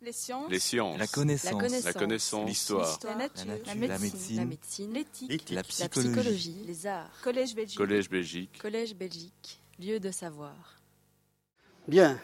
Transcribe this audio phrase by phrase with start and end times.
[0.00, 0.48] Les sciences.
[0.50, 0.98] Les sciences.
[0.98, 1.84] La connaissance.
[1.84, 2.48] La connaissance.
[2.48, 2.98] L'histoire.
[3.04, 3.44] La nature.
[3.46, 3.88] La nature.
[3.88, 4.92] La La médecine.
[4.94, 5.50] L'éthique.
[5.50, 6.08] La La psychologie.
[6.12, 7.76] psychologie, les arts, Collège Belgique.
[7.78, 8.58] Collège Belgique.
[8.62, 10.54] Collège Belgique, lieu de savoir.
[11.88, 12.18] Bien.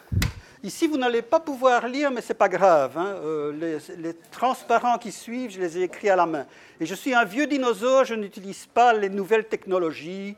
[0.62, 2.96] Ici, vous n'allez pas pouvoir lire, mais ce n'est pas grave.
[2.96, 3.16] hein.
[3.22, 6.46] Euh, les, les transparents qui suivent, je les ai écrits à la main.
[6.80, 10.36] Et je suis un vieux dinosaure, je n'utilise pas les nouvelles technologies.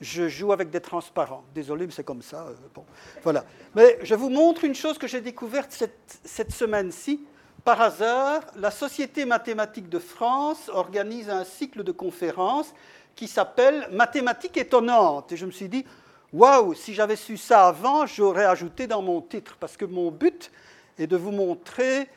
[0.00, 1.44] Je joue avec des transparents.
[1.54, 2.46] Désolé, mais c'est comme ça.
[2.48, 2.84] euh, bon,
[3.24, 3.44] voilà.
[3.74, 7.24] Mais je vous montre une chose que j'ai découverte cette, cette semaine-ci.
[7.64, 12.72] Par hasard, la Société mathématique de France organise un cycle de conférences
[13.16, 15.32] qui s'appelle Mathématiques étonnantes.
[15.32, 15.84] Et je me suis dit,
[16.32, 20.52] waouh, si j'avais su ça avant, j'aurais ajouté dans mon titre, parce que mon but
[20.96, 22.08] est de vous montrer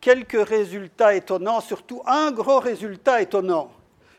[0.00, 3.72] quelques résultats étonnants, surtout un gros résultat étonnant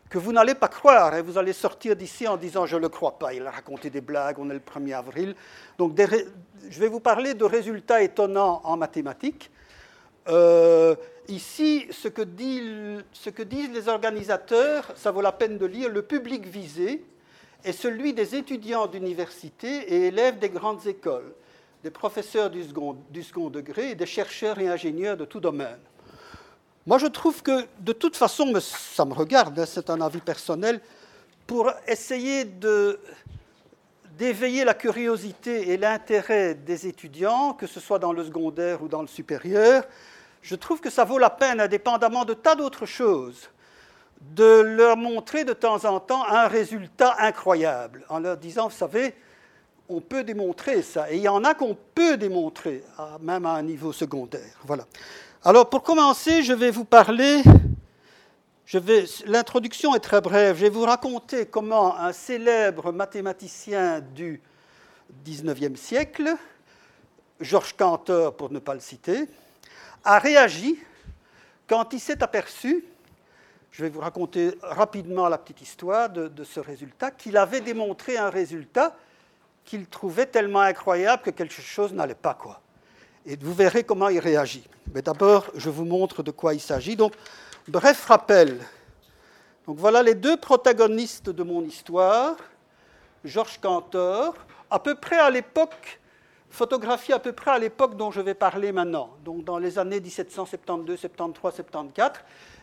[0.09, 1.16] que vous n'allez pas croire.
[1.16, 3.34] Et vous allez sortir d'ici en disant je ne le crois pas.
[3.34, 5.36] Il a raconté des blagues, on est le 1er avril.
[5.77, 9.52] Donc je vais vous parler de résultats étonnants en mathématiques.
[10.27, 10.95] Euh,
[11.27, 17.03] ici, ce que, disent les organisateurs, ça vaut la peine de lire, le public visé
[17.64, 21.34] est celui des étudiants d'université et élèves des grandes écoles,
[21.84, 25.80] des professeurs du second, degré des chercheurs et ingénieurs de tout domaine.
[26.90, 30.82] Moi, je trouve que, de toute façon, ça me regarde, hein, c'est un avis personnel,
[31.46, 32.46] pour essayer
[34.18, 39.04] d'éveiller la curiosité et l'intérêt des étudiants, que ce soit dans le secondaire ou dans
[39.04, 39.84] le supérieur,
[40.42, 43.52] je trouve que ça vaut la peine, indépendamment de tas d'autres choses,
[44.20, 49.14] de leur montrer de temps en temps un résultat incroyable, en leur disant, vous savez,
[49.90, 51.12] on peut démontrer ça.
[51.12, 52.84] Et il y en a qu'on peut démontrer,
[53.22, 54.58] même à un niveau secondaire.
[54.64, 54.88] Voilà.
[55.45, 57.42] Alors, pour commencer, je vais vous parler.
[59.26, 60.58] L'introduction est très brève.
[60.58, 64.42] Je vais vous raconter comment un célèbre mathématicien du
[65.23, 66.36] XIXe siècle,
[67.40, 69.30] Georges Cantor pour ne pas le citer,
[70.04, 70.78] a réagi
[71.70, 72.84] quand il s'est aperçu,
[73.72, 78.18] je vais vous raconter rapidement la petite histoire de, de ce résultat, qu'il avait démontré
[78.18, 78.94] un résultat
[79.63, 82.34] qu'il trouvait tellement incroyable que quelque chose n'allait pas.
[82.34, 82.59] Quoi.
[83.25, 84.68] Et vous verrez comment il réagit.
[84.94, 86.96] Mais d'abord, je vous montre de quoi il s'agit.
[86.96, 87.13] Donc,
[87.68, 88.59] bref rappel.
[89.68, 92.35] Donc voilà les deux protagonistes de mon histoire.
[93.24, 94.34] Georges Cantor,
[94.69, 96.00] à peu près à l'époque,
[96.50, 100.00] photographié à peu près à l'époque dont je vais parler maintenant, donc dans les années
[100.00, 102.12] 1772, 73, 74.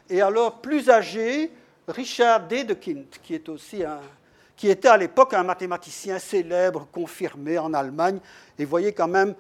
[0.09, 1.53] Et alors, plus âgé,
[1.87, 4.01] Richard Dedekind, qui, est aussi un,
[4.57, 8.19] qui était à l'époque un mathématicien célèbre, confirmé en Allemagne,
[8.59, 9.35] et voyez quand même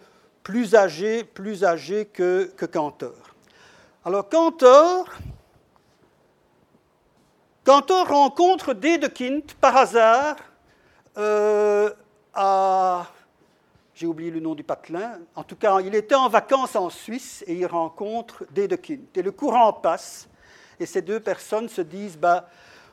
[0.46, 3.34] plus âgé, plus âgé que, Cantor.
[4.04, 5.08] Alors, Cantor,
[7.64, 10.36] Cantor rencontre Dedekind par hasard
[11.18, 11.90] euh,
[12.32, 13.08] à
[13.92, 15.18] j'ai oublié le nom du patelin.
[15.34, 19.06] En tout cas, il était en vacances en Suisse et il rencontre Dedekind.
[19.16, 20.28] Et le courant passe
[20.78, 22.48] et ces deux personnes se disent bah,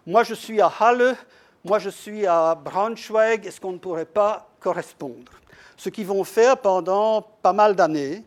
[0.08, 1.16] Moi, je suis à Halle,
[1.64, 5.43] moi, je suis à Braunschweig, est-ce qu'on ne pourrait pas correspondre?
[5.78, 8.24] Ce qu'ils vont faire pendant pas mal d'années.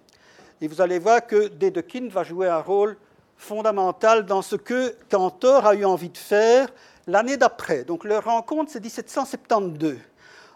[0.60, 2.96] Et vous allez voir que Dedekind va jouer un rôle
[3.36, 6.68] fondamental dans ce que Cantor a eu envie de faire
[7.06, 7.84] l'année d'après.
[7.84, 9.98] Donc, leur rencontre, c'est 1772.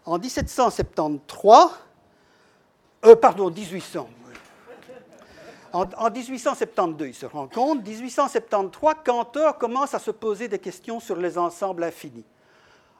[0.06, 1.56] En 1773,
[3.04, 4.08] euh, pardon, 1800.
[5.72, 7.82] En, en 1872, ils se rencontrent.
[7.82, 12.24] 1873, Cantor commence à se poser des questions sur les ensembles infinis,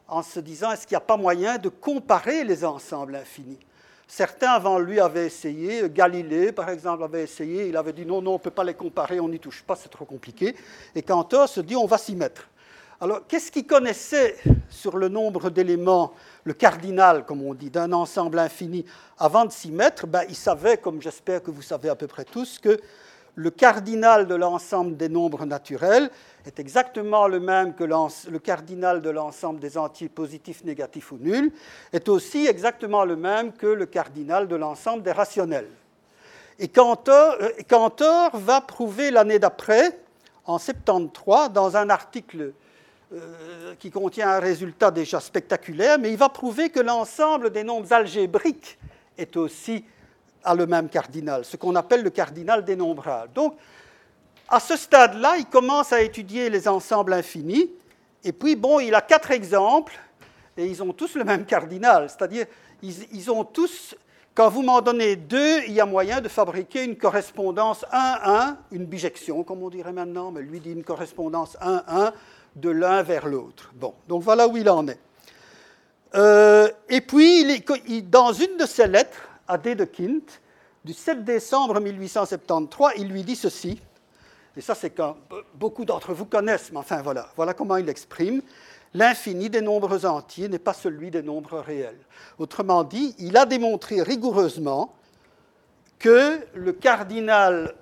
[0.07, 3.59] en se disant est-ce qu'il n'y a pas moyen de comparer les ensembles infinis?
[4.12, 8.32] Certains avant lui avaient essayé, Galilée par exemple avait essayé, il avait dit non, non,
[8.32, 10.56] on ne peut pas les comparer, on n'y touche pas, c'est trop compliqué.
[10.97, 12.48] Et Cantor se dit on va s'y mettre.
[13.00, 14.37] Alors, qu'est-ce qu'il connaissait
[14.69, 16.12] sur le nombre d'éléments,
[16.43, 18.84] le cardinal, comme on dit, d'un ensemble infini?
[19.16, 22.25] Avant de s'y mettre, ben, il savait, comme j'espère que vous savez à peu près
[22.25, 22.81] tous, que
[23.35, 26.11] le cardinal de l'ensemble des nombres naturels
[26.47, 31.53] est exactement le même que le cardinal de l'ensemble des entiers positifs, négatifs ou nuls,
[31.93, 35.69] est aussi exactement le même que le cardinal de l'ensemble des rationnels.
[36.59, 39.99] Et Cantor, euh, va prouver l'année d'après,
[40.45, 42.53] en 73, dans un article
[43.13, 47.93] euh, qui contient un résultat déjà spectaculaire, mais il va prouver que l'ensemble des nombres
[47.93, 48.78] algébriques
[49.16, 49.84] est aussi
[50.45, 53.33] à le même cardinal, ce qu'on appelle le cardinal dénombrable.
[53.34, 53.57] Donc,
[54.48, 57.71] à ce stade-là, il commence à étudier les ensembles infinis,
[58.25, 59.98] et puis, bon, il a quatre exemples,
[60.57, 62.47] et ils ont tous le même cardinal, c'est-à-dire,
[62.83, 63.95] ils, ont tous,
[64.34, 68.87] quand vous m'en donnez deux, il y a moyen de fabriquer une correspondance 1-1, une
[68.87, 72.13] bijection, comme on dirait maintenant, mais lui dit une correspondance 1-1
[72.57, 73.71] de l'un vers l'autre.
[73.75, 74.98] Bon, donc voilà où il en est.
[76.15, 77.63] Euh, et puis,
[78.03, 80.23] dans une de ses lettres à Dedekind,
[80.85, 83.81] du 7 décembre 1873, il lui dit ceci,
[84.57, 85.03] et ça c'est que
[85.55, 88.43] beaucoup d'entre vous connaissent, mais enfin voilà, voilà comment il l'exprime.
[88.95, 91.99] L'infini des nombres entiers n'est pas celui des nombres réels.
[92.39, 94.95] Autrement dit, il a démontré rigoureusement
[95.99, 97.75] que le cardinal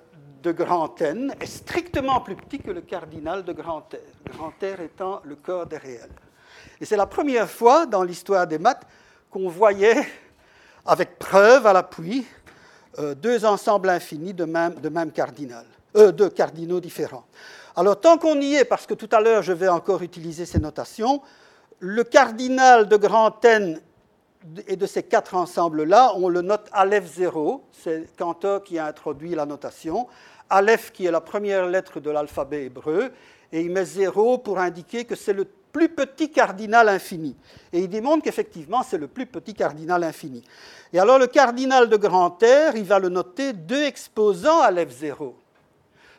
[0.43, 4.81] de grand N est strictement plus petit que le cardinal de grand R, grand R
[4.81, 6.09] étant le corps des réels.
[6.81, 8.85] Et c'est la première fois dans l'histoire des maths
[9.29, 10.07] qu'on voyait,
[10.89, 12.25] avec preuve à l'appui,
[12.97, 15.65] euh, deux ensembles infinis de même, cardinal,
[15.95, 17.25] euh, cardinaux différents.
[17.75, 20.59] Alors tant qu'on y est, parce que tout à l'heure je vais encore utiliser ces
[20.59, 21.21] notations,
[21.77, 23.79] le cardinal de grand N
[24.67, 29.35] et de ces quatre ensembles-là, on le note Aleph 0, c'est Cantor qui a introduit
[29.35, 30.07] la notation,
[30.49, 33.11] Aleph qui est la première lettre de l'alphabet hébreu,
[33.51, 37.35] et il met 0 pour indiquer que c'est le plus petit cardinal infini.
[37.71, 40.43] Et il démontre qu'effectivement, c'est le plus petit cardinal infini.
[40.93, 45.33] Et alors, le cardinal de grand R, il va le noter deux exposants à l'F0.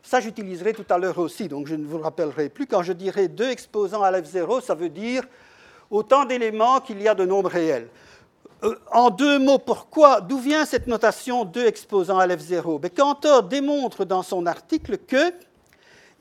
[0.03, 2.67] Ça, j'utiliserai tout à l'heure aussi, donc je ne vous le rappellerai plus.
[2.67, 5.25] Quand je dirai deux exposants à l'F0, ça veut dire
[5.91, 7.89] autant d'éléments qu'il y a de nombres réels.
[8.63, 13.43] Euh, en deux mots, pourquoi D'où vient cette notation deux exposants à l'F0 ben, Cantor
[13.43, 15.33] démontre dans son article que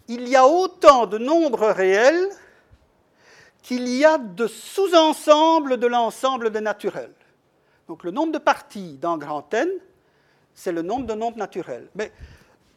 [0.08, 2.30] il y a autant de nombres réels
[3.62, 7.14] qu'il y a de sous-ensembles de l'ensemble des naturels.
[7.88, 9.70] Donc le nombre de parties dans grand N,
[10.54, 11.90] c'est le nombre de nombres naturels.
[11.96, 12.12] Mais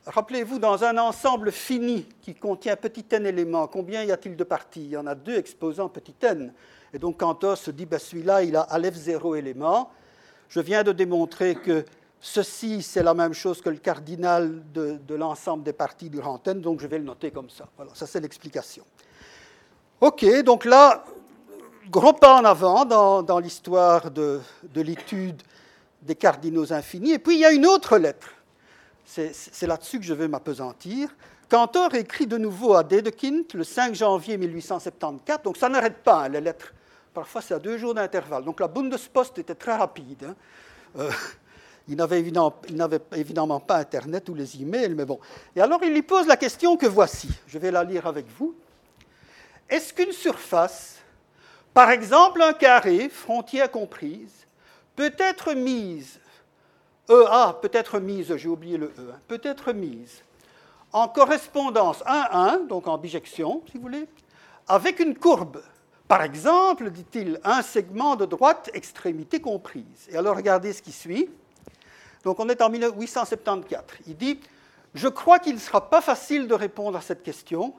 [0.06, 4.84] rappelez-vous, dans un ensemble fini qui contient petit n éléments, combien y a-t-il de parties?
[4.84, 6.52] Il y en a deux exposant petit n.
[6.94, 9.90] Et donc Cantor se dit, ben, celui-là, il a Aleph 0 éléments.
[10.48, 11.84] Je viens de démontrer que
[12.20, 16.46] ceci, c'est la même chose que le cardinal de, de l'ensemble des parties du grand
[16.46, 17.68] N, donc je vais le noter comme ça.
[17.76, 18.84] Voilà, ça c'est l'explication.
[20.02, 21.04] Ok, donc là,
[21.88, 24.40] gros pas en avant dans, l'histoire de,
[24.74, 25.40] l'étude
[26.02, 27.12] des cardinaux infinis.
[27.12, 28.26] Et puis il y a une autre lettre.
[29.04, 31.08] C'est là-dessus que je vais m'apesantir.
[31.48, 35.44] Cantor écrit de nouveau à Dedekind le 5 janvier 1874.
[35.44, 36.74] Donc ça n'arrête pas, hein, les lettres.
[37.14, 38.42] Parfois c'est à deux jours d'intervalle.
[38.42, 40.24] Donc la Bundespost était très rapide.
[40.24, 40.34] Hein.
[40.98, 41.12] Euh,
[41.86, 42.56] il n'avait évidemment,
[43.14, 45.20] évidemment, pas Internet ou les emails, mais bon.
[45.54, 47.28] Et alors il lui pose la question que voici.
[47.46, 48.56] Je vais la lire avec vous
[49.68, 50.98] est-ce qu'une surface,
[51.74, 54.46] par exemple un carré, frontière comprise,
[54.96, 56.20] peut être mise,
[57.08, 60.22] EA peut être mise, j'ai oublié le E, hein, peut être mise
[60.92, 64.06] en correspondance 1-1, donc en bijection, si vous voulez,
[64.68, 65.62] avec une courbe?
[66.06, 70.08] Par exemple, dit-il, un segment de droite extrémité comprise.
[70.10, 71.30] Et alors regardez ce qui suit.
[72.24, 73.84] Donc on est en 1874.
[74.06, 74.38] Il dit,
[74.94, 77.72] je crois qu'il ne sera pas facile de répondre à cette question,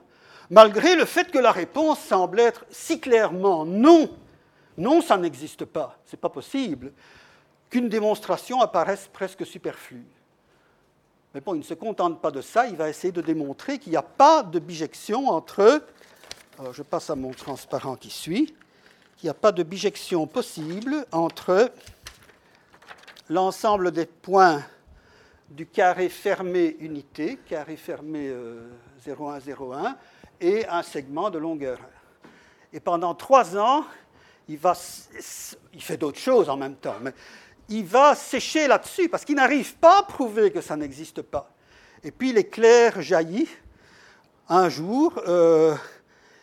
[0.50, 4.10] malgré le fait que la réponse semble être si clairement non.
[4.76, 6.92] Non, ça n'existe pas, ce n'est pas possible,
[7.70, 10.04] qu'une démonstration apparaisse presque superflue.
[11.34, 13.90] Mais bon, il ne se contente pas de ça, il va essayer de démontrer qu'il
[13.90, 15.82] n'y a pas de bijection entre,
[16.72, 18.54] je passe à mon transparent qui suit,
[19.16, 21.72] qu'il n'y a pas de bijection possible entre
[23.28, 24.62] l'ensemble des points
[25.50, 28.32] du carré fermé unité, carré fermé
[29.06, 29.88] 0101, euh,
[30.40, 31.78] et un segment de longueur.
[32.72, 33.84] Et pendant trois ans,
[34.48, 34.74] il, va,
[35.72, 37.12] il fait d'autres choses en même temps, mais
[37.68, 41.50] il va sécher là-dessus parce qu'il n'arrive pas à prouver que ça n'existe pas.
[42.02, 43.48] Et puis l'éclair jaillit
[44.48, 45.74] un jour euh,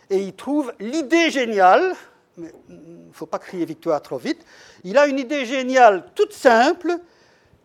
[0.10, 1.94] et il trouve l'idée géniale,
[2.38, 4.44] mais il ne faut pas crier victoire trop vite,
[4.84, 6.98] il a une idée géniale toute simple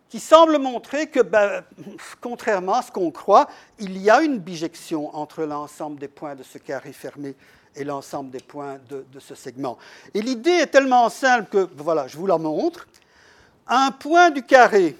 [0.09, 1.63] qui semble montrer que, ben,
[2.21, 3.47] contrairement à ce qu'on croit,
[3.79, 7.35] il y a une bijection entre l'ensemble des points de ce carré fermé
[7.75, 9.77] et l'ensemble des points de, ce segment.
[10.13, 12.87] Et l'idée est tellement simple que, voilà, je vous la montre.
[13.67, 14.95] Un point du carré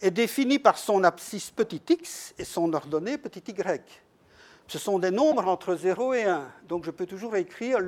[0.00, 3.82] est défini par son abscisse petit x et son ordonnée petit y.
[4.68, 6.48] Ce sont des nombres entre 0 et 1.
[6.68, 7.78] Donc je peux toujours écrire,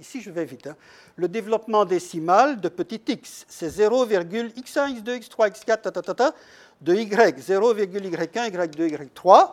[0.00, 0.76] ici je vais vite, hein.
[1.16, 6.32] le développement décimal de petit x, c'est 0,x1, x2, x3, x4,
[6.80, 9.52] de y, 0,y1, y2, y3.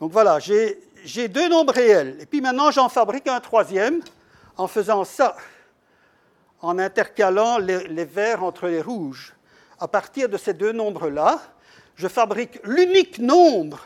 [0.00, 2.16] Donc voilà, j'ai deux nombres réels.
[2.20, 4.00] Et puis maintenant j'en fabrique un troisième
[4.56, 5.36] en faisant ça,
[6.62, 9.34] en intercalant les, les verts entre les rouges.
[9.78, 11.42] À partir de ces deux nombres-là,
[11.96, 13.80] je fabrique l'unique nombre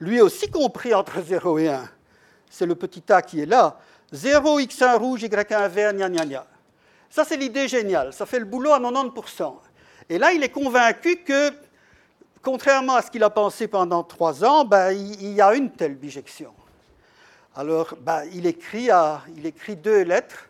[0.00, 1.88] lui aussi compris entre 0 et 1.
[2.50, 3.78] C'est le petit a qui est là.
[4.12, 6.46] 0, x1 rouge, y1 vert, gna gna gna.
[7.10, 8.12] Ça, c'est l'idée géniale.
[8.12, 9.54] Ça fait le boulot à 90%.
[10.08, 11.52] Et là, il est convaincu que,
[12.42, 15.94] contrairement à ce qu'il a pensé pendant trois ans, ben, il, y a une telle
[15.94, 16.52] bijection.
[17.54, 18.88] Alors, ben, il, écrit
[19.36, 20.48] il, deux lettres.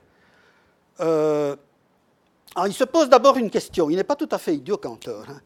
[1.01, 1.57] Euh,
[2.67, 3.91] il se pose d'abord une question.
[3.91, 5.25] Il n'est pas tout à fait idiot, Cantor.
[5.29, 5.41] Hein.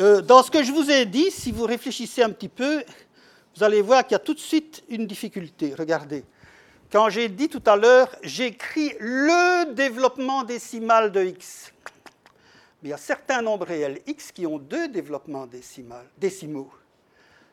[0.00, 2.82] Euh, dans ce que je vous ai dit, si vous réfléchissez un petit peu,
[3.56, 5.74] vous allez voir qu'il y a tout de suite une difficulté.
[5.78, 6.24] Regardez.
[6.90, 11.72] Quand j'ai dit tout à l'heure, j'écris le développement décimal de x.
[12.82, 15.46] Mais il y a certains nombres réels x qui ont deux développements
[16.18, 16.72] décimaux.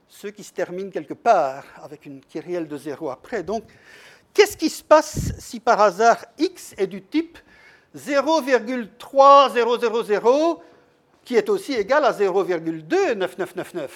[0.08, 3.44] Ceux qui se terminent quelque part avec une kyrielle de 0 après.
[3.44, 3.64] Donc,
[4.34, 7.38] qu'est-ce qui se passe si par hasard x est du type
[7.96, 10.58] 0,3000
[11.24, 13.90] qui est aussi égal à 0,29999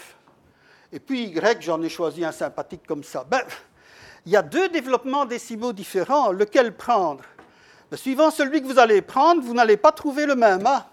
[0.96, 3.26] Et puis y, j'en ai choisi un sympathique comme ça.
[3.30, 3.42] Ben,
[4.26, 6.32] il y a deux développements décimaux différents.
[6.32, 7.22] Lequel prendre?
[7.92, 10.88] Ben, Suivant celui que vous allez prendre, vous n'allez pas trouver le même A.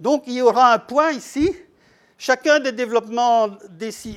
[0.00, 1.54] Donc il y aura un point ici.
[2.16, 3.48] Chacun des développements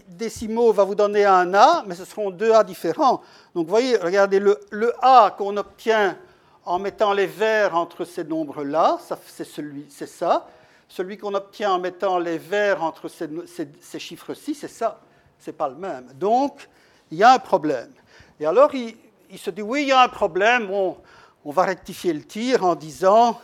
[0.07, 3.21] décimaux va vous donner un A, mais ce seront deux A différents.
[3.53, 6.17] Donc vous voyez, regardez, le, le A qu'on obtient
[6.63, 10.47] en mettant les verts entre ces nombres-là, c'est ça.
[10.87, 15.01] Celui qu'on obtient en mettant les verts entre ces, chiffres-ci, c'est ça.
[15.39, 16.11] Ce n'est pas le même.
[16.13, 16.67] Donc,
[17.11, 17.91] il y a un problème.
[18.39, 18.95] Et alors, il,
[19.37, 20.97] se dit, oui, il y a un problème, on,
[21.45, 23.39] va rectifier le tir en disant,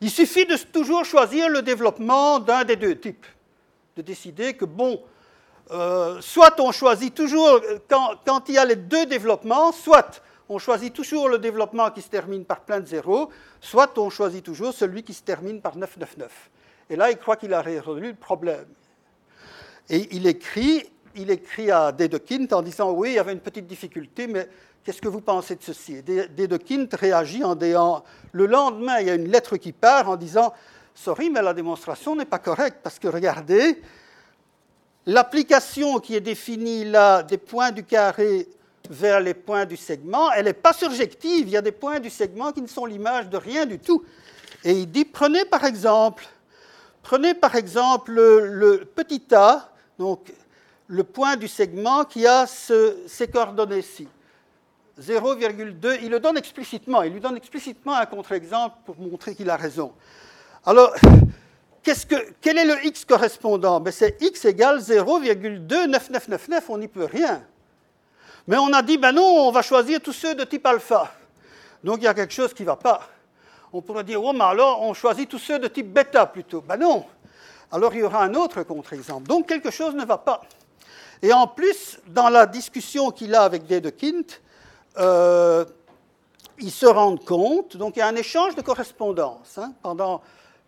[0.00, 3.26] il suffit de toujours choisir le développement d'un des deux types.
[3.96, 5.02] De décider que, bon,
[5.70, 10.92] euh, soit on choisit toujours, quand, il y a les deux développements, soit on choisit
[10.92, 15.02] toujours le développement qui se termine par plein de zéros, soit on choisit toujours celui
[15.02, 16.50] qui se termine par 999.
[16.88, 18.66] Et là, il croit qu'il a résolu le problème.
[19.88, 23.66] Et il écrit, il écrit à Dedekind en disant Oui, il y avait une petite
[23.66, 24.48] difficulté, mais
[24.84, 26.02] qu'est-ce que vous pensez de ceci?
[26.02, 30.52] Dedekind réagit en disant Le lendemain, il y a une lettre qui part en disant
[30.94, 33.82] Sorry, mais la démonstration n'est pas correcte, parce que regardez,
[35.04, 38.48] l'application qui est définie là des points du carré
[38.88, 41.48] vers les points du segment, elle n'est pas surjective.
[41.48, 44.04] Il y a des points du segment qui ne sont l'image de rien du tout.
[44.64, 46.24] Et il dit, prenez par exemple,
[47.06, 50.32] prenez par exemple le, petit a, donc
[50.88, 54.08] le point du segment qui a ces coordonnées-ci.
[55.00, 59.56] 0,2, il le donne explicitement, il lui donne explicitement un contre-exemple pour montrer qu'il a
[59.56, 59.92] raison.
[60.64, 60.94] Alors,
[61.84, 63.78] que, quel est le x correspondant?
[63.78, 67.44] Ben, C'est x égale 0,29999, on n'y peut rien.
[68.48, 71.12] Mais on a dit, ben non, on va choisir tous ceux de type alpha.
[71.84, 73.08] Donc il y a quelque chose qui ne va pas.
[73.76, 76.62] On pourrait dire, oh, mais alors on choisit tous ceux de type bêta plutôt.
[76.62, 77.04] Ben non.
[77.70, 79.28] Alors il y aura un autre contre-exemple.
[79.28, 80.40] Donc quelque chose ne va pas.
[81.20, 84.24] Et en plus, dans la discussion qu'il a avec Dedekind,
[84.98, 85.66] euh,
[86.58, 90.22] ils se rendent compte, donc il y a un échange de correspondance hein, pendant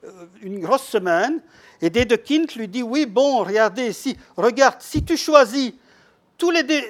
[0.04, 1.40] euh, une grosse semaine,
[1.80, 5.72] et Dedekind lui dit, oui, bon, regardez ici, regarde, si tu choisis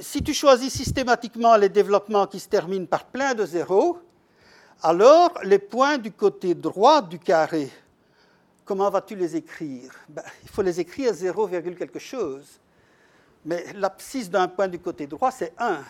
[0.02, 3.98] si tu choisis systématiquement les développements qui se terminent par plein de zéros,
[4.82, 7.70] alors les points du côté droit du carré,
[8.64, 9.92] comment vas-tu les écrire?
[10.08, 12.60] Ben, Il faut les écrire 0, quelque chose.
[13.44, 15.82] Mais l'abscisse d'un point du côté droit, c'est 1.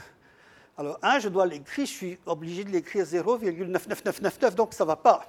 [0.77, 4.97] Alors 1, je dois l'écrire, je suis obligé de l'écrire 0,99999, donc ça ne va
[4.97, 5.27] pas.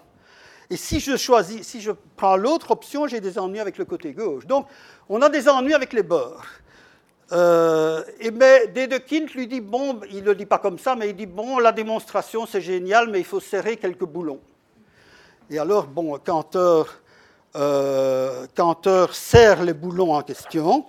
[0.70, 4.14] Et si je choisis, si je prends l'autre option, j'ai des ennuis avec le côté
[4.14, 4.46] gauche.
[4.46, 4.68] Donc
[5.10, 6.46] on a des ennuis avec les bords.
[7.32, 11.10] Euh, et mais Dedekind lui dit bon, il ne le dit pas comme ça, mais
[11.10, 14.40] il dit bon, la démonstration c'est génial, mais il faut serrer quelques boulons.
[15.50, 16.88] Et alors, bon, Cantor,
[18.56, 20.86] Cantor serre les boulons en question,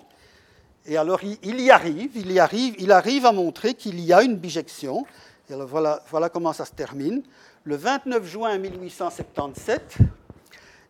[0.85, 4.23] et alors il, y arrive, il y arrive, il arrive à montrer qu'il y a
[4.23, 5.05] une bijection.
[5.49, 7.21] Et alors voilà, voilà comment ça se termine.
[7.63, 9.97] Le 29 juin 1877,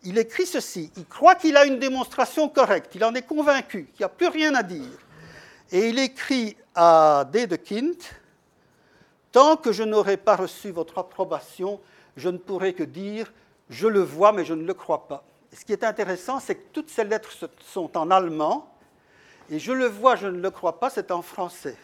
[0.04, 0.92] il écrit ceci.
[0.96, 4.28] Il croit qu'il a une démonstration correcte, il en est convaincu, qu'il n'y a plus
[4.28, 4.88] rien à dire.
[5.72, 7.96] Et il écrit à Dedekind
[9.32, 11.80] Tant que je n'aurai pas reçu votre approbation,
[12.18, 13.32] je ne pourrai que dire
[13.70, 15.24] Je le vois, mais je ne le crois pas.
[15.54, 17.32] ce qui est intéressant, c'est que toutes ces lettres
[17.66, 18.68] sont en allemand,
[19.50, 21.78] et je le vois, je ne le crois pas, c'est en français.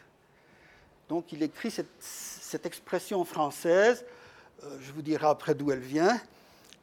[1.08, 4.06] Donc il écrit cette, expression française,
[4.64, 6.20] euh, je vous dirai après d'où elle vient,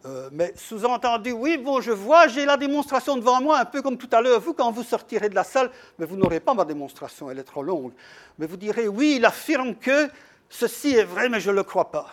[0.06, 3.96] euh, mais sous-entendu, oui, bon, je vois, j'ai la démonstration devant moi, un peu comme
[3.96, 6.66] tout à l'heure, vous, quand vous sortirez de la salle, mais vous n'aurez pas ma
[6.66, 7.92] démonstration, elle est trop longue.
[8.38, 10.10] Mais vous direz, oui, il affirme que
[10.50, 12.10] ceci est vrai, mais je ne le crois pas.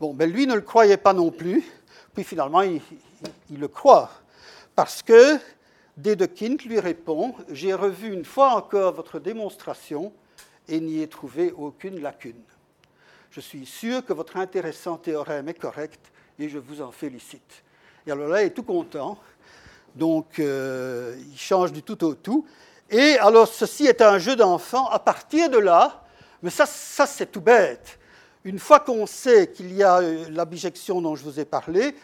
[0.00, 1.62] Bon, mais lui ne le croyait pas non plus,
[2.14, 2.80] puis finalement, il,
[3.50, 4.10] le croit.
[4.74, 5.38] Parce que
[5.98, 10.14] Dedekind lui répond, j'ai revu une fois encore votre démonstration
[10.66, 12.40] et n'y ai trouvé aucune lacune.
[13.30, 17.62] Je suis sûr que votre intéressant théorème est correct et je vous en félicite.
[18.06, 19.18] Et alors là, il est tout content.
[19.94, 22.46] Donc, euh, il change du tout au tout.
[22.90, 24.88] Et alors, ceci est un jeu d'enfant.
[24.88, 26.04] À partir de là,
[26.42, 27.98] mais ça, ça c'est tout bête.
[28.44, 31.94] Une fois qu'on sait qu'il y a euh, la bijection dont je vous ai parlé,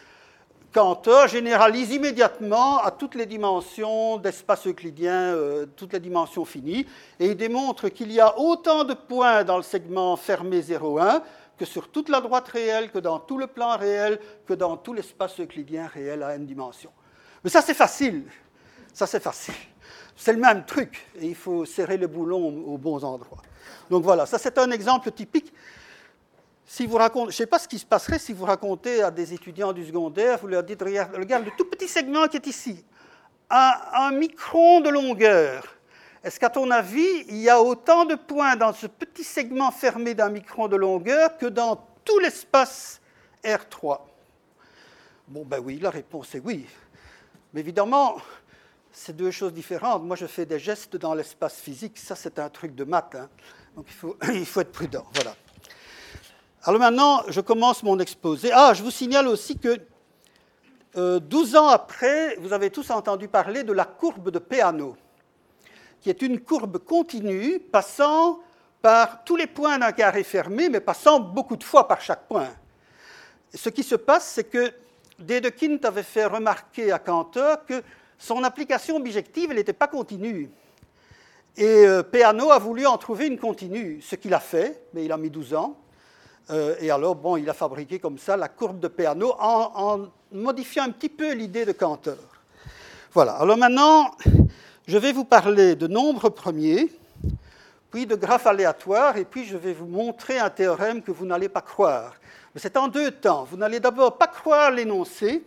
[0.73, 6.87] Cantor généralise immédiatement à toutes les dimensions d'espace euclidien, euh, toutes les dimensions finies,
[7.19, 11.23] et il démontre qu'il y a autant de points dans le segment fermé 0,1
[11.59, 14.95] que sur toute la droite réelle, que dans tout le plan réel, que dans tout
[14.95, 16.93] l'espace euclidien réel à n dimensions.
[17.43, 18.25] Mais ça, c'est facile.
[18.93, 19.55] Ça, c'est facile.
[20.17, 23.43] C'est le même truc, il faut serrer le boulon aux bons endroits.
[23.89, 25.53] Donc voilà, ça c'est un exemple typique
[26.71, 29.11] si vous racontez, je ne sais pas ce qui se passerait si vous racontez à
[29.11, 32.47] des étudiants du secondaire, vous leur dites, regarde, regarde le tout petit segment qui est
[32.47, 32.85] ici,
[33.49, 35.78] un, un micron de longueur.
[36.25, 40.15] Est-ce qu'à ton avis, il y a autant de points dans ce petit segment fermé
[40.15, 43.01] d'un micron de longueur que dans tout l'espace
[43.45, 44.01] R3
[45.29, 46.67] Bon, ben oui, la réponse est oui.
[47.53, 48.17] Mais évidemment,
[48.91, 50.03] c'est deux choses différentes.
[50.03, 53.15] Moi, je fais des gestes dans l'espace physique, ça c'est un truc de maths.
[53.15, 53.29] Hein.
[53.77, 55.05] Donc il faut, être prudent.
[55.15, 55.37] Voilà.
[56.65, 58.51] Alors maintenant, je commence mon exposé.
[58.53, 59.79] Ah, je vous signale aussi que
[60.97, 64.97] euh, 12 ans après, vous avez tous entendu parler de la courbe de Peano,
[66.01, 68.41] qui est une courbe continue passant
[68.81, 72.49] par tous les points d'un carré fermé, mais passant beaucoup de fois par chaque point.
[73.55, 74.73] Ce qui se passe, c'est que
[75.19, 77.83] Dedekind avait fait remarquer à Cantor que
[78.19, 80.51] son application bijective n'était pas continue.
[81.57, 85.13] Et euh, Peano a voulu en trouver une continue, ce qu'il a fait, mais il
[85.13, 85.77] a mis 12 ans.
[86.51, 90.85] Euh, et alors, bon, il a fabriqué comme ça la courbe de Peano en, modifiant
[90.85, 92.17] un petit peu l'idée de Cantor.
[93.13, 93.33] Voilà.
[93.33, 94.13] Alors maintenant,
[94.89, 96.89] je vais vous parler de nombres premiers,
[97.91, 101.51] puis de graphes aléatoires, et puis je vais vous montrer un théorème que vous n'allez
[101.51, 102.15] pas croire.
[102.55, 103.45] Mais c'est en deux temps.
[103.45, 105.45] Vous n'allez d'abord pas croire l'énoncé,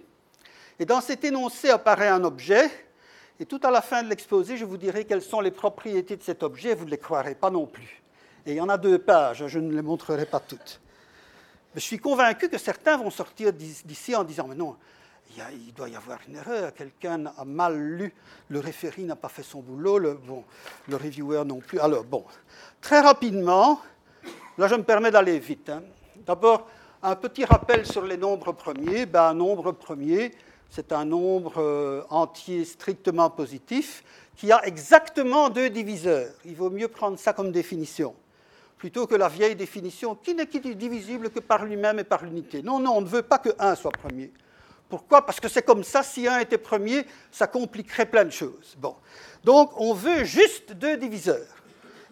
[0.78, 2.70] et dans cet énoncé apparaît un objet,
[3.40, 6.24] et tout à la fin de l'exposé, je vous dirai quelles sont les propriétés de
[6.24, 8.04] cet objet, vous ne les croirez pas non plus.
[8.46, 10.80] Et il y en a deux pages, je ne les montrerai pas toutes.
[11.74, 14.76] Mais je suis convaincu que certains vont sortir d'ici en disant Mais non,
[15.54, 18.14] il, doit y avoir une erreur, quelqu'un a mal lu,
[18.50, 20.44] le référé n'a pas fait son boulot, le, bon,
[20.88, 21.80] le reviewer non plus.
[21.80, 22.24] Alors, bon,
[22.82, 23.80] très rapidement,
[24.58, 25.70] là je me permets d'aller vite.
[25.70, 25.84] Hein.
[26.26, 26.68] D'abord,
[27.04, 29.06] un petit rappel sur les nombres premiers.
[29.06, 30.32] Ben, un nombre premier,
[30.70, 34.04] c'est un nombre euh, entier strictement positif
[34.36, 36.34] qui a exactement deux diviseurs.
[36.46, 38.16] Il vaut mieux prendre ça comme définition
[38.82, 42.64] plutôt que la vieille définition qui n'est divisible que par lui-même et par l'unité.
[42.64, 44.32] Non, non, on ne veut pas que 1 soit premier.
[44.92, 45.26] Pourquoi?
[45.26, 48.76] Parce que c'est comme ça, si 1 était premier, ça compliquerait plein de choses.
[48.78, 48.98] Bon.
[49.42, 51.48] Donc, on veut juste deux diviseurs.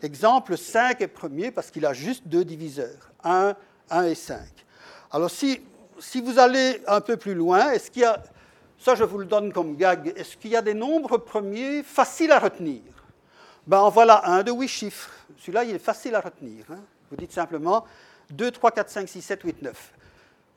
[0.01, 3.53] Exemple, 5 est premier parce qu'il a juste deux diviseurs, 1,
[3.89, 4.39] 1 et 5.
[5.11, 5.59] Alors, si,
[5.99, 8.23] si vous allez un peu plus loin, est-ce qu'il y a,
[8.79, 12.31] ça je vous le donne comme gag, est-ce qu'il y a des nombres premiers faciles
[12.31, 12.81] à retenir?
[13.67, 15.11] Ben, En voilà un de 8 chiffres.
[15.37, 16.63] Celui-là, il est facile à retenir.
[16.71, 16.79] Hein.
[17.11, 17.83] Vous dites simplement
[18.29, 19.93] 2, 3, 4, 5, 6, 7, 8, 9.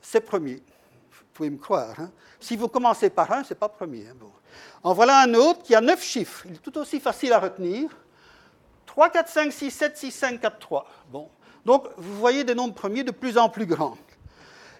[0.00, 0.62] C'est premier.
[1.32, 1.94] Vous pouvez me croire.
[1.98, 2.10] Hein.
[2.40, 4.06] Si vous commencez par un, ce n'est pas premier.
[4.06, 4.14] Hein.
[4.20, 4.30] Bon.
[4.82, 6.44] En voilà un autre qui a 9 chiffres.
[6.44, 7.88] Il est tout aussi facile à retenir.
[8.84, 10.86] 3, 4, 5, 6, 7, 6, 5, 4, 3.
[11.10, 11.30] Bon.
[11.64, 13.96] Donc, vous voyez des nombres premiers de plus en plus grands.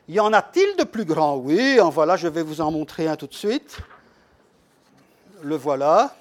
[0.09, 1.37] Y en a-t-il de plus grands?
[1.37, 3.79] Oui, en voilà, je vais vous en montrer un tout de suite.
[5.41, 6.15] Le voilà.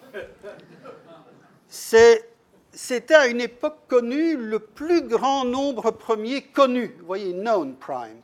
[1.68, 6.96] C'était à une époque connue le plus grand nombre premier connu.
[7.02, 8.22] Vous voyez, known prime.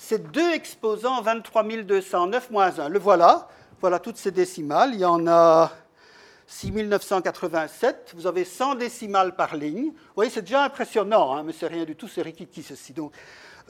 [0.00, 2.88] C'est 2 exposants 23 209 moins 1.
[2.88, 3.48] Le voilà.
[3.80, 4.90] Voilà toutes ces décimales.
[4.94, 5.72] Il y en a
[6.46, 8.12] 6987.
[8.14, 9.86] Vous avez 100 décimales par ligne.
[9.86, 12.92] Vous voyez, c'est déjà impressionnant, hein, mais c'est rien du tout, c'est rikiki ceci.
[12.92, 13.12] Donc,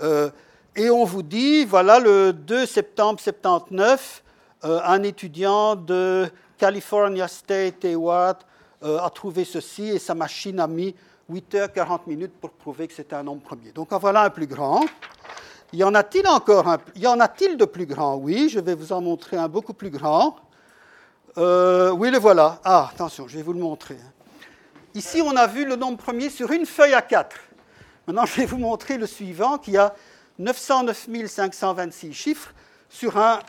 [0.02, 0.30] euh,
[0.76, 4.22] et on vous dit, voilà, le 2 septembre 79,
[4.64, 8.38] euh, un étudiant de California State Hayward
[8.82, 10.94] euh, a trouvé ceci et sa machine a mis
[11.30, 13.72] 8 heures 40 minutes pour prouver que c'était un nombre premier.
[13.72, 14.84] Donc en voilà un plus grand.
[15.72, 18.16] Y en a-t-il encore un Y en a-t-il de plus grand?
[18.16, 20.36] Oui, je vais vous en montrer un beaucoup plus grand.
[21.36, 22.60] Euh, oui, le voilà.
[22.64, 23.98] Ah, attention, je vais vous le montrer.
[24.94, 27.36] Ici, on a vu le nombre premier sur une feuille à 4.
[28.06, 29.94] Maintenant, je vais vous montrer le suivant qui a
[30.38, 32.52] 909 526 chiffres
[32.88, 33.40] sur un.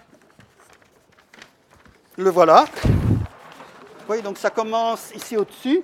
[2.17, 2.65] Le voilà
[4.09, 5.83] voyez, donc ça commence ici au-dessus.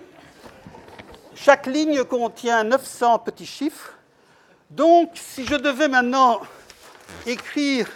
[1.35, 3.94] Chaque ligne contient 900 petits chiffres.
[4.69, 6.41] Donc, si je devais maintenant
[7.25, 7.87] écrire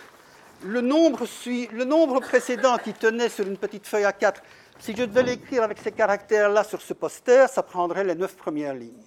[0.64, 4.36] le nombre, le nombre précédent qui tenait sur une petite feuille A4,
[4.80, 8.74] si je devais l'écrire avec ces caractères-là sur ce poster, ça prendrait les neuf premières
[8.74, 9.04] lignes.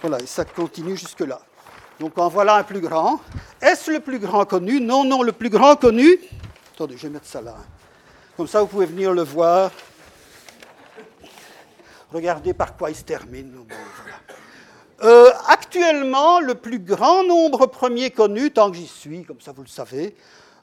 [0.00, 1.40] Voilà, et ça continue jusque-là.
[2.00, 3.20] Donc en voilà un plus grand.
[3.60, 4.80] Est-ce le plus grand connu?
[4.80, 6.18] Non, non, le plus grand connu.
[6.74, 7.56] Attendez, je vais mettre ça là.
[8.36, 9.70] Comme ça, vous pouvez venir le voir.
[12.10, 13.64] Regardez par quoi il se termine.
[15.02, 19.62] Euh, actuellement, le plus grand nombre premier connu, tant que j'y suis, comme ça vous
[19.62, 20.14] le savez,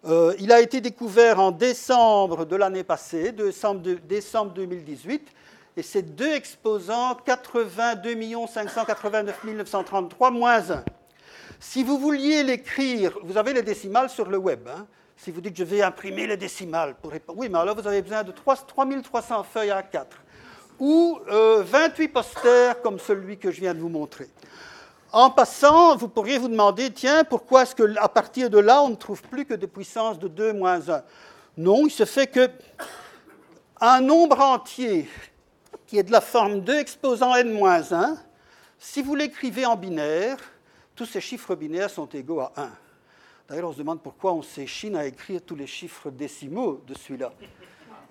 [0.05, 5.27] Euh, il a été découvert en décembre de l'année passée, décembre, décembre 2018,
[5.75, 8.15] et c'est deux exposants 82
[8.47, 10.83] 589 933 moins 1.
[11.59, 14.69] Si vous vouliez l'écrire, vous avez les décimales sur le web.
[14.69, 14.87] Hein.
[15.17, 16.95] Si vous dites je vais imprimer les décimales,
[17.35, 20.15] oui, mais alors vous avez besoin de 3, 3300 feuilles à 4
[20.79, 24.29] ou 28 euh, posters comme celui que je viens de vous montrer.
[25.11, 28.95] En passant, vous pourriez vous demander, tiens, pourquoi est-ce qu'à partir de là, on ne
[28.95, 31.01] trouve plus que des puissances de 2 moins 1
[31.57, 32.49] Non, il se fait que
[33.81, 35.09] un nombre entier
[35.87, 38.17] qui est de la forme 2 exposant n moins 1,
[38.77, 40.37] si vous l'écrivez en binaire,
[40.95, 42.69] tous ces chiffres binaires sont égaux à 1.
[43.49, 47.31] D'ailleurs, on se demande pourquoi on s'échine à écrire tous les chiffres décimaux de celui-là.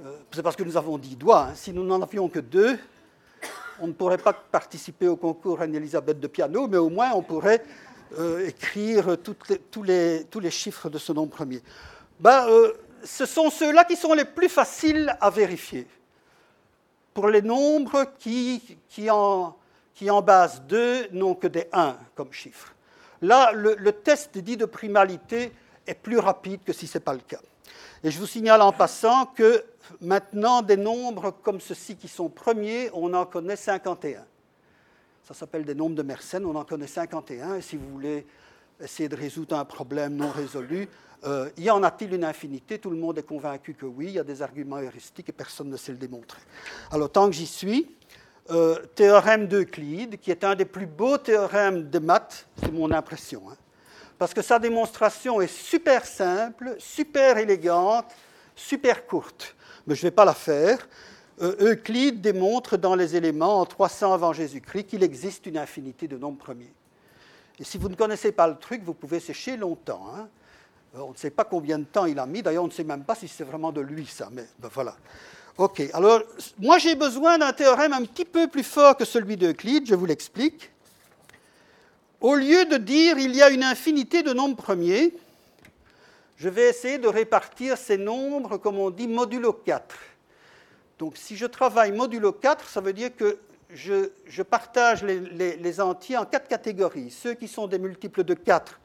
[0.05, 1.49] Euh, c'est parce que nous avons 10 doigts.
[1.49, 1.55] Hein.
[1.57, 2.79] Si nous n'en avions que deux,
[3.81, 7.65] on ne pourrait pas participer au concours Anne-Elisabeth de piano, mais au moins on pourrait
[8.19, 11.61] euh, écrire tous, les, chiffres de ce nombre premier.
[12.21, 15.87] Ben, euh, ce sont ceux-là qui sont les plus faciles à vérifier.
[17.13, 18.63] Pour les nombres qui,
[19.11, 19.57] en,
[20.23, 22.73] base 2 n'ont que des 1 comme chiffre.
[23.21, 25.51] Là, le, test dit de primalité
[25.89, 27.41] est plus rapide que si ce n'est pas le cas.
[28.05, 29.65] Et je vous signale en passant que
[30.01, 34.25] maintenant, des nombres comme ceux-ci qui sont premiers, on en connaît 51.
[35.25, 37.57] Ça s'appelle des nombres de Mersenne, on en connaît 51.
[37.57, 38.27] Et si vous voulez
[38.81, 40.89] essayer de résoudre un problème non résolu,
[41.25, 42.79] euh, y en a-t-il une infinité?
[42.79, 45.69] Tout le monde est convaincu que oui, il y a des arguments heuristiques et personne
[45.69, 46.41] ne sait le démontrer.
[46.91, 47.95] Alors, tant que j'y suis,
[48.51, 53.43] euh, théorème d'Euclide, qui est un des plus beaux théorèmes de maths, c'est mon impression.
[53.51, 53.57] Hein.
[54.19, 58.07] parce que sa démonstration est super simple, super élégante,
[58.57, 59.55] super courte.
[59.89, 60.87] Mais je ne vais pas la faire.
[61.41, 66.19] Euh, Euclide démontre dans les éléments en 300 avant Jésus-Christ qu'il existe une infinité de
[66.19, 66.73] nombres premiers.
[67.59, 70.07] Et si vous ne connaissez pas le truc, vous pouvez sécher longtemps.
[70.15, 70.29] Hein.
[70.95, 72.43] Euh, on ne sait pas combien de temps il a mis.
[72.43, 74.29] D'ailleurs, on ne sait même pas si c'est vraiment de lui, ça.
[74.31, 74.95] Mais ben, voilà.
[75.57, 75.83] OK.
[75.95, 76.21] Alors,
[76.59, 79.87] moi, j'ai besoin d'un théorème un petit peu plus fort que celui d'Euclide.
[79.87, 80.71] Je vous l'explique.
[82.21, 85.15] Au lieu de dire il y a une infinité de nombres premiers,
[86.39, 89.97] je vais essayer de répartir ces nombres, comme on dit, modulo 4.
[91.01, 93.39] Donc, si je travaille modulo 4, ça veut dire que
[93.71, 97.11] je, partage les, entiers en quatre catégories.
[97.11, 98.79] Ceux qui sont des multiples de 4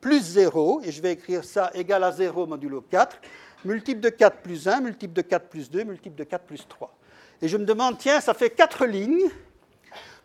[0.00, 3.18] plus 0, et je vais écrire ça égal à 0 modulo 4
[3.64, 6.94] multiple de 4 plus 1, multiple de 4 plus 2, multiple de 4 plus 3.
[7.42, 9.28] Et je me demande, tiens, ça fait 4 lignes.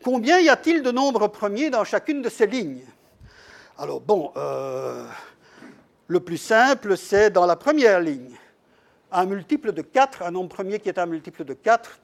[0.04, 2.84] Combien y a-t-il de nombres premiers dans chacune de ces lignes?
[3.78, 5.06] Alors bon, euh,
[6.12, 8.36] le plus simple, c'est dans la première ligne.
[9.12, 12.00] Un multiple de 4, un nombre premier qui est un multiple de 4,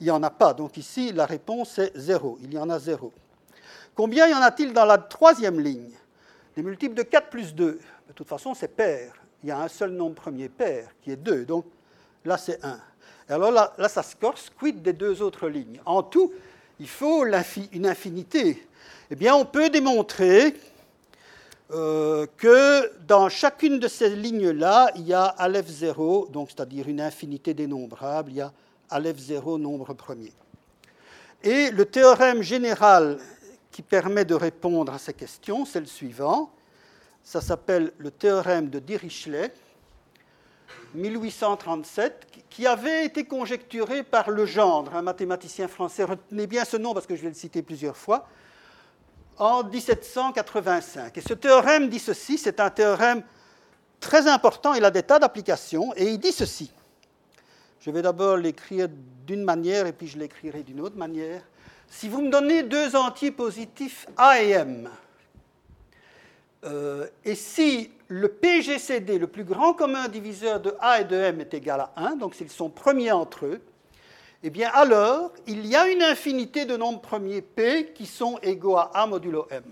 [0.00, 0.54] il n'y en a pas.
[0.54, 2.38] Donc ici, la réponse est 0.
[2.42, 3.12] Il y en a 0.
[3.94, 5.90] Combien y en a-t-il dans la troisième ligne?
[6.56, 7.80] Des multiples de 4 plus 2.
[8.08, 11.16] De toute façon, c'est pair il y a un seul nombre premier pair, qui est
[11.16, 11.44] 2.
[11.44, 11.64] Donc
[12.24, 12.78] là, c'est 1.
[13.28, 16.32] alors là, là, ça se corse, quid des deux autres lignes En tout,
[16.78, 18.66] il faut une infinité.
[19.10, 20.54] Eh bien, on peut démontrer
[21.72, 27.00] euh, que dans chacune de ces lignes-là, il y a Aleph 0, donc c'est-à-dire une
[27.00, 28.52] infinité dénombrable, il y a
[28.90, 30.32] Aleph 0 nombre premier.
[31.42, 33.18] Et le théorème général
[33.70, 36.50] qui permet de répondre à ces questions, c'est le suivant.
[37.24, 39.54] Ça s'appelle le théorème de Dirichlet,
[40.94, 46.04] 1837, qui avait été conjecturé par Legendre, un mathématicien français.
[46.04, 48.28] Retenez bien ce nom parce que je vais le citer plusieurs fois.
[49.38, 51.16] En 1785.
[51.16, 53.22] Et ce théorème dit ceci c'est un théorème
[54.02, 56.70] très important, il a des tas d'applications, et il dit ceci.
[57.80, 58.88] Je vais d'abord l'écrire
[59.26, 61.42] d'une manière et puis je l'écrirai d'une autre manière.
[61.88, 64.88] Si vous me donnez deux entiers positifs A et M,
[66.64, 71.40] euh, et si le PGCD, le plus grand commun diviseur de A et de M,
[71.40, 73.60] est égal à 1, donc s'ils sont premiers entre eux,
[74.44, 78.76] eh bien alors, il y a une infinité de nombres premiers P qui sont égaux
[78.76, 79.62] à A modulo M.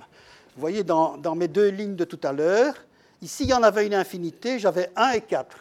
[0.54, 2.74] Vous voyez dans, mes deux lignes de tout à l'heure,
[3.20, 5.56] ici il y en avait une infinité, j'avais 1 et 4.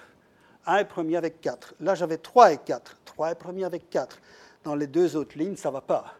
[0.67, 1.73] 1 est premier avec 4.
[1.79, 2.97] Là j'avais 3 et 4.
[3.05, 4.19] 3 est premier avec 4.
[4.63, 6.13] Dans les deux autres lignes, ça ne va pas.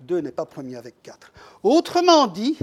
[0.00, 1.32] 2 n'est pas premier avec 4.
[1.64, 2.58] Autrement dit,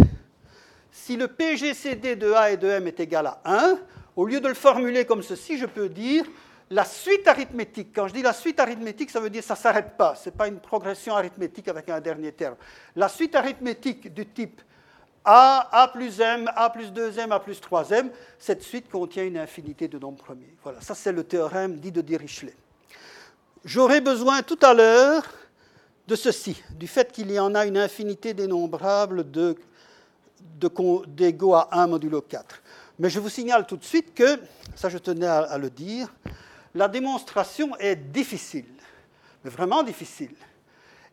[0.91, 3.79] si le PGCD de A et de M est égal à 1,
[4.15, 6.23] au lieu de le formuler comme ceci, je peux dire
[6.69, 7.89] la suite arithmétique.
[7.93, 10.15] Quand je dis la suite arithmétique, ça veut dire que ça ne s'arrête pas.
[10.15, 12.55] Ce n'est pas une progression arithmétique avec un dernier terme.
[12.95, 14.61] La suite arithmétique du type
[15.25, 19.87] A, A plus M, A plus 2M, A plus 3M, cette suite contient une infinité
[19.87, 20.55] de nombres premiers.
[20.63, 22.55] Voilà, ça c'est le théorème dit de Dirichlet.
[23.63, 25.23] J'aurai besoin tout à l'heure
[26.07, 29.55] de ceci, du fait qu'il y en a une infinité dénombrable de
[31.07, 32.61] d'égaux à 1 modulo 4.
[32.99, 34.39] Mais je vous signale tout de suite que,
[34.75, 36.07] ça je tenais à, le dire,
[36.75, 38.65] la démonstration est difficile,
[39.43, 40.35] mais vraiment difficile.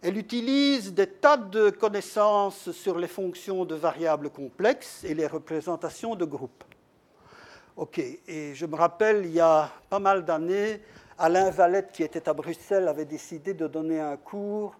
[0.02, 6.14] Elle utilise des tas de connaissances sur les fonctions de variables complexes et les représentations
[6.14, 6.64] de groupes.
[7.76, 10.80] OK, et je me rappelle, il y a pas mal d'années,
[11.18, 14.74] Alain Valette, qui était à Bruxelles, avait décidé de donner un cours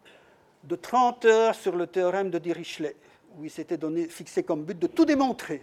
[0.65, 2.97] de 30 heures sur le théorème de Dirichlet,
[3.37, 5.63] où il s'était fixé comme but de tout démontrer.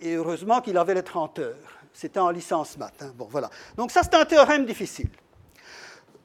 [0.00, 1.81] Et heureusement qu'il avait les 30 heures.
[1.92, 3.02] C'était en licence maths.
[3.02, 3.12] Hein.
[3.16, 3.50] Bon, voilà.
[3.76, 5.10] Donc ça, c'est un théorème difficile.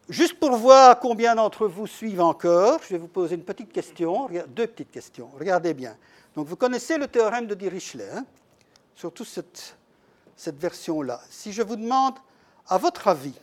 [0.09, 4.29] Juste pour voir combien d'entre vous suivent encore, je vais vous poser une petite question,
[4.47, 5.29] deux petites questions.
[5.37, 5.97] Regardez bien.
[6.33, 8.25] Donc vous connaissez le théorème de Dirichlet, hein,
[8.95, 9.75] surtout cette,
[10.37, 11.19] version-là.
[11.29, 12.13] Si je vous demande,
[12.69, 13.37] à votre avis,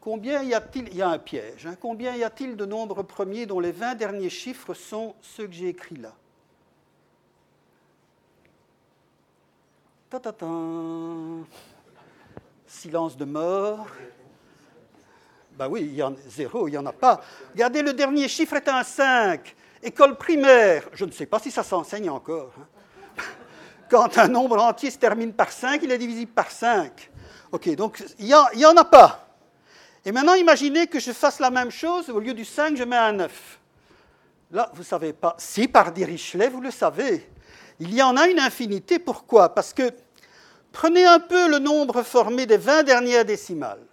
[0.00, 3.46] combien y a-t-il, il y a un piège, hein, combien y a-t-il de nombres premiers
[3.46, 6.14] dont les 20 derniers chiffres sont ceux que j'ai écrits là?
[12.66, 13.86] Silence de mort.
[15.52, 17.20] Ben oui, il y en a zéro, il n'y en a pas.
[17.52, 19.54] Regardez, le dernier chiffre est un 5.
[19.82, 22.52] École primaire, je ne sais pas si ça s'enseigne encore.
[22.58, 22.66] Hein.
[23.88, 27.10] Quand un nombre entier se termine par 5, il est divisible par 5.
[27.52, 29.28] OK, donc il n'y en a pas.
[30.04, 32.96] Et maintenant, imaginez que je fasse la même chose, au lieu du 5, je mets
[32.96, 33.60] un 9.
[34.52, 35.36] Là, vous ne savez pas.
[35.38, 37.30] Si par Dirichlet, vous le savez.
[37.80, 38.98] Il y en a une infinité.
[38.98, 39.54] Pourquoi?
[39.54, 39.90] Parce que
[40.70, 43.84] prenez un peu le nombre formé des 20 dernières décimales.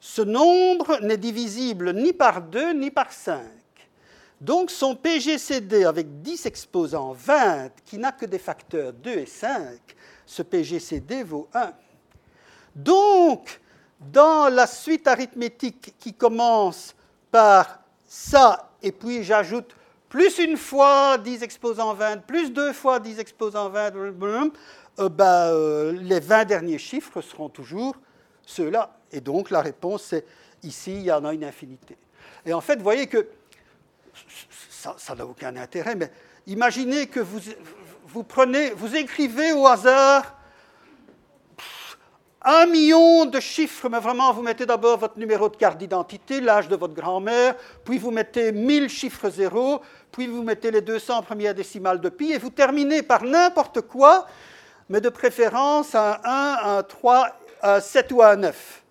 [0.00, 3.42] Ce nombre n'est divisible ni par 2 ni par 5.
[4.40, 9.78] Donc son PGCD avec 10 exposants, 20, qui n'a que des facteurs 2 et 5,
[10.24, 11.72] ce PGCD vaut 1.
[12.74, 13.60] Donc,
[14.00, 16.94] dans la suite arithmétique qui commence
[17.30, 19.74] par ça, et puis j'ajoute
[20.10, 25.92] plus une fois 10 exposants 20, plus deux fois 10 exposants 20, euh, ben, euh,
[25.92, 27.94] les 20 derniers chiffres seront toujours
[28.44, 28.98] ceux-là.
[29.12, 30.26] Et donc la réponse c'est
[30.64, 31.96] ici, il y en a une infinité.
[32.44, 33.28] Et en fait, vous voyez que
[34.96, 36.10] ça n'a aucun intérêt, mais
[36.46, 40.39] imaginez que vous prenez, vous écrivez au hasard
[42.42, 46.68] un million de chiffres, mais vraiment, vous mettez d'abord votre numéro de carte d'identité, l'âge
[46.68, 51.54] de votre grand-mère, puis vous mettez 1000 chiffres zéros, puis vous mettez les 200 premières
[51.54, 54.26] décimales de pi, et vous terminez par n'importe quoi,
[54.88, 57.28] mais de préférence un 1, un 3,
[57.62, 58.82] un 7 ou un 9.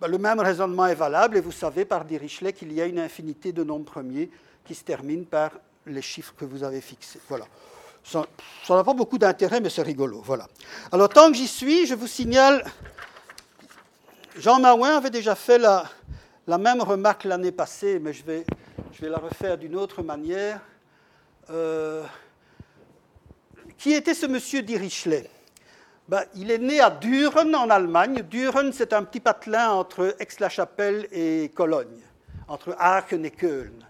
[0.00, 2.98] Ben, le même raisonnement est valable, et vous savez par Dirichlet qu'il y a une
[2.98, 4.30] infinité de nombres premiers
[4.66, 5.52] qui se terminent par
[5.86, 7.20] les chiffres que vous avez fixés.
[7.28, 7.46] Voilà.
[8.06, 8.24] Ça
[8.70, 10.22] n'a pas beaucoup d'intérêt, mais c'est rigolo.
[10.24, 10.46] Voilà.
[10.92, 12.64] Alors, tant que j'y suis, je vous signale.
[14.36, 15.88] Jean Maouin avait déjà fait la,
[16.46, 18.46] même remarque l'année passée, mais je vais,
[18.92, 20.60] je vais la refaire d'une autre manière.
[21.50, 22.04] Euh,
[23.78, 25.28] qui était ce monsieur Dirichlet
[26.08, 28.22] ben, Il est né à Düren, en Allemagne.
[28.22, 32.00] Düren, c'est un petit patelin entre Aix-la-Chapelle et Cologne,
[32.46, 33.84] entre Aachen et Köln.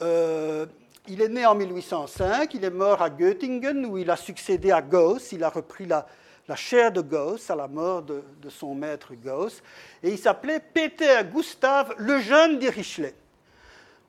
[0.00, 0.66] Euh,
[1.08, 4.80] il est né en 1805, il est mort à Göttingen où il a succédé à
[4.80, 6.06] Gauss, il a repris la,
[6.54, 9.62] chaire de Gauss à la mort de, son maître Gauss,
[10.02, 13.14] et il s'appelait Peter Gustav le jeune Dirichlet.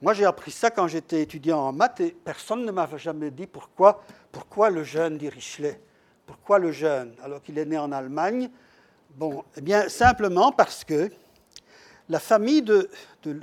[0.02, 3.48] Moi j'ai appris ça quand j'étais étudiant en maths et personne ne m'avait jamais dit
[3.48, 5.80] pourquoi, pourquoi le jeune Dirichlet,
[6.26, 7.16] pourquoi le jeune?
[7.24, 8.50] Alors qu'il est né en Allemagne.
[9.16, 11.10] Bon, eh bien simplement parce que
[12.10, 12.90] la famille de,
[13.24, 13.40] de,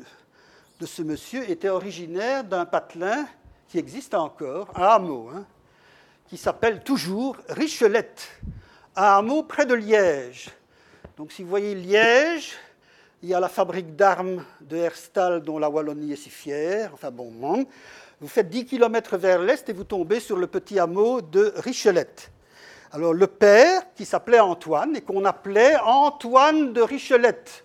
[0.81, 3.27] de ce monsieur était originaire d'un patelin
[3.71, 5.45] qui existe encore, un hameau, hein,
[6.29, 8.29] qui s'appelle toujours Richelette,
[8.97, 10.51] un hameau près de Liège.
[11.17, 12.57] Donc si vous voyez Liège,
[13.23, 17.13] il y a la fabrique d'armes de Herstal dont la Wallonie est si fière, enfin
[17.13, 17.31] bon,
[18.21, 22.33] vous faites 10 km vers l'est et vous tombez sur le petit hameau de Richelette.
[22.91, 27.65] Alors le père, qui s'appelait Antoine et qu'on appelait Antoine de Richelette.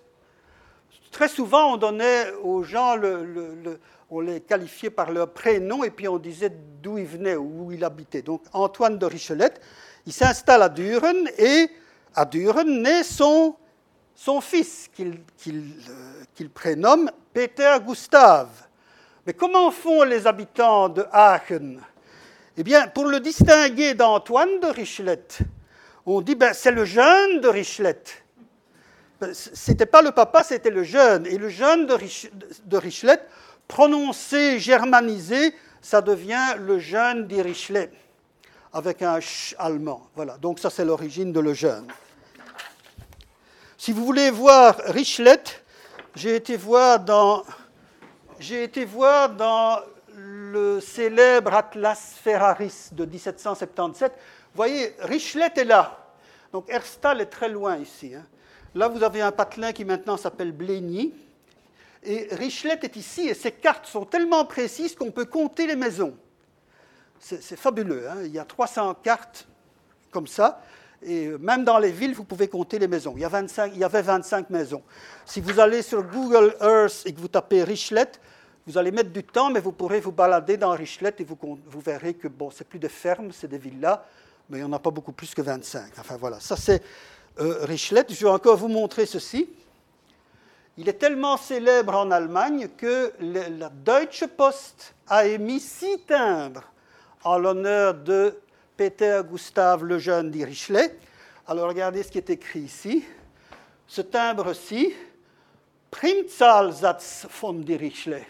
[1.10, 6.08] Très souvent, on donnait aux gens le on les qualifiait par leur prénom et puis
[6.08, 8.22] on disait d'où il venait ou où il habitait.
[8.22, 9.60] Donc Antoine de Richelette,
[10.06, 11.68] il s'installe à Duren et
[12.14, 13.56] à Duren naît son,
[14.40, 18.48] fils qu'il euh, prénomme Peter Gustav.
[19.26, 21.80] Mais comment font les habitants de Aachen?
[22.56, 25.40] Eh bien, pour le distinguer d'Antoine de Richelette,
[26.06, 28.24] on dit ben, c'est le jeune de Richelette.
[29.20, 31.26] Ben, Ce n'était pas le papa, c'était le jeune.
[31.26, 31.98] Et le jeune de,
[32.64, 33.28] de Richelette,
[33.68, 37.90] prononcé, germanisé, ça devient le jeune d'Irichlet,
[38.72, 40.08] avec un ch allemand.
[40.14, 41.86] Voilà, donc ça c'est l'origine de le jeune.
[43.78, 45.42] Si vous voulez voir Richlet,
[46.14, 47.44] j'ai été voir dans,
[48.38, 49.80] j'ai été voir dans
[50.16, 54.12] le célèbre Atlas Ferraris de 1777.
[54.12, 54.16] Vous
[54.56, 55.98] voyez, Richelet est là.
[56.52, 58.14] Donc Herstal est très loin ici.
[58.14, 58.24] Hein.
[58.74, 61.14] Là, vous avez un patelin qui maintenant s'appelle Blény.
[62.06, 66.16] Et Richelet est ici, et ces cartes sont tellement précises qu'on peut compter les maisons.
[67.18, 68.08] C'est fabuleux.
[68.08, 68.18] Hein.
[68.24, 69.48] Il y a 300 cartes
[70.12, 70.62] comme ça.
[71.02, 73.14] Et même dans les villes, vous pouvez compter les maisons.
[73.16, 74.82] Il y, a 25, il y avait 25 maisons.
[75.24, 78.12] Si vous allez sur Google Earth et que vous tapez Richelet,
[78.66, 82.14] vous allez mettre du temps, mais vous pourrez vous balader dans Richelet et vous, verrez
[82.14, 84.02] que bon, c'est plus des fermes, c'est des villas,
[84.48, 85.92] mais il n'y en a pas beaucoup plus que 25.
[85.98, 86.82] Enfin voilà, ça c'est
[87.38, 87.66] euh.
[87.68, 89.48] Je vais encore vous montrer ceci.
[90.78, 96.64] Il est tellement célèbre en Allemagne que la Deutsche Post a émis six timbres
[97.24, 98.38] en l'honneur de
[98.76, 100.98] Peter Gustav Lejeune d'Irichelet.
[101.46, 103.04] Alors regardez ce qui est écrit ici.
[103.86, 104.92] Ce timbre-ci,
[105.90, 108.26] Primzahlsatz von Dirichlet.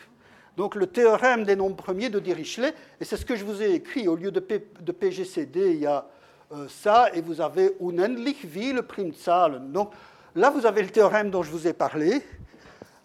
[0.56, 3.72] Donc le théorème des nombres premiers de Dirichlet, et c'est ce que je vous ai
[3.72, 6.06] écrit, au lieu de, PGCD, il y a
[6.52, 9.72] euh, ça, et vous avez unendlich viele Primzahlen.
[9.72, 9.90] Donc
[10.36, 12.22] là, vous avez le théorème dont je vous ai parlé.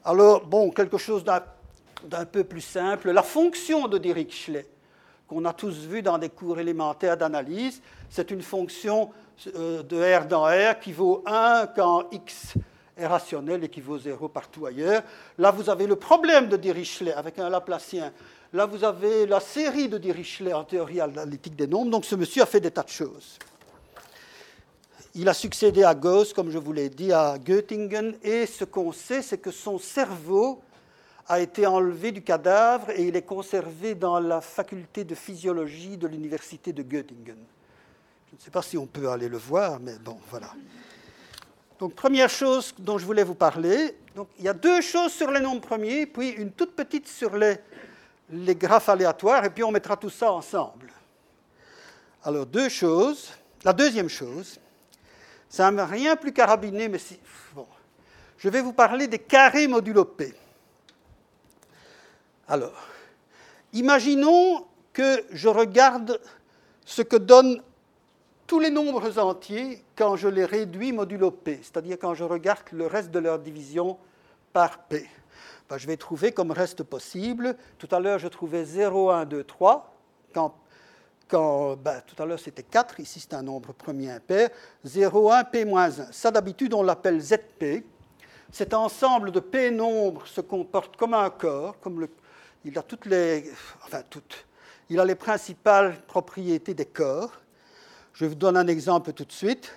[0.04, 3.12] Alors, bon, quelque chose d'un peu plus simple.
[3.12, 4.66] La fonction de Dirichlet,
[5.28, 9.12] qu'on a tous vu dans des cours élémentaires d'analyse, c'est une fonction
[9.56, 12.56] euh, de R dans R qui vaut 1 quand x
[12.98, 15.04] est rationnel et qui vaut 0 partout ailleurs.
[15.38, 18.12] Là, vous avez le problème de Dirichlet avec un Laplacien.
[18.54, 21.92] Là, vous avez la série de Dirichlet en théorie analytique des nombres.
[21.92, 23.38] Donc, ce monsieur a fait des tas de choses.
[25.14, 28.16] Il a succédé à Gauss, comme je vous l'ai dit, à Göttingen.
[28.24, 30.62] Et ce qu'on sait, c'est que son cerveau
[31.28, 36.08] a été enlevé du cadavre et il est conservé dans la faculté de physiologie de
[36.08, 37.38] l'université de Göttingen.
[38.30, 40.54] Je ne sais pas si on peut aller le voir, mais bon, voilà.
[41.78, 45.30] Donc, première chose dont je voulais vous parler, donc, il y a deux choses sur
[45.30, 47.58] les nombres premiers, puis une toute petite sur les,
[48.30, 50.94] les graphes aléatoires, et puis on mettra tout ça ensemble.
[52.24, 53.32] Alors, deux choses.
[53.64, 54.60] La deuxième chose,
[55.52, 56.98] ça n'a rien plus carabiné, mais
[57.54, 57.68] bon,
[58.38, 60.34] je vais vous parler des carrés modulo P.
[62.48, 62.88] Alors,
[63.74, 66.22] imaginons que je regarde
[66.86, 67.62] ce que donnent
[68.48, 72.88] tous les nombres entiers quand je les réduis modulo P, c'est-à-dire quand je regarde le
[72.88, 73.98] reste de leur division
[74.54, 75.06] par P.
[75.70, 79.44] Ben, je vais trouver comme reste possible, tout à l'heure je trouvais 0, 1, 2,
[79.44, 79.94] 3,
[80.34, 80.56] quand,
[81.32, 84.50] ben, tout à l'heure c'était 4, ici c'est un nombre premier impair,
[84.84, 86.12] 0, 1, P-1.
[86.12, 87.84] Ça d'habitude on l'appelle ZP.
[88.52, 92.10] Cet ensemble de P nombres se comporte comme un corps, comme le,
[92.66, 93.50] il a toutes les,
[93.86, 94.46] enfin toutes,
[94.90, 97.32] il a les principales propriétés des corps.
[98.14, 99.74] Je vous donne un exemple tout de suite.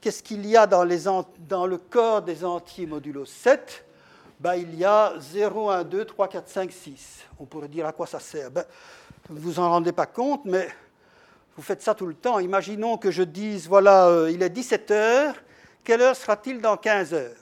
[0.00, 3.84] Qu'est-ce qu'il y a dans, le corps des entiers modulo 7
[4.38, 7.24] ben, Il y a 0, 1, 2, 3, 4, 5, 6.
[7.40, 8.52] On pourrait dire à quoi ça sert.
[8.52, 8.64] Ben,
[9.28, 10.68] vous ne vous en rendez pas compte, mais
[11.56, 12.38] vous faites ça tout le temps.
[12.38, 15.34] Imaginons que je dise, voilà, euh, il est 17 heures,
[15.82, 17.36] quelle heure sera-t-il dans 15 heures?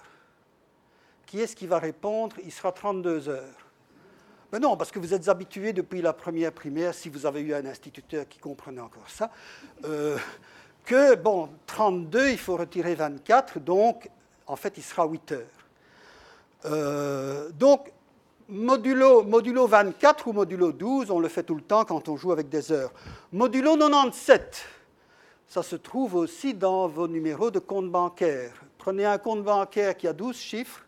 [1.26, 2.36] Qui est-ce qui va répondre?
[2.44, 3.64] Il sera 32 heures.
[4.52, 7.54] Mais non, parce que vous êtes habitué depuis la première primaire, si vous avez eu
[7.54, 9.30] un instituteur qui comprenait encore ça,
[9.84, 10.16] euh,
[10.84, 14.08] que, bon, 32, il faut retirer 24, donc,
[14.46, 15.40] en fait, il sera 8 heures.
[16.66, 17.92] Euh, donc,
[18.48, 22.33] modulo, modulo 24 ou modulo 12, on le fait tout le temps quand on joue
[22.33, 22.92] avec des heures.
[23.33, 24.64] Modulo 97,
[25.46, 28.52] ça se trouve aussi dans vos numéros de compte bancaire.
[28.78, 30.85] Prenez un compte bancaire qui a 12 chiffres,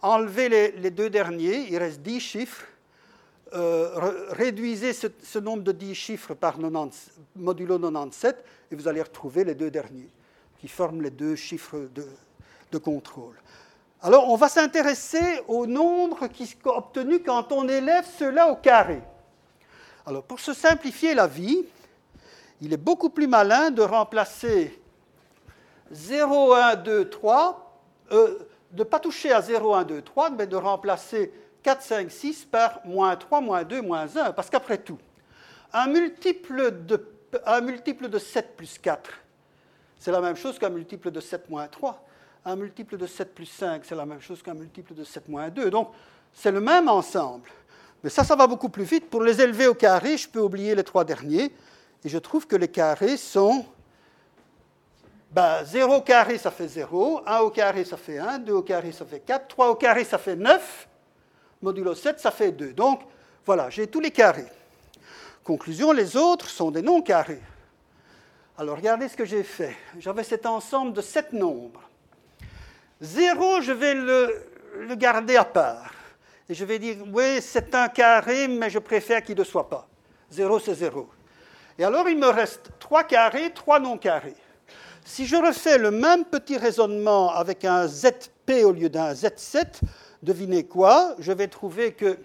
[0.00, 2.64] enlevez les, deux derniers, il reste 10 chiffres,
[3.54, 3.90] euh,
[4.30, 6.56] réduisez ce, nombre de 10 chiffres par
[7.36, 10.08] modulo 97 et vous allez retrouver les deux derniers
[10.60, 13.34] qui forment les deux chiffres de, contrôle.
[14.00, 19.02] Alors, on va s'intéresser au nombre qui sont obtenus quand on élève cela au carré.
[20.06, 21.64] Alors, pour se simplifier la vie,
[22.60, 24.80] il est beaucoup plus malin de remplacer
[25.90, 27.80] 0, 1, 2, 3,
[28.10, 31.32] de ne pas toucher à 0, 1, 2, 3, mais de remplacer
[31.64, 34.32] 4, 5, 6 par moins 3, moins 2, moins 1.
[34.32, 34.98] Parce qu'après tout,
[35.72, 37.04] un multiple, de,
[37.44, 39.10] un multiple de 7 plus 4,
[39.98, 42.04] c'est la même chose qu'un multiple de 7 moins 3.
[42.44, 45.48] Un multiple de 7 plus 5, c'est la même chose qu'un multiple de 7 moins
[45.48, 45.70] 2.
[45.70, 45.90] Donc,
[46.32, 47.48] c'est le même ensemble.
[48.02, 49.10] Mais ça, ça va beaucoup plus vite.
[49.10, 51.52] Pour les élever au carré, je peux oublier les trois derniers.
[52.04, 53.64] Et je trouve que les carrés sont
[55.30, 58.62] ben, 0 au carré, ça fait 0, 1 au carré, ça fait 1, 2 au
[58.62, 60.88] carré, ça fait 4, 3 au carré, ça fait 9,
[61.60, 62.72] modulo 7, ça fait 2.
[62.72, 63.02] Donc,
[63.44, 64.46] voilà, j'ai tous les carrés.
[65.44, 67.42] Conclusion, les autres sont des non carrés.
[68.56, 69.76] Alors, regardez ce que j'ai fait.
[69.98, 71.87] J'avais cet ensemble de 7 nombres.
[73.00, 75.92] 0, je vais le, garder à part.
[76.48, 79.86] et je vais dire, oui, c'est un carré, mais je préfère qu'il ne soit pas.
[80.30, 81.08] 0, c'est 0.
[81.78, 84.34] Et alors, il me reste 3 carrés, 3 non carrés.
[85.04, 89.80] Si je refais le même petit raisonnement avec un ZP au lieu d'un Z7,
[90.22, 91.14] devinez quoi?
[91.18, 92.18] Je vais trouver que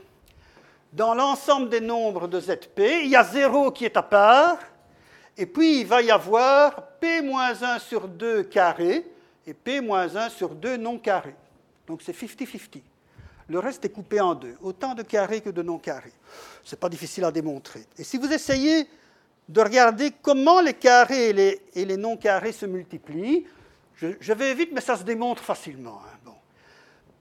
[0.91, 4.57] dans l'ensemble des nombres de ZP, il y a 0 qui est à part,
[5.37, 9.12] et puis il va y avoir P-1 sur 2 carré
[9.45, 11.35] et P-1 sur 2 non carré.
[11.87, 12.81] Donc c'est 50-50.
[13.49, 16.13] Le reste est coupé en deux, autant de carrés que de non carrés.
[16.63, 17.85] Ce n'est pas difficile à démontrer.
[17.97, 18.87] Et si vous essayez
[19.49, 21.29] de regarder comment les carrés
[21.75, 23.45] et les, non carrés se multiplient,
[23.95, 26.01] je, vais vite, mais ça se démontre facilement.
[26.05, 26.17] Hein.
[26.25, 26.35] Bon.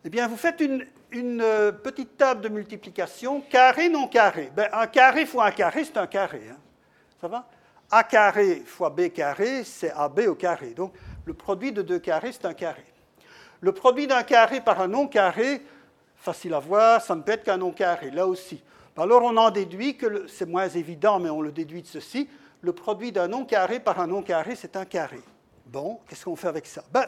[0.05, 4.51] Eh bien, vous faites une, euh, petite table de multiplication, carré, non carré.
[4.57, 6.43] Ben, un carré fois un carré, c'est un carré.
[6.51, 6.59] Hein.
[7.21, 7.49] Ça va?
[7.91, 10.71] A carré fois B carré, c'est AB au carré.
[10.71, 10.95] Donc,
[11.25, 12.85] le produit de deux carrés, c'est un carré.
[13.61, 15.63] Le produit d'un carré par un non carré,
[16.17, 18.63] facile à voir, ça ne peut être qu'un non carré, là aussi.
[18.97, 22.29] Alors on en déduit que, c'est moins évident, mais on le déduit de ceci,
[22.61, 25.21] le produit d'un non carré par un non carré, c'est un carré.
[25.67, 26.83] Bon, qu'est-ce qu'on fait avec ça?
[26.93, 27.07] Ben,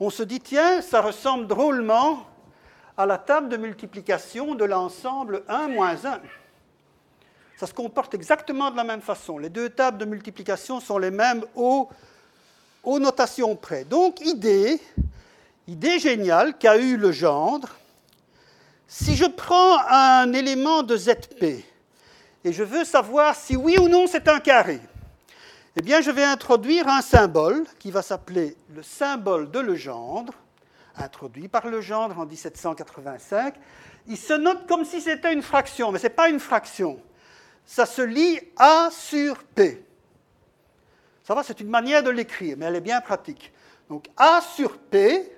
[0.00, 2.26] On se dit, tiens, ça ressemble drôlement
[2.96, 6.20] à la table de multiplication de l'ensemble 1 moins 1.
[7.56, 9.38] Ça se comporte exactement de la même façon.
[9.38, 11.88] Les deux tables de multiplication sont les mêmes aux,
[12.86, 13.84] aux notations près.
[13.84, 14.80] Donc, idée,
[15.66, 17.68] idée géniale qu'a eu le gendre,
[18.86, 21.64] si je prends un élément de ZP
[22.44, 24.80] et je veux savoir si oui ou non c'est un carré,
[25.74, 30.32] eh bien je vais introduire un symbole qui va s'appeler le symbole de Legendre,
[30.96, 33.56] introduit par Legendre en 1785.
[34.06, 37.00] Il se note comme si c'était une fraction, mais ce n'est pas une fraction.
[37.66, 39.85] Ça se lit A sur P.
[41.26, 43.52] Ça va, c'est une manière de l'écrire, mais elle est bien pratique.
[43.88, 45.36] Donc A sur P,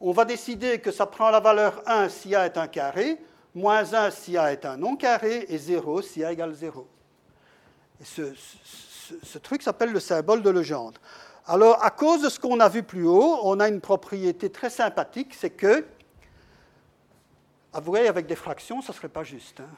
[0.00, 3.20] on va décider que ça prend la valeur 1 si A est un carré,
[3.56, 6.86] moins 1 si A est un non carré, et 0 si A égale 0.
[8.00, 11.00] Et ce, truc s'appelle le symbole de Legendre.
[11.46, 14.70] Alors, à cause de ce qu'on a vu plus haut, on a une propriété très
[14.70, 15.84] sympathique, c'est que,
[17.72, 19.58] avouez, avec des fractions, ça ne serait pas juste.
[19.58, 19.68] Hein.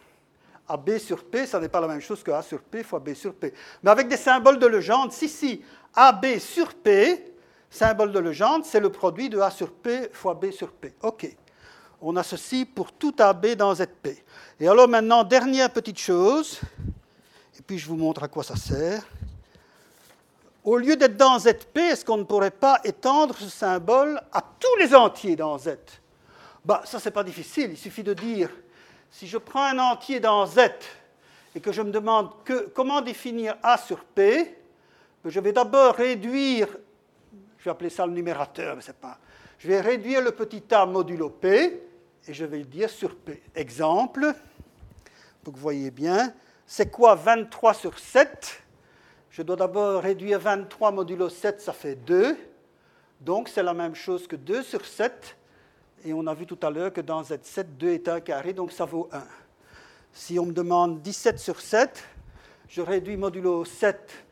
[0.68, 3.14] AB sur P, ça n'est pas la même chose que A sur P fois B
[3.14, 3.52] sur P.
[3.82, 5.62] Mais avec des symboles de Legendre, si, si,
[5.94, 7.34] AB sur P,
[7.70, 10.94] symbole de Legendre, c'est le produit de A sur P fois B sur P.
[11.02, 11.36] OK.
[12.02, 14.08] On a ceci pour tout AB dans ZP.
[14.60, 16.60] Et alors maintenant, dernière petite chose,
[17.58, 19.02] et puis je vous montre à quoi ça sert.
[20.62, 24.76] Au lieu d'être dans ZP, est-ce qu'on ne pourrait pas étendre ce symbole à tous
[24.80, 25.76] les entiers dans Z?
[26.64, 27.70] Bah, Ça, n'est pas difficile.
[27.70, 28.50] Il suffit de dire,
[29.10, 30.60] si je prends un entier dans Z
[31.54, 32.30] et que je me demande
[32.74, 34.58] comment définir A sur P,
[35.24, 36.68] je vais d'abord réduire
[37.66, 39.18] je vais appeler ça le numérateur, mais c'est pas.
[39.58, 41.82] Je vais réduire le petit a modulo p
[42.28, 43.42] et je vais le dire sur p.
[43.56, 44.32] Exemple,
[45.42, 46.32] pour que vous voyez bien,
[46.64, 48.62] c'est quoi 23 sur 7
[49.30, 52.36] Je dois d'abord réduire 23 modulo 7, ça fait 2.
[53.20, 55.36] Donc c'est la même chose que 2 sur 7.
[56.04, 58.72] Et on a vu tout à l'heure que dans Z7, 2 est un carré, donc
[58.72, 59.22] ça vaut 1.
[60.12, 62.04] Si on me demande 17 sur 7,
[62.68, 64.26] je réduis modulo 7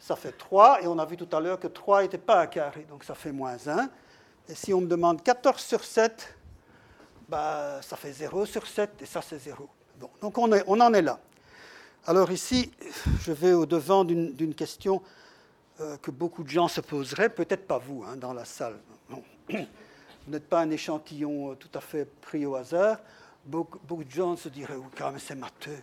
[0.00, 2.46] ça fait 3, et on a vu tout à l'heure que 3 n'était pas un
[2.46, 3.90] carré, donc ça fait moins 1.
[4.48, 6.36] Et si on me demande 14 sur 7,
[7.28, 9.68] bah, ça fait 0 sur 7, et ça c'est 0.
[9.98, 11.20] Bon, donc on, en est là.
[12.06, 12.72] Alors ici,
[13.20, 15.02] je vais au-devant d'une question
[15.80, 18.78] euh, que beaucoup de gens se poseraient, peut-être pas vous hein, dans la salle.
[20.30, 22.98] Vous n'êtes pas un échantillon euh, tout à fait pris au hasard.
[23.44, 25.82] Beaucoup, de gens se diraient, oui, quand même c'est matheux.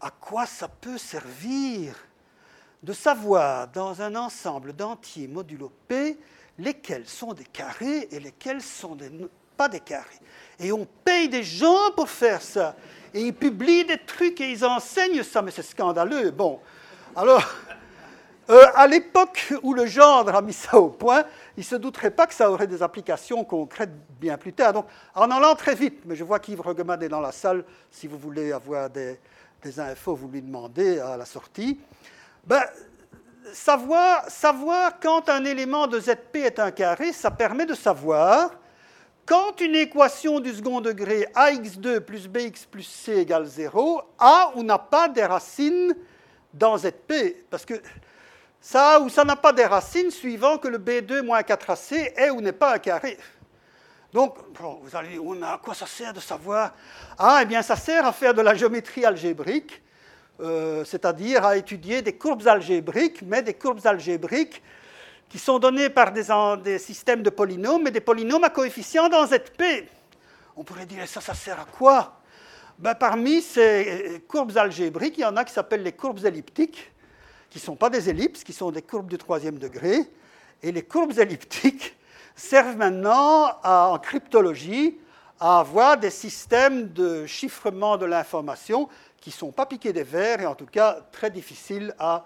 [0.00, 1.96] À quoi ça peut servir
[2.84, 6.16] de savoir dans un ensemble d'entiers modulo P
[6.56, 8.96] lesquels sont des carrés et lesquels sont
[9.56, 10.20] pas des carrés?
[10.60, 12.76] Et on paye des gens pour faire ça.
[13.12, 16.30] Et ils publient des trucs et ils enseignent ça, mais c'est scandaleux.
[16.30, 16.60] Bon,
[17.16, 17.42] alors,
[18.50, 21.24] euh, à l'époque où le gendre a mis ça au point,
[21.56, 23.90] il ne se douterait pas que ça aurait des applications concrètes
[24.20, 24.72] bien plus tard.
[24.72, 28.06] Donc, en allant très vite, mais je vois qu'Yves Regemad est dans la salle, si
[28.06, 29.18] vous voulez avoir des,
[29.62, 31.80] des infos, vous lui demandez à la sortie
[32.44, 32.62] ben,
[33.52, 38.50] savoir, savoir quand un élément de ZP est un carré, ça permet de savoir
[39.26, 44.62] quand une équation du second degré ax2 plus bx plus c égale 0 a ou
[44.62, 45.94] n'a pas des racines
[46.52, 47.46] dans ZP.
[47.48, 47.74] Parce que
[48.60, 52.40] ça ou ça n'a pas des racines suivant que le b2 moins 4ac est ou
[52.40, 53.18] n'est pas un carré.
[54.12, 56.72] Donc, vous allez dire, à quoi ça sert de savoir?
[57.18, 59.80] Ah, eh bien, ça sert à faire de la géométrie algébrique
[60.42, 64.62] euh, c'est-à-dire à étudier des courbes algébriques, mais des courbes algébriques
[65.28, 69.86] qui sont données par des, systèmes de polynômes, mais des polynômes à coefficients dans ZP.
[70.56, 72.20] On pourrait dire, ça, ça sert à quoi?
[72.78, 76.90] Ben, Parmi ces courbes algébriques, il y en a qui s'appellent les courbes elliptiques,
[77.50, 79.98] qui ne sont pas des ellipses, qui sont des courbes du troisième degré.
[80.62, 81.96] Et les courbes elliptiques
[82.36, 84.98] servent maintenant en cryptologie
[85.40, 88.88] à avoir des systèmes de chiffrement de l'information
[89.20, 92.24] qui ne sont pas piqués des verres et en tout cas très difficiles à,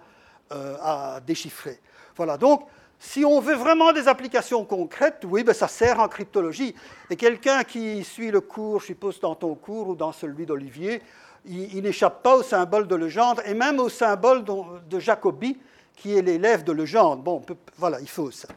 [0.53, 1.81] euh, à déchiffrer.
[2.16, 2.66] Voilà, donc
[2.99, 6.75] si on veut vraiment des applications concrètes, oui, ben ça sert en cryptologie.
[7.11, 11.03] Et quelqu'un qui suit le cours, je suppose dans ton cours ou dans celui d'Olivier,
[11.47, 15.59] il, n'échappe pas au symbole de Legendre et même au symbole de Jacobi,
[15.97, 17.22] qui est l'élève de Legendre.
[17.22, 17.42] Bon,
[17.76, 18.49] voilà, il faut ça.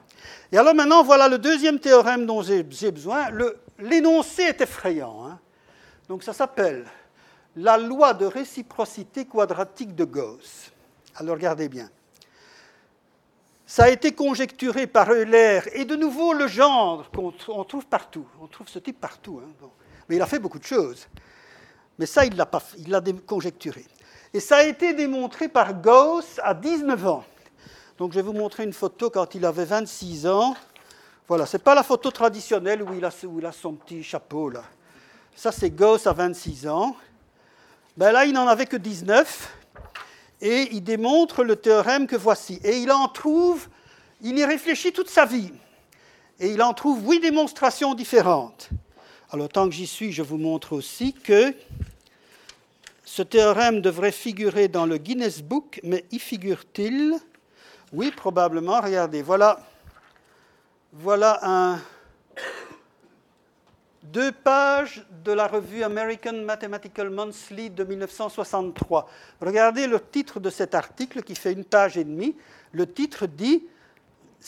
[0.52, 3.28] Et alors maintenant, voilà le deuxième théorème dont j'ai besoin.
[3.80, 5.26] L'énoncé est effrayant.
[5.26, 5.40] Hein.
[6.08, 6.86] Donc ça s'appelle
[7.56, 10.72] la loi de réciprocité quadratique de Gauss.
[11.16, 11.90] Alors regardez bien.
[13.66, 18.26] Ça a été conjecturé par Euler et de nouveau Legendre, qu'on trouve partout.
[18.42, 19.42] On trouve ce type partout.
[19.44, 19.68] Hein.
[20.08, 21.08] Mais il a fait beaucoup de choses.
[22.00, 23.86] Mais ça, il l'a conjecturé.
[24.34, 27.24] Et ça a été démontré par Gauss à 19 ans.
[27.98, 30.56] Donc je vais vous montrer une photo quand il avait 26 ans.
[31.28, 34.04] Voilà, ce n'est pas la photo traditionnelle où il, a, où il a son petit
[34.04, 34.64] chapeau là.
[35.36, 36.96] Ça, c'est Gauss à 26 ans.
[37.96, 39.54] Ben là, il n'en avait que 19.
[40.42, 42.60] Et il démontre le théorème que voici.
[42.64, 43.68] Et il en trouve,
[44.22, 45.52] il y réfléchit toute sa vie.
[46.40, 48.70] Et il en trouve huit démonstrations différentes.
[49.30, 51.54] Alors, tant que j'y suis, je vous montre aussi que
[53.04, 57.16] ce théorème devrait figurer dans le Guinness Book, mais y figure-t-il?
[57.92, 58.80] Oui, probablement.
[58.80, 59.60] Regardez, voilà,
[60.94, 61.78] voilà
[64.04, 69.10] deux pages de la revue American Mathematical Monthly de 1963.
[69.42, 72.34] Regardez le titre de cet article qui fait une page et demie.
[72.72, 73.66] Le titre dit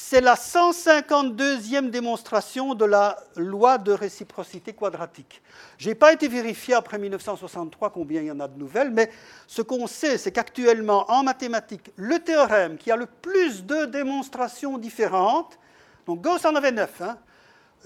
[0.01, 5.41] c'est la 152e démonstration de la loi de réciprocité quadratique.
[5.77, 9.11] Je n'ai pas été vérifié après 1963 combien il y en a de nouvelles, mais
[9.45, 14.77] ce qu'on sait, c'est qu'actuellement, en mathématiques, le théorème qui a le plus de démonstrations
[14.77, 15.59] différentes,
[16.07, 17.17] donc Gauss en avait neuf, hein,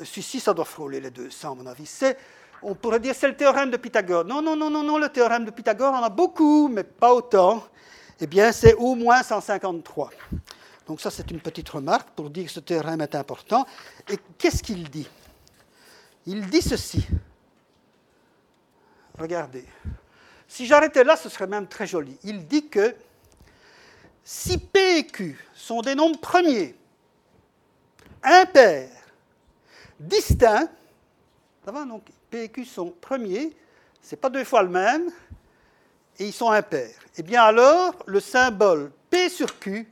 [0.03, 2.15] si, si, ça doit frôler les 200 à mon avis, c'est,
[2.61, 4.23] on pourrait dire c'est le théorème de Pythagore.
[4.23, 7.63] Non, non, non, non, non, le théorème de Pythagore en a beaucoup, mais pas autant.
[8.21, 10.11] Eh bien, c'est au moins 153.
[10.87, 13.65] Donc ça, c'est une petite remarque pour dire que ce théorème est important.
[14.09, 15.09] Et qu'est-ce qu'il dit?
[16.25, 17.05] Il dit ceci.
[19.17, 19.65] Regardez.
[20.47, 22.17] Si j'arrêtais là, ce serait même très joli.
[22.23, 22.95] Il dit que
[24.23, 26.75] si P et Q sont des nombres premiers,
[28.21, 28.89] impairs,
[29.99, 30.69] distincts,
[31.65, 33.55] ça va, donc P et Q sont premiers,
[34.01, 35.09] ce n'est pas deux fois le même,
[36.19, 36.99] et ils sont impairs.
[37.17, 39.87] Eh bien alors, le symbole P sur Q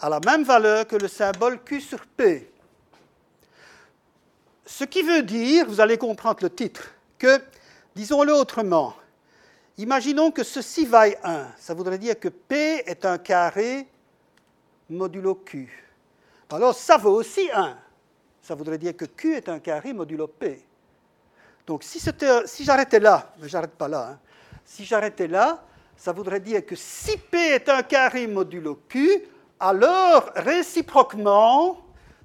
[0.00, 2.50] a la même valeur que le symbole Q sur P.
[4.64, 7.40] Ce qui veut dire, vous allez comprendre le titre, que,
[7.94, 8.94] disons-le autrement,
[9.76, 11.48] imaginons que ceci vaille 1.
[11.58, 13.86] Ça voudrait dire que P est un carré
[14.88, 15.68] modulo Q.
[16.50, 17.76] Alors ça vaut aussi 1.
[18.42, 20.64] Ça voudrait dire que Q est un carré modulo P.
[21.66, 22.00] Donc si,
[22.64, 24.18] j'arrêtais là, mais j'arrête pas là, hein,
[24.64, 25.62] si j'arrêtais là,
[25.96, 29.22] ça voudrait dire que si P est un carré modulo Q,
[29.60, 31.78] alors réciproquement,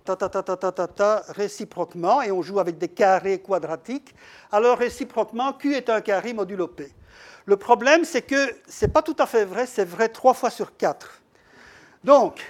[0.05, 4.15] ta, ta, ta, réciproquement, et on joue avec des carrés quadratiques,
[4.51, 6.91] alors réciproquement, Q est un carré modulo P.
[7.45, 10.49] Le problème, c'est que ce n'est pas tout à fait vrai, c'est vrai trois fois
[10.49, 11.21] sur quatre.
[12.03, 12.41] Donc,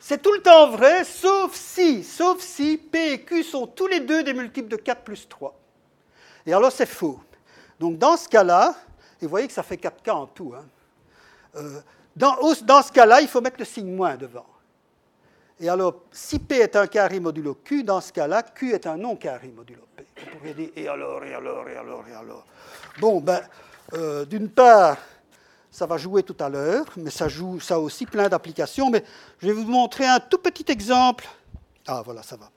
[0.00, 4.00] c'est tout le temps vrai, sauf si, sauf si P et Q sont tous les
[4.00, 5.56] deux des multiples de 4 plus 3.
[6.44, 7.20] Et alors, c'est faux.
[7.78, 8.74] Donc, dans ce cas-là,
[9.20, 10.64] et vous voyez que ça fait 4 cas en tout, hein,
[11.54, 11.80] euh,
[12.16, 12.36] dans,
[12.82, 14.46] ce cas-là, il faut mettre le signe moins devant.
[15.60, 18.96] Et alors, si P est un carré modulo Q, dans ce cas-là, Q est un
[18.96, 20.04] non carré modulo P.
[20.16, 22.44] Vous pourriez dire, et alors, et alors, et alors, et alors.
[23.00, 23.40] Bon, ben,
[23.94, 24.96] euh, d'une part,
[25.70, 28.90] ça va jouer tout à l'heure, mais ça joue ça aussi plein d'applications.
[28.90, 29.04] Mais
[29.40, 31.26] je vais vous montrer un tout petit exemple.
[31.86, 32.50] Ah, voilà, ça va.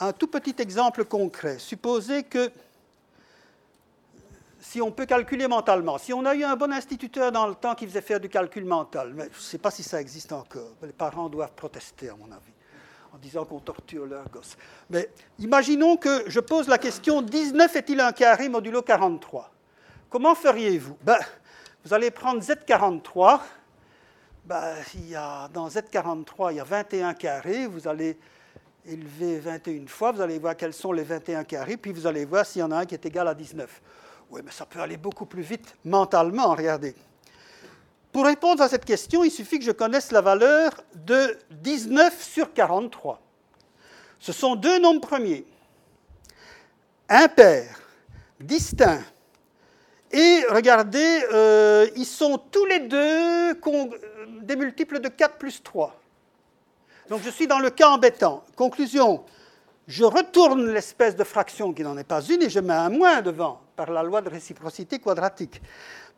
[0.00, 1.58] Un tout petit exemple concret.
[1.58, 2.50] Supposez que
[4.62, 7.74] si on peut calculer mentalement, si on a eu un bon instituteur dans le temps
[7.74, 10.70] qui faisait faire du calcul mental, mais je ne sais pas si ça existe encore,
[10.82, 12.52] les parents doivent protester à mon avis,
[13.12, 14.56] en disant qu'on torture leurs gosses.
[14.88, 15.10] Mais
[15.40, 19.50] imaginons que je pose la question 19 est-il un carré modulo 43
[20.08, 20.96] Comment feriez-vous?
[21.02, 21.18] Ben,
[21.84, 23.40] Vous allez prendre Z43.
[24.44, 27.66] Ben, il y a, dans Z43, il y a 21 carrés.
[27.66, 28.18] Vous allez
[28.86, 30.12] élever 21 fois.
[30.12, 31.78] Vous allez voir quels sont les 21 carrés.
[31.78, 33.80] Puis vous allez voir s'il y en a un qui est égal à 19.
[34.32, 36.94] Oui, mais ça peut aller beaucoup plus vite mentalement, regardez.
[38.12, 42.54] Pour répondre à cette question, il suffit que je connaisse la valeur de 19 sur
[42.54, 43.20] 43.
[44.18, 45.44] Ce sont deux nombres premiers.
[47.10, 47.78] impairs,
[48.40, 49.04] distincts.
[50.10, 53.54] Et regardez, euh, ils sont tous les deux
[54.40, 55.94] des multiples de 4 plus 3.
[57.10, 58.44] Donc je suis dans le cas embêtant.
[58.56, 59.26] Conclusion,
[59.88, 63.20] je retourne l'espèce de fraction qui n'en est pas une et je mets un moins
[63.20, 65.60] devant par la loi de réciprocité quadratique.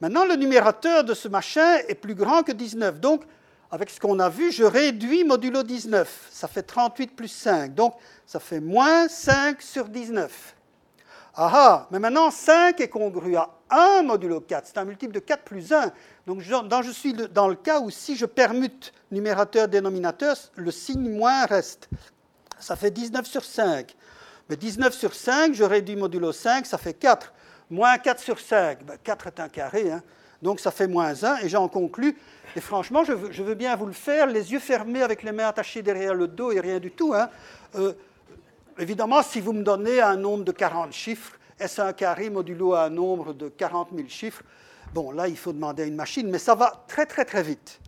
[0.01, 3.01] Maintenant, le numérateur de ce machin est plus grand que 19.
[3.01, 3.23] Donc,
[3.71, 6.29] avec ce qu'on a vu, je réduis modulo 19.
[6.31, 7.75] Ça fait 38 plus 5.
[7.75, 7.95] Donc,
[8.27, 10.55] ça fait moins 5 sur 19.
[11.37, 14.67] Ah ah, mais maintenant 5 est congru à 1 modulo 4.
[14.67, 15.91] C'est un multiple de 4 plus 1.
[16.27, 21.89] Donc, je suis dans le cas où si je permute numérateur-dénominateur, le signe moins reste.
[22.65, 23.95] Ça fait 19 sur 5.
[24.49, 27.31] Mais 19 sur 5, je réduis modulo 5, ça fait 4.
[27.69, 30.03] Moins 4 sur 5, 4 ben, est un carré, hein.
[30.41, 32.17] donc ça fait moins 1, et j'en conclus.
[32.57, 35.83] Et franchement, je veux, bien vous le faire, les yeux fermés avec les mains attachées
[35.83, 37.13] derrière le dos et rien du tout.
[37.13, 37.29] Hein.
[37.75, 37.93] Euh,
[38.79, 42.89] évidemment, si vous me donnez un nombre de 40 chiffres, est-ce un carré modulo un
[42.89, 44.43] nombre de 40 000 chiffres?
[44.95, 47.79] Bon, là, il faut demander à une machine, mais ça va très très très vite.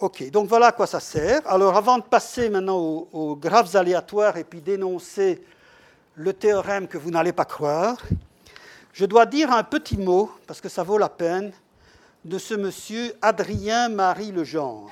[0.00, 1.42] OK, donc voilà à quoi ça sert.
[1.44, 5.44] Alors avant de passer maintenant aux, aux graphes aléatoires et puis d'énoncer
[6.14, 7.98] le théorème que vous n'allez pas croire,
[8.92, 11.52] je dois dire un petit mot, parce que ça vaut la peine,
[12.24, 14.90] de ce monsieur Adrien Marie Legendre.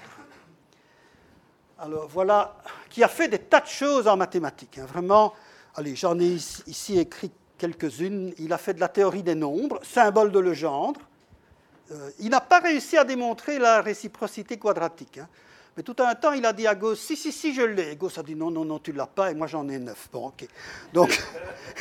[1.78, 2.56] Alors voilà,
[2.90, 4.78] qui a fait des tas de choses en mathématiques.
[4.78, 4.86] Hein.
[4.86, 5.34] vraiment,
[5.74, 6.36] allez, j'en ai
[6.66, 8.32] ici, écrit quelques-unes.
[8.38, 11.00] Il a fait de la théorie des nombres, symbole de Legendre.
[11.90, 15.18] Euh, il n'a pas réussi à démontrer la réciprocité quadratique.
[15.18, 15.28] Hein.
[15.76, 17.92] Mais tout un temps, il a dit à Gauss, si, si, si, je l'ai.
[17.92, 19.78] Et Gauss a dit, non, non, non, tu ne l'as pas, et moi j'en ai
[19.78, 20.08] neuf.
[20.12, 20.46] Bon, ok.
[20.92, 21.18] Donc,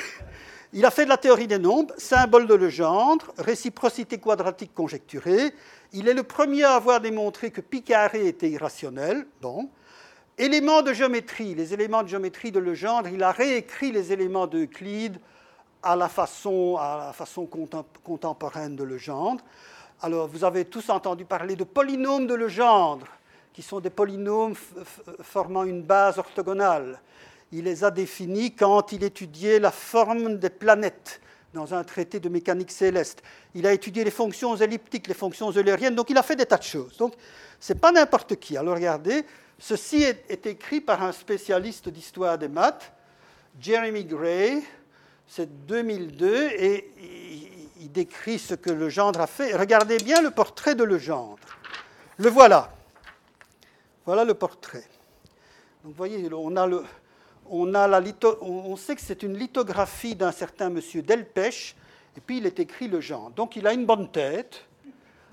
[0.73, 5.53] Il a fait de la théorie des nombres, symbole de Legendre, réciprocité quadratique conjecturée.
[5.93, 7.83] Il est le premier à avoir démontré que pi
[8.13, 9.25] était irrationnel.
[9.41, 9.69] Bon.
[10.37, 15.19] Éléments de géométrie, les éléments de géométrie de Legendre, il a réécrit les éléments d'Euclide
[15.81, 17.47] à la façon, à la façon
[18.03, 19.43] contemporaine de Legendre.
[20.01, 23.07] Alors, vous avez tous entendu parler de polynômes de Legendre,
[23.53, 24.55] qui sont des polynômes
[25.21, 26.99] formant une base orthogonale
[27.51, 31.21] il les a définis quand il étudiait la forme des planètes
[31.53, 33.23] dans un traité de mécanique céleste.
[33.55, 36.57] Il a étudié les fonctions elliptiques, les fonctions eulériennes, donc il a fait des tas
[36.57, 36.97] de choses.
[36.97, 37.13] Donc,
[37.59, 38.57] ce n'est pas n'importe qui.
[38.57, 39.23] Alors, regardez,
[39.57, 42.91] ceci est, écrit par un spécialiste d'histoire des maths,
[43.59, 44.61] Jeremy Gray,
[45.25, 46.91] c'est 2002, et
[47.79, 49.55] il, décrit ce que Legendre a fait.
[49.55, 51.37] Regardez bien le portrait de Legendre.
[52.17, 52.71] Le voilà.
[54.05, 54.85] Voilà le portrait.
[55.83, 56.83] Voyez, on le,
[58.77, 61.75] sait que c'est une lithographie d'un certain monsieur Delpech,
[62.15, 63.29] et puis il est écrit le genre.
[63.31, 64.63] Donc il a une bonne tête.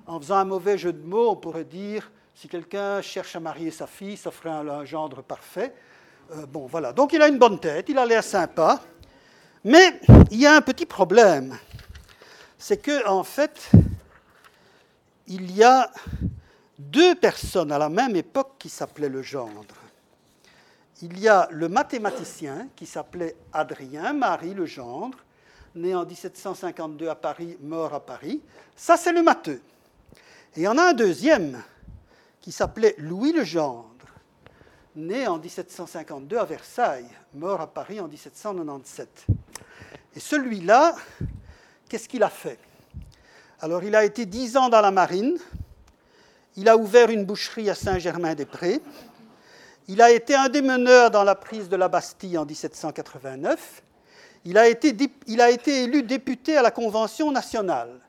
[0.07, 3.71] En faisant un mauvais jeu de mots, on pourrait dire si quelqu'un cherche à marier
[3.71, 5.73] sa fille, ça ferait un, gendre parfait.
[6.33, 6.93] Euh, bon, voilà.
[6.93, 8.81] Donc il a une bonne tête, il a l'air sympa.
[9.65, 9.99] Mais
[10.31, 11.57] il y a un petit problème.
[12.59, 13.71] C'est que, en fait,
[15.27, 15.91] il y a
[16.79, 19.75] deux personnes à la même époque qui s'appelaient le gendre
[21.05, 25.19] il y a le mathématicien qui s'appelait Adrien Marie Legendre,
[25.75, 28.41] né en 1752 à Paris, mort à Paris.
[28.75, 29.61] Ça, c'est le matheux.
[30.57, 31.63] Et il y en a un deuxième
[32.41, 33.91] qui s'appelait Louis Legendre,
[34.97, 39.27] né en 1752 à Versailles, mort à Paris en 1797.
[40.17, 40.95] Et celui-là,
[41.95, 42.59] qu'est-ce qu'il a fait?
[43.61, 45.39] Alors, il a été dix ans dans la marine,
[46.57, 48.81] il a ouvert une boucherie à Saint-Germain-des-Prés,
[49.87, 53.85] il a été un des meneurs dans la prise de la Bastille en 1789.
[54.45, 54.89] Il a été,
[55.85, 58.01] élu député à la Convention nationale,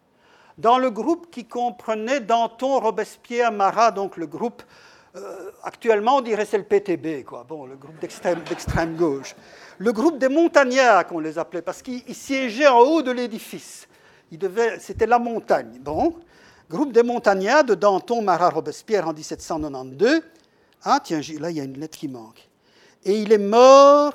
[0.58, 4.64] dans le groupe qui comprenait Danton, Robespierre, Marat, donc le groupe,
[5.16, 7.46] euh, actuellement on dirait c'est le PTB, quoi.
[7.48, 9.36] Bon, le groupe d'extrême gauche.
[9.78, 13.88] Le groupe des montagnards, qu'on les appelait, parce qu'ils siégeaient en haut de l'édifice.
[14.80, 15.80] C'était la montagne.
[15.82, 16.16] Bon,
[16.70, 20.22] groupe des montagnards de Danton, Marat, Robespierre en 1792.
[20.84, 22.48] Ah, tiens, là, il y a une lettre qui manque.
[23.04, 24.14] Et il est mort,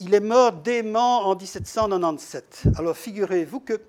[0.00, 2.64] il est mort dément en 1797.
[2.78, 3.80] Alors, figurez-vous que,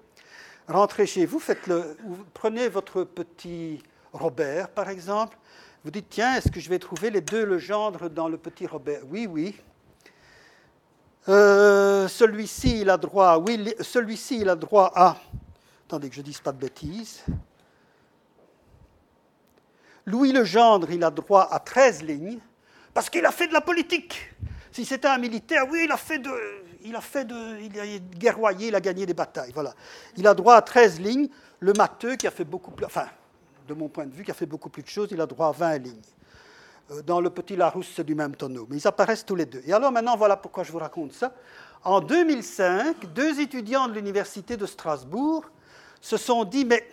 [0.67, 1.97] rentrez chez vous, faites le,
[2.33, 3.81] prenez votre petit
[4.13, 5.37] Robert, par exemple,
[5.83, 9.01] vous dites, tiens, est-ce que je vais trouver les deux Legendre dans le petit Robert?
[9.09, 9.55] Oui, oui.
[11.27, 15.17] Euh, celui-ci, il a droit oui, celui-ci, a droit à.
[15.87, 17.23] Attendez que je ne dise pas de bêtises.
[20.05, 22.39] Louis Legendre, il a droit à 13 lignes,
[22.93, 24.33] parce qu'il a fait de la politique.
[24.71, 26.31] Si c'était un militaire, oui, il a fait de.
[26.83, 27.59] Il a fait de.
[27.59, 29.51] Il a guerroyé, il a gagné des batailles.
[29.53, 29.73] Voilà.
[30.17, 31.29] Il a droit à 13 lignes.
[31.59, 32.85] Le matheux, qui a fait beaucoup plus.
[32.85, 33.07] Enfin,
[33.67, 35.47] de mon point de vue, qui a fait beaucoup plus de choses, il a droit
[35.47, 36.01] à 20 lignes.
[36.91, 38.67] Euh, dans le petit Larousse, du même tonneau.
[38.69, 39.61] Mais ils apparaissent tous les deux.
[39.65, 41.33] Et alors maintenant, voilà pourquoi je vous raconte ça.
[41.83, 45.45] En 2005, deux étudiants de l'Université de Strasbourg
[46.01, 46.87] se sont dit, mais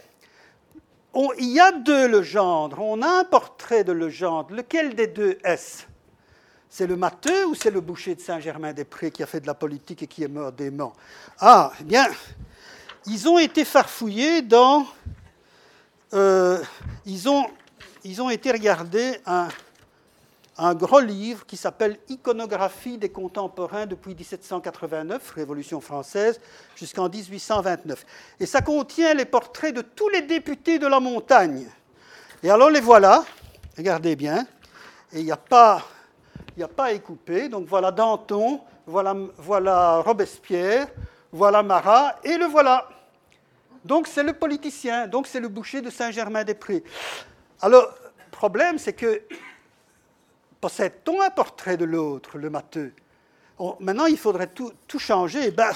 [1.39, 5.85] il y a deux Legendre, on a un portrait de Legendre, lequel des deux est-ce?
[6.71, 10.03] C'est le Matheux ou c'est le boucher de Saint-Germain-des-Prés qui a fait de la politique
[10.03, 10.95] et qui est mort dément
[11.39, 12.07] Ah, eh bien,
[13.05, 14.87] ils ont été farfouillés dans...
[16.15, 16.63] Euh,
[17.05, 17.47] ils, ont,
[18.05, 19.49] ils ont été regarder un,
[20.59, 26.41] un gros livre qui s'appelle Iconographie des contemporains depuis 1789, Révolution française,
[26.77, 28.05] jusqu'en 1829.
[28.39, 31.67] Et ça contient les portraits de tous les députés de la montagne.
[32.43, 33.25] Et alors les voilà,
[33.77, 34.47] regardez bien,
[35.13, 35.83] et il n'y a pas
[36.57, 37.49] il à.
[37.49, 40.89] Donc voilà Danton, voilà, voilà Robespierre,
[41.33, 42.89] voilà Marat, et le voilà.
[43.85, 46.85] Donc c'est le politicien, donc c'est le boucher de Saint-Germain-des-Prés.
[47.61, 47.89] Alors,
[48.31, 49.23] problème, c'est que
[50.63, 52.95] possède-t-on un portrait de l'autre, le matheux?
[53.81, 55.51] Maintenant, il faudrait tout, changer.
[55.51, 55.73] Ben,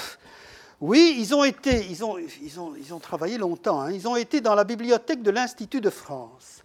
[0.81, 3.81] oui, ils ont été, ils ont, ils ont, ils ont travaillé longtemps.
[3.81, 3.91] Hein.
[3.91, 6.63] Ils ont été dans la bibliothèque de l'Institut de France.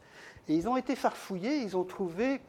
[0.48, 2.40] Et ils ont été farfouillés, ils ont trouvé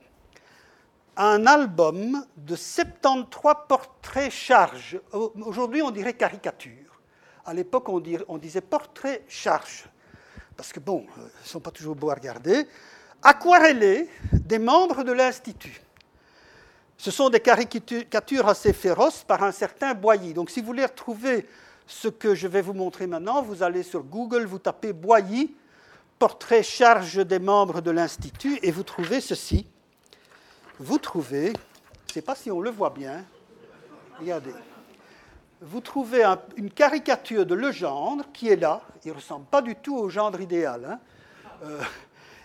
[1.17, 4.99] un album de 73 portraits charges.
[5.11, 6.99] Aujourd'hui, on dirait caricature.
[7.45, 9.85] À l'époque, on, on, disait portrait charge.
[10.55, 12.67] Parce que, bon, euh, ils ne sont pas toujours beaux à regarder
[13.23, 15.81] aquarellés des membres de l'Institut.
[16.97, 20.33] Ce sont des caricatures assez féroces par un certain Boilly.
[20.33, 21.47] Donc si vous voulez retrouver
[21.85, 25.55] ce que je vais vous montrer maintenant, vous allez sur Google, vous tapez Boilly,
[26.17, 29.67] portrait charge des membres de l'Institut, et vous trouvez ceci.
[30.79, 33.25] Vous trouvez, je ne sais pas si on le voit bien,
[34.19, 34.53] regardez,
[35.61, 36.23] vous trouvez
[36.55, 40.41] une caricature de Legendre qui est là, il ne ressemble pas du tout au gendre
[40.41, 40.85] idéal.
[40.85, 40.99] Hein.
[41.63, 41.81] Euh,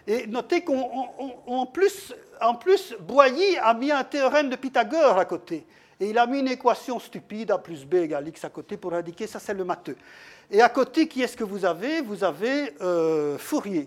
[0.09, 5.66] et notez qu'en plus, en plus, Boilly a mis un théorème de Pythagore à côté.
[6.00, 8.94] Et il a mis une équation stupide, A plus B égale X à côté, pour
[8.94, 9.98] indiquer ça, c'est le matheux.
[10.50, 12.00] Et à côté, qui est-ce que vous avez?
[12.00, 13.86] Vous avez euh, Fourier,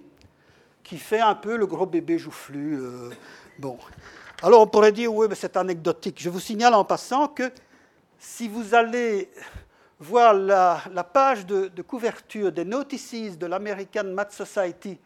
[0.83, 2.79] qui fait un peu le gros bébé joufflu.
[2.79, 3.09] Euh,
[3.57, 3.79] bon.
[4.43, 6.21] Alors on pourrait dire, oui, mais c'est anecdotique.
[6.21, 7.51] Je vous signale en passant que
[8.19, 9.31] si vous allez
[9.99, 14.99] voir la, page de, de, couverture des notices de l'American Math Society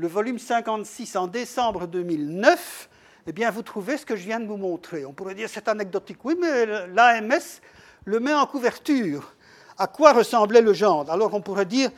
[0.00, 2.88] le volume 56 en décembre 2009,
[3.26, 5.04] eh bien, vous trouvez ce que je viens de vous montrer.
[5.04, 6.24] On pourrait dire c'est anecdotique.
[6.24, 7.60] Oui, mais l'AMS
[8.06, 9.34] le met en couverture.
[9.76, 11.10] À quoi ressemblait le genre?
[11.10, 11.90] Alors on pourrait dire,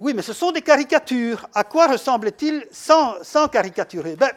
[0.00, 1.46] oui, mais ce sont des caricatures.
[1.52, 4.16] À quoi ressemblait-il sans, sans caricaturer?
[4.16, 4.30] Ben,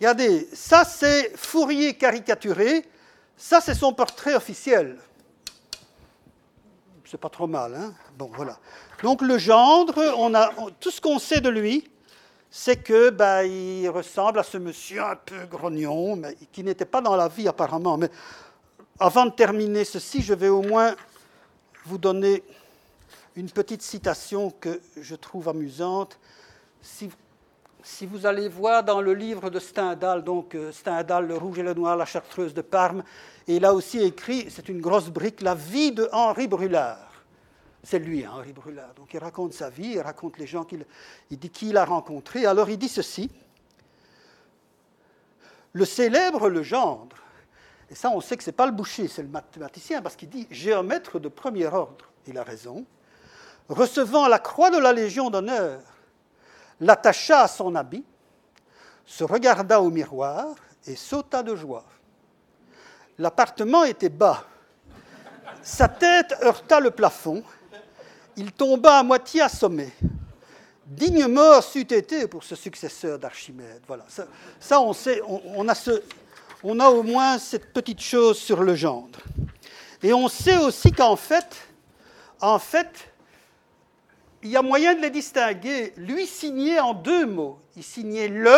[0.00, 2.86] Regardez, ça c'est Fourier caricaturé,
[3.36, 4.96] ça c'est son portrait officiel.
[7.04, 7.92] C'est pas trop mal, hein?
[8.16, 8.56] Bon, voilà.
[9.02, 11.90] Donc le gendre, on a tout ce qu'on sait de lui,
[12.50, 16.20] c'est que ben, il ressemble à ce monsieur un peu grognon,
[16.50, 17.96] qui n'était pas dans la vie apparemment.
[17.96, 18.10] Mais
[18.98, 20.96] avant de terminer ceci, je vais au moins
[21.86, 22.42] vous donner
[23.36, 26.18] une petite citation que je trouve amusante.
[26.82, 27.08] Si,
[27.82, 31.62] si vous allez voir dans le livre de Stendhal, donc euh, Stendhal, Le Rouge et
[31.62, 33.04] le Noir, la Chartreuse de Parme,
[33.46, 37.09] et il a aussi écrit, c'est une grosse brique, La vie de Henri Brulard.
[37.82, 38.94] C'est lui, hein, Henri Brulard.
[38.94, 40.84] Donc il raconte sa vie, il raconte les gens qu'il
[41.30, 42.46] il dit qui a rencontrés.
[42.46, 43.30] Alors il dit ceci
[45.72, 47.16] le célèbre Legendre,
[47.90, 50.28] et ça on sait que ce n'est pas le boucher, c'est le mathématicien, parce qu'il
[50.28, 52.84] dit géomètre de premier ordre, il a raison,
[53.68, 55.80] recevant la croix de la Légion d'honneur,
[56.80, 58.04] l'attacha à son habit,
[59.06, 60.54] se regarda au miroir
[60.86, 61.84] et sauta de joie.
[63.18, 64.44] L'appartement était bas.
[65.62, 67.42] Sa tête heurta le plafond
[68.36, 69.90] il tomba à moitié assommé.
[70.86, 73.80] Digne mort c'eût été pour ce successeur d'Archimède.
[73.86, 74.04] Voilà,
[74.58, 75.74] ça, on sait, on, a
[76.64, 79.20] on a au moins cette petite chose sur le gendre.
[80.02, 81.56] Et on sait aussi qu'en fait,
[82.40, 83.10] en fait,
[84.42, 85.92] il y a moyen de les distinguer.
[85.96, 87.58] Lui signait en deux mots.
[87.76, 88.56] Il signait le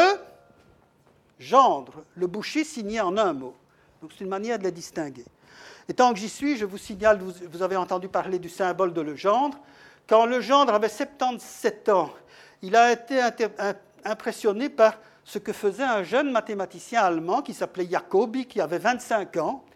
[1.38, 2.04] gendre.
[2.14, 3.54] Le boucher signait en un mot.
[4.00, 5.24] Donc c'est une manière de les distinguer.
[5.92, 9.02] Et tant que j'y suis, je vous signale, vous, avez entendu parler du symbole de
[9.02, 9.58] Legendre.
[10.08, 12.08] Quand Legendre avait 77 ans,
[12.62, 13.20] il a été
[14.02, 19.36] impressionné par ce que faisait un jeune mathématicien allemand qui s'appelait Jacobi, qui avait 25
[19.36, 19.66] ans,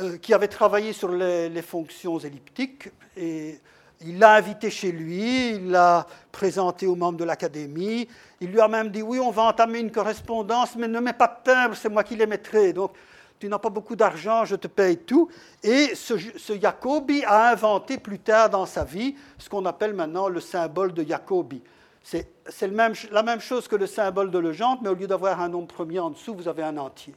[0.00, 2.90] euh, qui avait travaillé sur les, fonctions elliptiques.
[3.16, 3.60] Et
[4.02, 8.06] il l'a invité chez lui, il l'a présenté aux membres de l'académie.
[8.42, 11.28] Il lui a même dit Oui, on va entamer une correspondance, mais ne mets pas
[11.28, 12.74] de timbre, c'est moi qui les mettrai.
[12.74, 12.92] Donc,
[13.38, 15.28] tu n'as pas beaucoup d'argent, je te paye tout.
[15.62, 16.14] Et ce,
[16.60, 21.04] Jacobi a inventé plus tard dans sa vie ce qu'on appelle maintenant le symbole de
[21.04, 21.62] Jacobi.
[22.02, 22.26] C'est
[22.62, 25.98] la même chose que le symbole de Legendre, mais au lieu d'avoir un nombre premier
[25.98, 27.14] en dessous, vous avez un entier.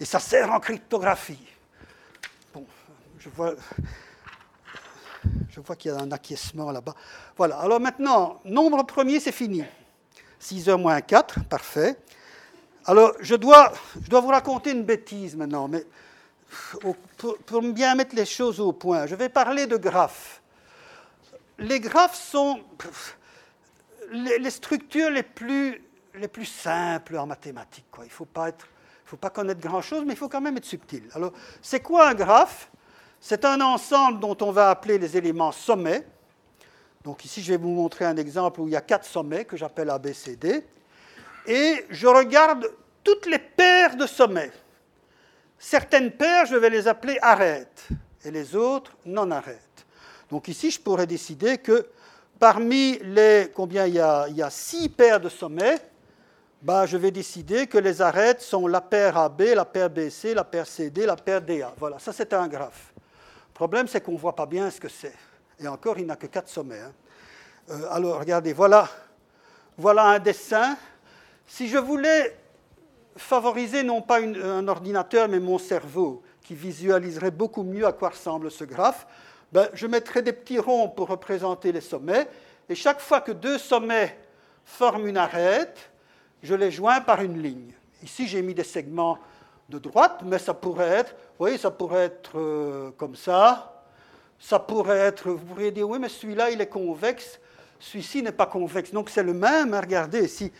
[0.00, 1.46] Et ça sert en cryptographie.
[2.52, 2.64] Bon,
[3.18, 3.54] je vois,
[5.50, 6.94] je vois qu'il y a un acquiescement là-bas.
[7.36, 9.64] Voilà, alors maintenant, nombre premier, c'est fini.
[10.40, 11.96] 6h moins 4, parfait.
[12.86, 15.84] Alors, je dois, je dois vous raconter une bêtise maintenant, mais
[16.80, 20.40] pour, bien mettre les choses au point, je vais parler de graphes.
[21.58, 22.60] Les graphes sont
[24.12, 25.82] les, structures les plus,
[26.14, 27.86] les plus simples en mathématiques.
[27.98, 28.50] Il ne faut pas,
[29.04, 31.08] faut pas connaître grand-chose, mais il faut quand même être subtil.
[31.14, 32.70] Alors, c'est quoi un graphe?
[33.20, 36.06] C'est un ensemble dont on va appeler les éléments sommets.
[37.02, 39.56] Donc ici, je vais vous montrer un exemple où il y a quatre sommets que
[39.56, 40.64] j'appelle ABCD.
[41.46, 42.70] Et je regarde
[43.04, 44.52] toutes les paires de sommets.
[45.58, 47.88] Certaines paires, je vais les appeler arêtes,
[48.24, 49.86] et les autres non arêtes.
[50.30, 51.86] Donc ici, je pourrais décider que
[52.38, 55.80] parmi les, combien il y a, il y a six paires de sommets,
[56.62, 60.44] bah, je vais décider que les arêtes sont la paire AB, la paire BC, la
[60.44, 61.72] paire CD, la paire DA.
[61.78, 62.92] Voilà, ça c'est un graphe.
[62.96, 65.14] Le problème, c'est qu'on ne voit pas bien ce que c'est.
[65.60, 66.80] Et encore, il n'a que quatre sommets.
[66.80, 66.92] Hein.
[67.70, 68.88] Euh, alors, regardez, voilà,
[69.78, 70.76] voilà un dessin.
[71.46, 72.36] Si je voulais
[73.16, 78.50] favoriser non pas un ordinateur, mais mon cerveau, qui visualiserait beaucoup mieux à quoi ressemble
[78.50, 79.06] ce graphe,
[79.52, 82.28] ben, je mettrais des petits ronds pour représenter les sommets,
[82.68, 84.18] et chaque fois que deux sommets
[84.64, 85.90] forment une arête,
[86.42, 87.72] je les joins par une ligne.
[88.02, 89.18] Ici, j'ai mis des segments
[89.68, 93.82] de droite, mais ça pourrait être, vous voyez, ça pourrait être euh, comme ça,
[94.38, 97.40] ça pourrait être, vous pourriez dire, oui, mais celui-là, il est convexe,
[97.78, 98.92] celui-ci n'est pas convexe.
[98.92, 100.52] Donc c'est le même, regardez, ici.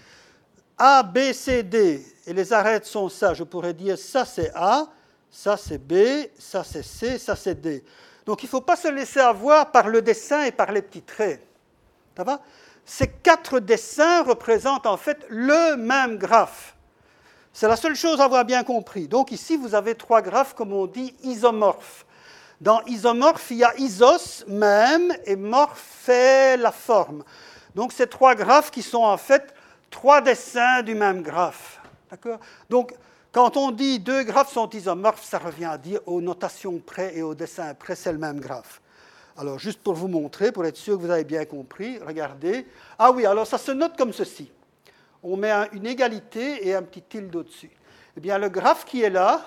[0.78, 4.86] A, B, C, D, et les arêtes sont ça, je pourrais dire ça c'est A,
[5.30, 7.82] ça c'est B, ça c'est C, ça c'est D.
[8.26, 11.02] Donc il ne faut pas se laisser avoir par le dessin et par les petits
[11.02, 11.40] traits.
[12.16, 12.40] Ça va?
[12.84, 16.76] Ces quatre dessins représentent en fait le même graphe.
[17.52, 19.08] C'est la seule chose à avoir bien compris.
[19.08, 22.04] Donc ici, vous avez trois graphes, comme on dit, isomorphes.
[22.60, 27.24] Dans isomorphe, il y a isos, même, et morphe la forme.
[27.74, 29.54] Donc c'est trois graphes qui sont en fait
[29.90, 31.80] trois dessins du même graphe.
[32.10, 32.38] D'accord?
[32.68, 32.94] Donc,
[33.32, 37.22] quand on dit deux graphes sont isomorphes, ça revient à dire aux notations près et
[37.22, 38.80] aux dessins près, c'est le même graphe.
[39.36, 42.66] Alors, juste pour vous montrer, pour être sûr que vous avez bien compris, regardez.
[42.98, 44.50] Ah oui, alors ça se note comme ceci.
[45.22, 47.70] On met une égalité et un petit tilde au-dessus.
[48.16, 49.44] Eh bien, le graphe qui est là,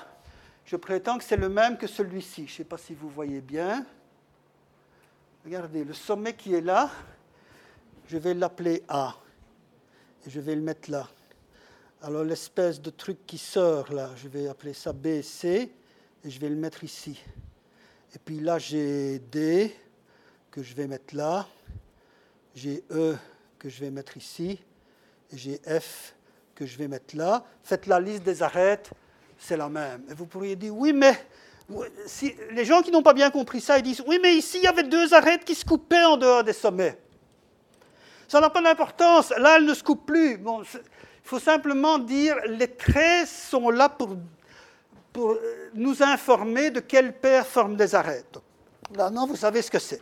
[0.66, 2.46] je prétends que c'est le même que celui-ci.
[2.46, 3.84] Je ne sais pas si vous voyez bien.
[5.44, 6.92] Regardez, le sommet qui est là,
[8.08, 9.16] je vais l'appeler A
[10.26, 11.08] et je vais le mettre là.
[12.02, 15.72] Alors l'espèce de truc qui sort là, je vais appeler ça B, C,
[16.24, 17.22] et je vais le mettre ici.
[18.16, 19.76] Et puis là, j'ai D
[20.52, 21.48] que je vais mettre là,
[22.56, 23.16] j'ai E
[23.58, 24.60] que je vais mettre ici,
[25.32, 26.16] et j'ai F
[26.56, 27.46] que je vais mettre là.
[27.64, 28.92] Faites la liste des arêtes,
[29.38, 30.04] c'est la même.
[30.10, 31.14] Et vous pourriez dire, oui, mais
[32.52, 34.68] les gens qui n'ont pas bien compris ça, ils disent, oui, mais ici, il y
[34.68, 36.98] avait deux arêtes qui se coupaient en dehors des sommets.
[38.30, 39.32] Ça n'a pas d'importance.
[39.32, 40.38] Là, elle ne se coupe plus.
[40.38, 40.80] Bon, il
[41.24, 44.16] faut simplement dire les traits sont là pour,
[45.74, 48.38] nous informer de quelle paire forme des arêtes.
[48.96, 50.02] Là, non, vous savez ce que c'est.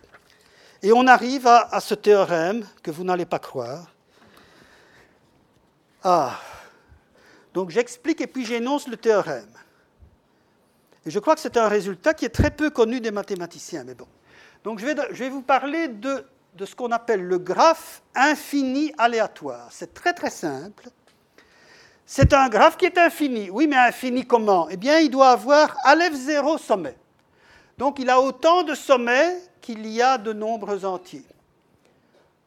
[0.84, 3.88] Et on arrive à, à ce théorème que vous n'allez pas croire.
[6.04, 6.38] Ah,
[7.54, 9.50] donc j'explique et puis j'énonce le théorème.
[11.06, 13.96] Et je crois que c'est un résultat qui est très peu connu des mathématiciens, mais
[13.96, 14.08] bon.
[14.66, 16.26] Donc je vais, je vais vous parler de
[16.58, 19.68] de ce qu'on appelle le graphe infini aléatoire.
[19.72, 20.90] C'est très très simple.
[22.06, 23.50] C'est un graphe qui est infini.
[23.50, 24.68] Oui, mais infini comment?
[24.70, 26.98] Eh bien, il doit avoir Aleph 0 sommet.
[27.78, 31.26] Donc, il a autant de sommets qu'il y a de nombres entiers,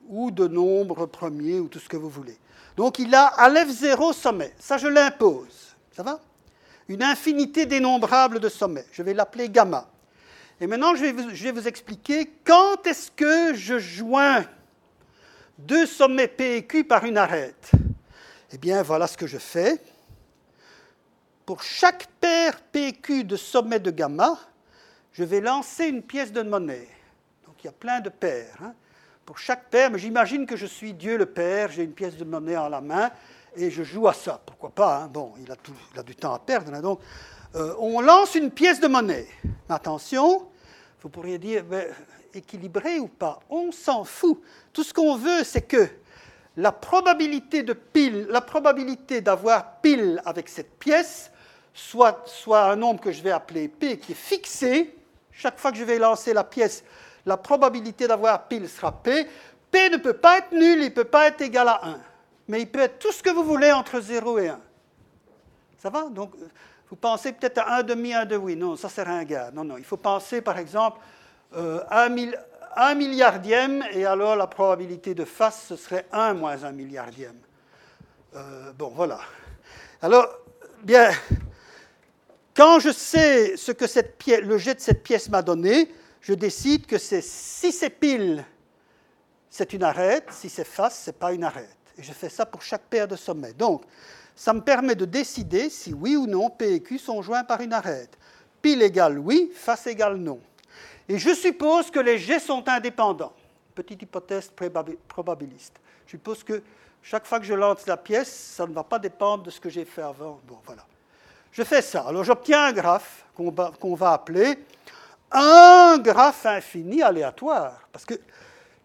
[0.08, 2.36] ou de nombres premiers, ou tout ce que vous voulez.
[2.76, 4.52] Donc, il a Aleph 0 sommet.
[4.58, 5.76] Ça, je l'impose.
[5.92, 6.18] Ça va?
[6.88, 8.86] Une infinité dénombrable de sommets.
[8.90, 9.86] Je vais l'appeler gamma.
[10.62, 14.44] Et maintenant, je vais vous, expliquer quand est-ce que je joins
[15.56, 17.70] deux sommets P et Q par une arête.
[18.52, 19.80] Eh bien, voilà ce que je fais.
[21.46, 24.38] Pour chaque paire PQ de sommet de gamma,
[25.12, 26.88] je vais lancer une pièce de monnaie.
[27.46, 28.58] Donc il y a plein de paires.
[28.62, 28.74] Hein.
[29.24, 32.24] Pour chaque paire, mais j'imagine que je suis Dieu le Père, j'ai une pièce de
[32.24, 33.10] monnaie en la main
[33.56, 34.40] et je joue à ça.
[34.44, 35.08] Pourquoi pas hein?
[35.08, 36.74] Bon, il a, tout, il a, du temps à perdre.
[36.74, 36.82] Hein.
[36.82, 37.00] donc,
[37.54, 39.26] euh, on lance une pièce de monnaie.
[39.68, 40.48] Attention,
[41.02, 41.64] vous pourriez dire,
[42.34, 44.40] équilibré ou pas On s'en fout.
[44.72, 45.88] Tout ce qu'on veut, c'est que
[46.56, 51.30] la probabilité de pile, la probabilité d'avoir pile avec cette pièce,
[51.72, 54.94] soit, soit un nombre que je vais appeler P qui est fixé.
[55.32, 56.84] Chaque fois que je vais lancer la pièce,
[57.26, 59.26] la probabilité d'avoir pile sera P.
[59.70, 62.00] P ne peut pas être nul, il ne peut pas être égal à 1.
[62.48, 64.60] Mais il peut être tout ce que vous voulez entre 0 et 1.
[65.78, 66.08] Ça va?
[66.10, 66.32] Donc,
[66.90, 68.56] Vous pensez peut-être à un demi, un demi.
[68.56, 69.52] Non, ça c'est ringard.
[69.52, 69.78] Non, non.
[69.78, 71.00] Il faut penser par exemple
[71.54, 72.12] euh, un,
[72.76, 77.38] un, milliardième, et alors la probabilité de face, ce serait 1 moins un milliardième.
[78.34, 79.20] Euh, bon, voilà.
[80.02, 80.28] Alors,
[80.82, 81.10] bien,
[82.54, 83.84] quand je sais ce que
[84.40, 88.44] le jet de cette pièce m'a donné, je décide que si c'est pile,
[89.48, 91.76] c'est une arête, si c'est face, ce n'est pas une arête.
[91.96, 93.52] Et je fais ça pour chaque paire de sommets.
[93.52, 93.82] Donc,
[94.40, 97.60] ça me permet de décider si oui ou non P et Q sont joints par
[97.60, 98.16] une arête.
[98.62, 100.40] Pile égale oui, face égale non.
[101.10, 103.34] Et je suppose que les jets sont indépendants.
[103.74, 104.50] Petite hypothèse
[105.06, 105.74] probabiliste.
[106.06, 106.62] Je suppose que
[107.02, 109.68] chaque fois que je lance la pièce, ça ne va pas dépendre de ce que
[109.68, 110.40] j'ai fait avant.
[110.48, 110.86] Bon, voilà.
[111.52, 112.06] Je fais ça.
[112.08, 114.58] Alors j'obtiens un graphe qu'on va, va, appeler
[115.30, 117.86] un graphe infini aléatoire.
[117.92, 118.14] Parce que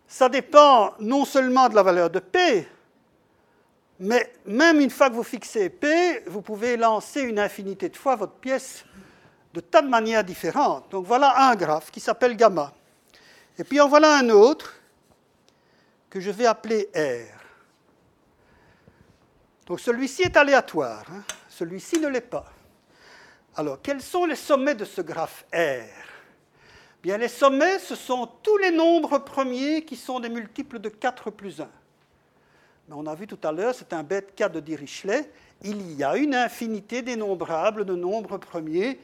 [0.05, 2.67] ça dépend non seulement de la valeur de P,
[3.99, 8.15] mais même une fois que vous fixez P, vous pouvez lancer une infinité de fois
[8.15, 8.83] votre pièce
[9.53, 10.91] de tas de manières différentes.
[10.91, 12.73] Donc voilà un graphe qui s'appelle gamma.
[13.57, 14.73] Et puis en voilà un autre
[16.09, 17.31] que je vais appeler R.
[19.65, 21.23] Donc celui-ci est aléatoire, hein.
[21.49, 22.45] celui-ci ne l'est pas.
[23.55, 25.87] Alors quels sont les sommets de ce graphe R?
[27.01, 31.31] Bien les sommets, ce sont tous les nombres premiers qui sont des multiples de 4
[31.31, 31.69] plus 1
[32.91, 35.29] on a vu tout à l'heure, c'est un bête cas de Dirichlet,
[35.63, 38.99] il y a une infinité dénombrable de nombres premiers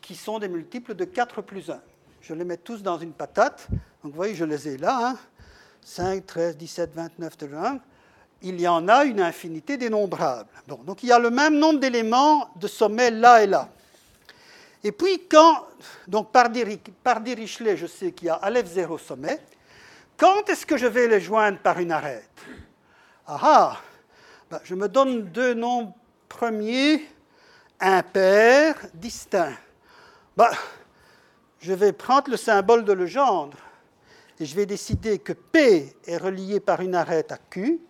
[0.00, 1.80] qui sont des multiples de 4 plus 1.
[2.20, 3.68] Je les mets tous dans une patate.
[4.02, 5.16] Donc vous voyez, je les ai là.
[5.82, 7.80] 5, 13, 17, 29, 31.
[8.42, 10.48] Il y en a une infinité dénombrable.
[10.66, 13.68] Bon, donc il y a le même nombre d'éléments de sommet là et là.
[14.84, 15.66] Et puis quand,
[16.32, 19.40] par Dirichlet, je sais qu'il y a Aleph 0 sommet,
[20.16, 22.28] quand est-ce que je vais les joindre par une arête?
[23.28, 23.76] Ah ah
[24.50, 25.94] ben, Je me donne deux nombres
[26.28, 27.06] premiers
[27.78, 29.56] impairs distincts.
[30.36, 30.50] Ben,
[31.60, 33.58] je vais prendre le symbole de Legendre
[34.40, 37.80] et je vais décider que P est relié par une arête à Q,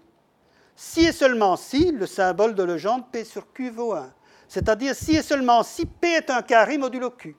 [0.74, 4.12] si et seulement si le symbole de Legendre P sur Q vaut 1.
[4.48, 7.36] C'est-à-dire si et seulement si P est un carré modulo Q.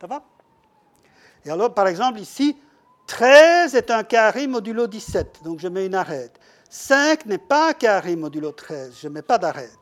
[0.00, 0.24] Ça va?
[1.44, 2.56] Et alors, par exemple, ici,
[3.06, 6.38] 13 est un carré modulo 17, donc je mets une arête.
[6.68, 9.78] 5 n'est pas carré modulo 13, je ne mets pas d'arête.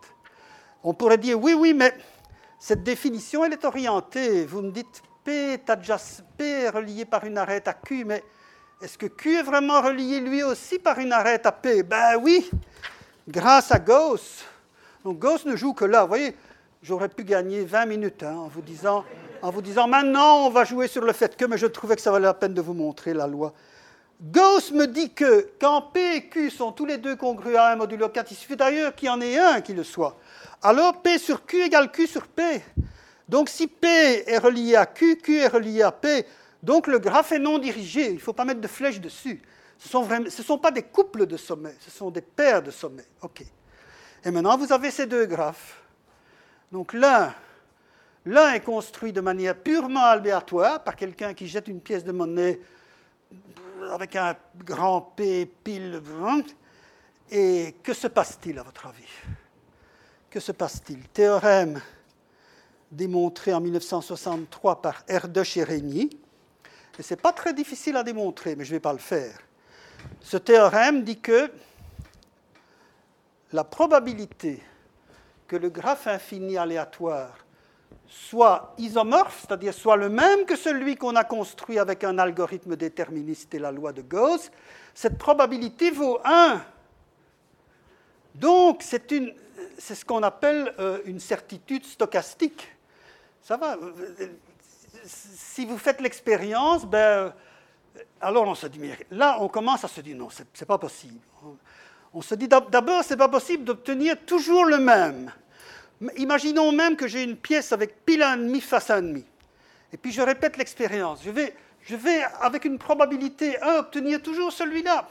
[0.85, 1.93] On pourrait dire, oui, oui, mais
[2.59, 4.45] cette définition, elle est orientée.
[4.45, 5.65] Vous me dites, P est,
[6.37, 8.23] P relié par une arête à Q, mais
[8.81, 11.83] est-ce que Q est vraiment relié lui aussi par une arête à P?
[11.83, 12.49] Ben oui,
[13.27, 14.45] grâce à Gauss.
[15.05, 16.03] Donc Gauss ne joue que là.
[16.03, 16.37] Vous voyez,
[16.83, 21.13] j'aurais pu gagner 20 minutes hein, en vous disant, maintenant on va jouer sur le
[21.13, 23.53] fait que, mais je trouvais que ça valait la peine de vous montrer la loi.
[24.21, 27.77] Gauss me dit que quand P et Q sont tous les deux congrus à 1
[27.77, 30.19] modulo 4, il suffit d'ailleurs qu'il y en ait un qui le soit.
[30.63, 32.63] Alors P sur Q égale Q sur P.
[33.29, 33.87] Donc si P
[34.27, 36.25] est relié à Q, Q est relié à P,
[36.63, 39.43] donc le graphe est non dirigé, il ne faut pas mettre de flèche dessus.
[39.79, 43.05] Ce ne sont, pas des couples de sommets, ce sont des paires de sommets.
[43.21, 43.43] OK.
[44.25, 45.83] Et maintenant, vous avez ces deux graphes.
[46.73, 47.35] Donc l'un,
[48.25, 52.59] l'un est construit de manière purement aléatoire par quelqu'un qui jette une pièce de monnaie
[53.91, 56.03] avec un grand P pile.
[57.31, 59.09] Et que se passe-t-il à votre avis?
[60.31, 61.09] Que se passe-t-il?
[61.09, 61.81] Théorème
[62.91, 66.11] démontré en 1963 par Erdős et Régny.
[66.99, 69.39] Et ce n'est pas très difficile à démontrer, mais je ne vais pas le faire.
[70.21, 71.51] Ce théorème dit que
[73.53, 74.63] la probabilité
[75.47, 77.46] que le graphe infini aléatoire
[78.09, 83.55] soit isomorphe, c'est-à-dire soit le même que celui qu'on a construit avec un algorithme déterministe
[83.55, 84.51] et la loi de Gauss,
[84.95, 86.63] cette probabilité vaut 1.
[88.35, 89.03] Donc, c'est,
[89.79, 92.69] ce qu'on appelle euh, une certitude stochastique.
[93.43, 93.77] Ça va
[95.05, 97.33] Si vous faites l'expérience, ben,
[98.21, 100.79] alors on se dit, mais là, on commence à se dire, non, ce n'est pas
[100.79, 101.21] possible.
[102.13, 105.33] On se dit, d'abord, ce n'est pas possible d'obtenir toujours le même.
[106.17, 109.25] Imaginons même que j'ai une pièce avec pile un demi face à un demi.
[109.93, 111.21] Et puis je répète l'expérience.
[111.25, 115.09] Je vais, je vais, avec une probabilité 1, obtenir toujours celui-là.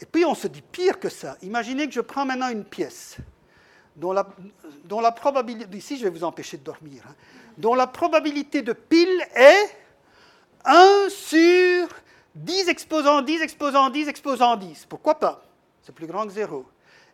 [0.00, 1.36] Et puis on se dit pire que ça.
[1.42, 3.18] Imaginez que je prends maintenant une pièce
[3.96, 4.26] dont la,
[4.84, 7.14] dont la probabilité, ici je vais vous empêcher de dormir, hein,
[7.58, 9.76] dont la probabilité de pile est
[10.64, 11.88] 1 sur
[12.34, 14.86] 10 exposant 10 exposant 10 exposant 10.
[14.88, 15.42] Pourquoi pas?
[15.82, 16.64] C'est plus grand que 0.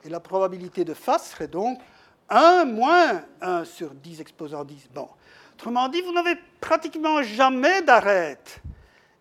[0.04, 1.80] Et la probabilité de face serait donc
[2.29, 4.89] 1 moins 1 sur 10 exposant 10.
[4.95, 5.09] Bon.
[5.55, 8.61] Autrement dit, vous n'avez pratiquement jamais d'arête.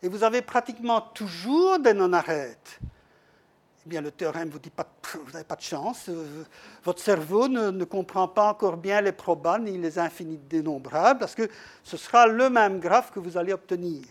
[0.03, 2.79] Et vous avez pratiquement toujours des non-arêtes.
[2.83, 6.09] eh bien, le théorème vous dit pas, vous n'avez pas de chance.
[6.09, 6.43] Euh,
[6.83, 11.49] votre cerveau ne, comprend pas encore bien les probas ni les infinis dénombrables, parce que
[11.83, 14.03] ce sera le même graphe que vous allez obtenir.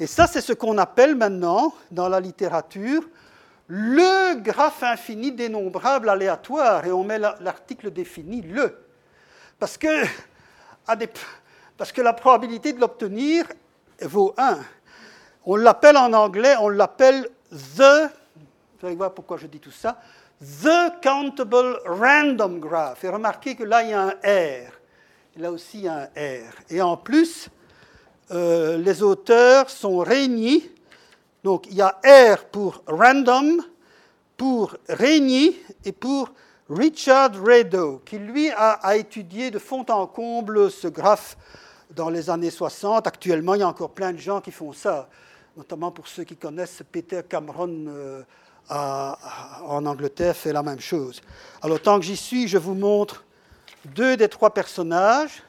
[0.00, 3.04] Et ça, c'est ce qu'on appelle maintenant, dans la littérature,
[3.72, 6.84] le graphe infini dénombrable aléatoire.
[6.86, 8.76] Et on met l'article défini le.
[9.58, 10.04] Parce que,
[11.76, 13.46] parce que la probabilité de l'obtenir
[14.02, 14.58] vaut 1.
[15.46, 18.10] On l'appelle en anglais, on l'appelle the
[18.80, 20.00] vous allez voir pourquoi je dis tout ça.
[20.40, 23.04] The Countable Random Graph.
[23.04, 24.72] Et remarquez que là, il y a un R.
[25.36, 26.52] là aussi, il y a un R.
[26.70, 27.50] Et en plus,
[28.30, 30.70] euh, les auteurs sont réunis.
[31.42, 33.62] Donc, il y a R pour random,
[34.36, 36.30] pour Régny et pour
[36.68, 41.36] Richard Rado, qui lui a, étudié de fond en comble ce graphe
[41.90, 43.06] dans les années 60.
[43.06, 45.08] Actuellement, il y a encore plein de gens qui font ça,
[45.56, 47.86] notamment pour ceux qui connaissent Peter Cameron.
[47.88, 48.22] Euh,
[48.68, 51.20] en Angleterre fait la même chose.
[51.62, 53.24] Alors, tant que j'y suis, je vous montre
[53.84, 55.42] deux des trois personnages.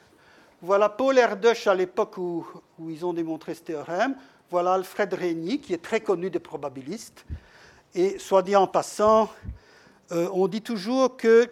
[0.60, 2.46] Voilà Paul Erdős à l'époque où,
[2.88, 4.16] ils ont démontré ce théorème.
[4.52, 7.24] Voilà Alfred Régny, qui est très connu des probabilistes.
[7.94, 9.30] Et soit dit en passant,
[10.12, 11.50] euh, on dit toujours que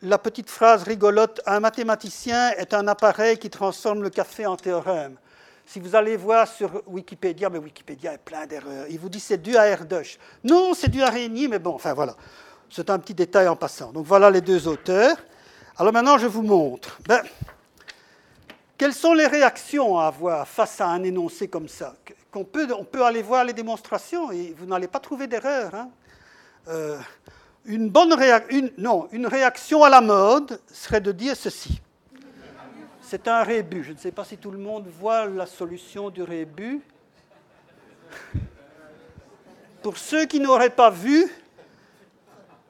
[0.00, 5.18] la petite phrase rigolote un mathématicien est un appareil qui transforme le café en théorème.
[5.66, 8.86] Si vous allez voir sur Wikipédia, mais Wikipédia est plein d'erreurs.
[8.88, 10.16] Il vous dit c'est dû à Erdős.
[10.42, 12.16] Non, c'est dû à Régnier, mais bon, enfin voilà.
[12.70, 13.92] C'est un petit détail en passant.
[13.92, 15.18] Donc voilà les deux auteurs.
[15.76, 16.98] Alors maintenant, je vous montre.
[17.06, 17.20] Ben,
[18.78, 21.94] quelles sont les réactions à avoir face à un énoncé comme ça
[22.34, 25.74] on, peut, on peut aller voir les démonstrations et vous n'allez pas trouver d'erreur.
[25.74, 25.88] Hein.
[26.68, 26.98] Euh,
[27.64, 28.14] une, bonne
[28.50, 31.80] une, non, une réaction à la mode serait de dire ceci.
[33.00, 33.84] C'est un rébut.
[33.84, 36.82] Je ne sais pas si tout le monde voit la solution du rébut.
[39.82, 41.30] Pour ceux qui n'auraient pas vu,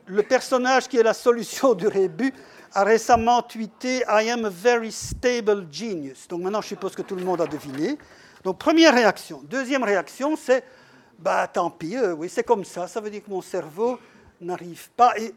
[0.04, 2.32] le personnage qui est la solution du rébut
[2.76, 6.28] a récemment tweeté I am a very stable genius.
[6.28, 7.96] Donc maintenant, je suppose que tout le monde a deviné.
[8.44, 9.40] Donc première réaction.
[9.44, 10.62] Deuxième réaction, c'est
[11.18, 12.86] bah tant pis, euh, oui, c'est comme ça.
[12.86, 13.98] Ça veut dire que mon cerveau
[14.42, 15.18] n'arrive pas.
[15.18, 15.34] Et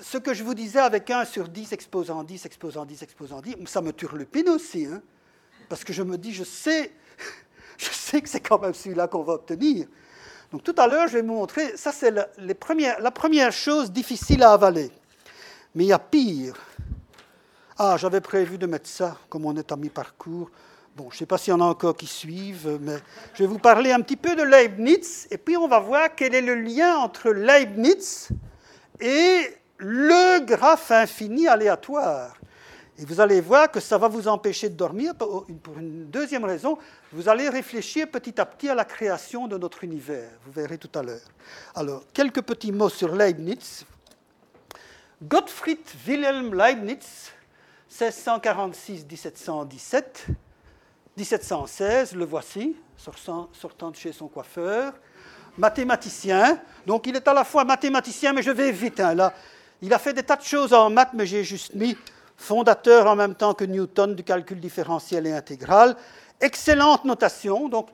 [0.00, 3.56] ce que je vous disais avec 1 sur 10 exposant 10, exposant 10, exposant 10,
[3.66, 4.86] ça me turlupine aussi.
[4.86, 5.02] Hein,
[5.68, 6.92] parce que je me dis, je sais,
[7.78, 9.88] je sais que c'est quand même celui-là qu'on va obtenir.
[10.52, 14.44] Donc tout à l'heure, je vais vous montrer, ça c'est la, la première chose difficile
[14.44, 14.92] à avaler.
[15.74, 16.54] Mais il y a pire.
[17.78, 20.50] Ah, j'avais prévu de mettre ça, comme on est à mi-parcours.
[20.96, 22.96] Bon, je ne sais pas s'il y en a encore qui suivent, mais
[23.34, 26.34] je vais vous parler un petit peu de Leibniz, et puis on va voir quel
[26.34, 28.28] est le lien entre Leibniz
[29.00, 29.46] et
[29.78, 32.36] le graphe infini aléatoire.
[32.98, 35.46] Et vous allez voir que ça va vous empêcher de dormir pour
[35.78, 36.76] une deuxième raison.
[37.12, 40.28] Vous allez réfléchir petit à petit à la création de notre univers.
[40.44, 41.20] Vous verrez tout à l'heure.
[41.74, 43.86] Alors, quelques petits mots sur Leibniz.
[45.22, 47.30] Gottfried Wilhelm Leibniz,
[47.92, 50.02] 1646-1717,
[51.14, 54.94] 1716, le voici, sortant de chez son coiffeur.
[55.58, 56.58] Mathématicien.
[56.86, 58.98] Donc, il est à la fois mathématicien, mais je vais vite.
[58.98, 59.34] Hein, là,
[59.82, 61.98] il a fait des tas de choses en maths, mais j'ai juste mis
[62.34, 65.96] fondateur en même temps que Newton du calcul différentiel et intégral.
[66.40, 67.68] Excellente notation.
[67.68, 67.90] Donc,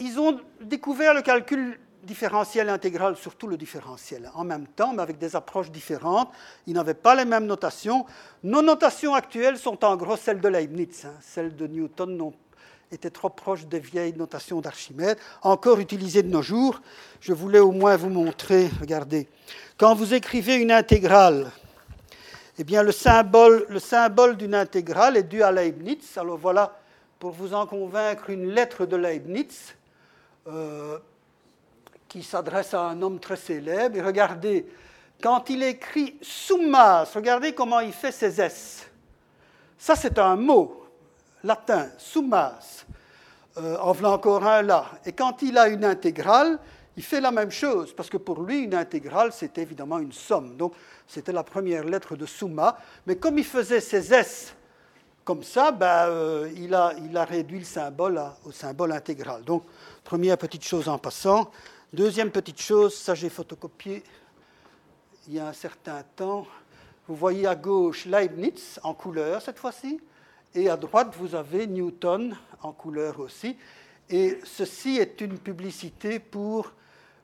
[0.00, 5.02] ils ont découvert le calcul différentiel et intégral, surtout le différentiel, en même temps, mais
[5.02, 6.30] avec des approches différentes.
[6.66, 8.06] Ils n'avaient pas les mêmes notations.
[8.42, 11.04] Nos notations actuelles sont en gros celles de Leibniz.
[11.04, 11.12] Hein.
[11.20, 12.32] Celles de Newton
[12.90, 16.80] étaient trop proches des vieilles notations d'Archimède, encore utilisées de nos jours.
[17.20, 19.28] Je voulais au moins vous montrer, regardez,
[19.76, 21.50] quand vous écrivez une intégrale,
[22.58, 26.16] eh bien le symbole, le symbole d'une intégrale est dû à Leibniz.
[26.16, 26.78] Alors voilà,
[27.18, 29.74] pour vous en convaincre, une lettre de Leibniz
[30.46, 30.98] euh,
[32.16, 33.98] qui s'adresse à un homme très célèbre.
[33.98, 34.64] Et regardez,
[35.22, 38.88] quand il écrit summas, regardez comment il fait ses S.
[39.76, 40.86] Ça, c'est un mot
[41.44, 42.86] latin, summas.
[43.58, 44.86] Euh, en voilà encore un là.
[45.04, 46.58] Et quand il a une intégrale,
[46.96, 50.56] il fait la même chose, parce que pour lui, une intégrale, c'était évidemment une somme.
[50.56, 50.72] Donc,
[51.06, 52.78] c'était la première lettre de summa.
[53.06, 54.54] Mais comme il faisait ses S
[55.22, 59.42] comme ça, ben, euh, il, a, il, a, réduit le symbole au symbole intégral.
[59.44, 59.64] Donc,
[60.02, 61.50] première petite chose en passant.
[61.92, 64.02] Deuxième petite chose, ça j'ai photocopié
[65.28, 66.44] il y a un certain temps.
[67.06, 70.00] Vous voyez à gauche Leibniz en couleur cette fois-ci,
[70.52, 73.56] et à droite vous avez Newton en couleur aussi.
[74.10, 76.72] Et ceci est une publicité pour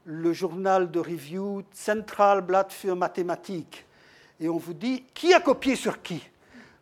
[0.04, 3.84] le journal de review Central Blatt für Mathematik.
[4.38, 6.22] Et on vous dit qui a copié sur qui?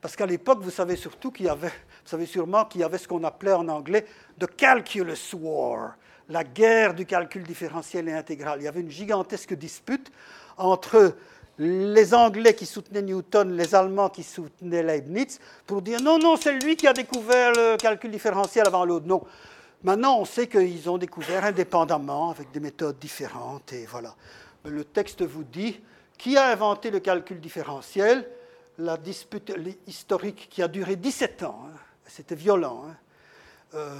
[0.02, 2.98] Parce qu'à l'époque, vous savez surtout qu'il y avait, vous savez sûrement qu'il y avait
[2.98, 4.04] ce qu'on appelait en anglais
[4.38, 5.94] the calculus war,
[6.30, 8.60] la guerre du calcul différentiel et intégral.
[8.60, 10.10] Il y avait une gigantesque dispute
[10.56, 11.14] entre
[11.58, 16.52] les Anglais qui soutenaient Newton, les Allemands qui soutenaient Leibniz, pour dire non, non, c'est
[16.52, 19.06] lui qui a découvert le calcul différentiel avant l'autre.
[19.06, 19.22] Non.
[19.82, 24.14] Maintenant, on sait qu'ils ont découvert indépendamment, avec des méthodes différentes, et voilà.
[24.64, 25.80] Le texte vous dit
[26.16, 28.28] qui a inventé le calcul différentiel?
[28.78, 29.52] La dispute
[29.86, 31.78] historique qui a duré 17 ans, hein.
[32.06, 32.94] c'était violent, hein.
[33.74, 33.94] euh,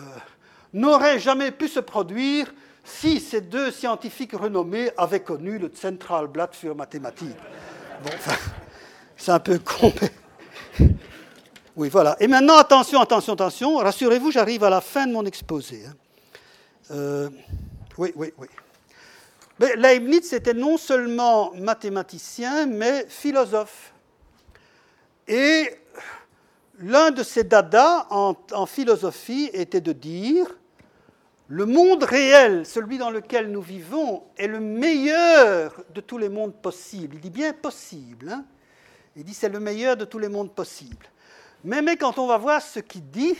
[0.72, 2.52] n'aurait jamais pu se produire
[2.84, 7.36] si ces deux scientifiques renommés avaient connu le Zentralblatt für Mathematik.
[8.02, 8.10] Bon,
[9.16, 9.92] c'est un peu con.
[11.76, 12.16] Oui, voilà.
[12.20, 13.76] Et maintenant, attention, attention, attention.
[13.76, 15.84] Rassurez-vous, j'arrive à la fin de mon exposé.
[15.86, 15.94] Hein.
[16.90, 17.30] Euh,
[17.96, 18.48] oui, oui, oui.
[19.58, 23.92] Mais Leibniz était non seulement mathématicien, mais philosophe.
[25.28, 25.70] Et
[26.78, 30.46] l'un de ses dadas en philosophie était de dire
[31.50, 36.54] le monde réel, celui dans lequel nous vivons, est le meilleur de tous les mondes
[36.54, 37.16] possibles.
[37.16, 38.30] Il dit bien possible.
[38.30, 38.44] Hein.
[39.16, 41.08] il dit c'est le meilleur de tous les mondes possibles.
[41.64, 43.34] Mais, mais quand on va voir ce qu'il dit,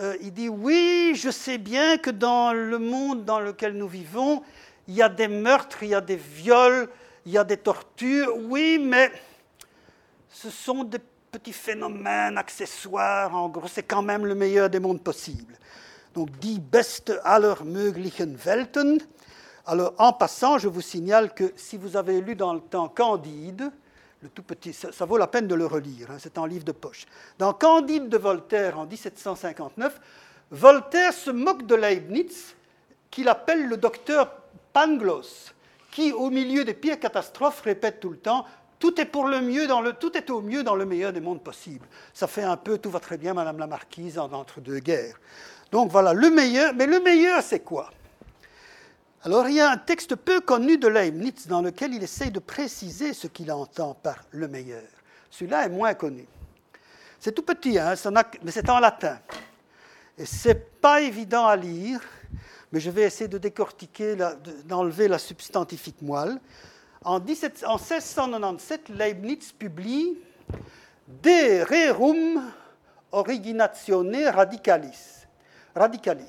[0.00, 4.42] euh, il dit oui, je sais bien que dans le monde dans lequel nous vivons,
[4.88, 6.88] il y a des meurtres, il y a des viols,
[7.26, 8.34] il y a des tortures.
[8.38, 9.12] Oui, mais
[10.30, 13.36] ce sont des petits phénomènes accessoires.
[13.36, 15.58] En gros, c'est quand même le meilleur des mondes possibles
[16.14, 19.00] donc die beste aller möglichen Welten.
[19.64, 23.70] Alors, en passant, je vous signale que si vous avez lu dans le temps Candide,
[24.20, 26.72] le tout petit, ça, vaut la peine de le relire, hein, c'est en livre de
[26.72, 27.06] poche.
[27.38, 30.00] Dans Candide de Voltaire en 1759,
[30.50, 32.54] Voltaire se moque de Leibniz,
[33.10, 34.32] qu'il appelle le docteur
[34.72, 35.54] Pangloss,
[35.90, 38.46] qui, au milieu des pires catastrophes, répète tout le temps
[38.82, 39.06] tout est
[40.00, 41.86] tout est au mieux dans le meilleur des mondes possibles.
[42.12, 45.20] Ça fait un peu tout va très bien, Madame la Marquise, entre deux guerres.
[45.72, 46.74] Donc voilà, le meilleur.
[46.74, 47.90] Mais le meilleur, c'est quoi?
[49.24, 52.40] Alors il y a un texte peu connu de Leibniz dans lequel il essaye de
[52.40, 54.82] préciser ce qu'il entend par le meilleur.
[55.30, 56.26] Celui-là est moins connu.
[57.18, 57.94] C'est tout petit, hein,
[58.42, 59.18] mais c'est en latin.
[60.18, 62.00] Et c'est pas évident à lire,
[62.72, 64.16] mais je vais essayer de décortiquer,
[64.64, 66.38] d'enlever la substantifique moelle.
[67.04, 70.18] En, 17, en 1697, Leibniz publie
[71.06, 72.42] De Rerum
[73.12, 75.21] Originatione Radicalis
[75.74, 76.26] radicali,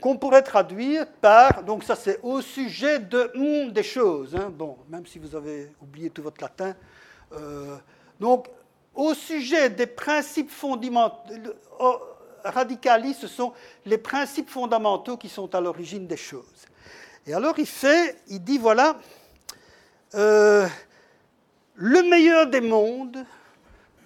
[0.00, 4.50] qu'on pourrait traduire par, donc ça c'est au sujet de hum, des choses, hein.
[4.50, 6.74] bon, même si vous avez oublié tout votre latin,
[7.32, 7.76] euh,
[8.20, 8.48] donc
[8.94, 11.34] au sujet des principes fondamentaux,
[11.78, 12.00] oh,
[12.44, 13.52] radicali, ce sont
[13.84, 16.66] les principes fondamentaux qui sont à l'origine des choses.
[17.26, 18.96] Et alors il fait, il dit voilà,
[20.14, 20.66] euh,
[21.74, 23.24] le meilleur des mondes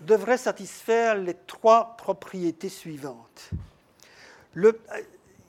[0.01, 3.51] devrait satisfaire les trois propriétés suivantes.
[4.55, 4.81] Le,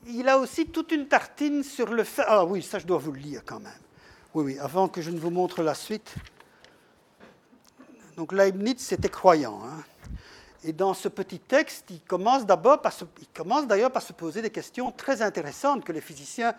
[0.07, 2.23] il a aussi toute une tartine sur le fait.
[2.28, 3.73] Ah oui, ça je dois vous le lire quand même.
[4.34, 6.15] Oui, oui, avant que je ne vous montre la suite.
[8.15, 9.61] Donc Leibniz c'était croyant.
[9.65, 9.84] Hein.
[10.64, 14.41] Et dans ce petit texte, il commence d'abord par il commence d'ailleurs par se poser
[14.41, 16.53] des questions très intéressantes que les physiciens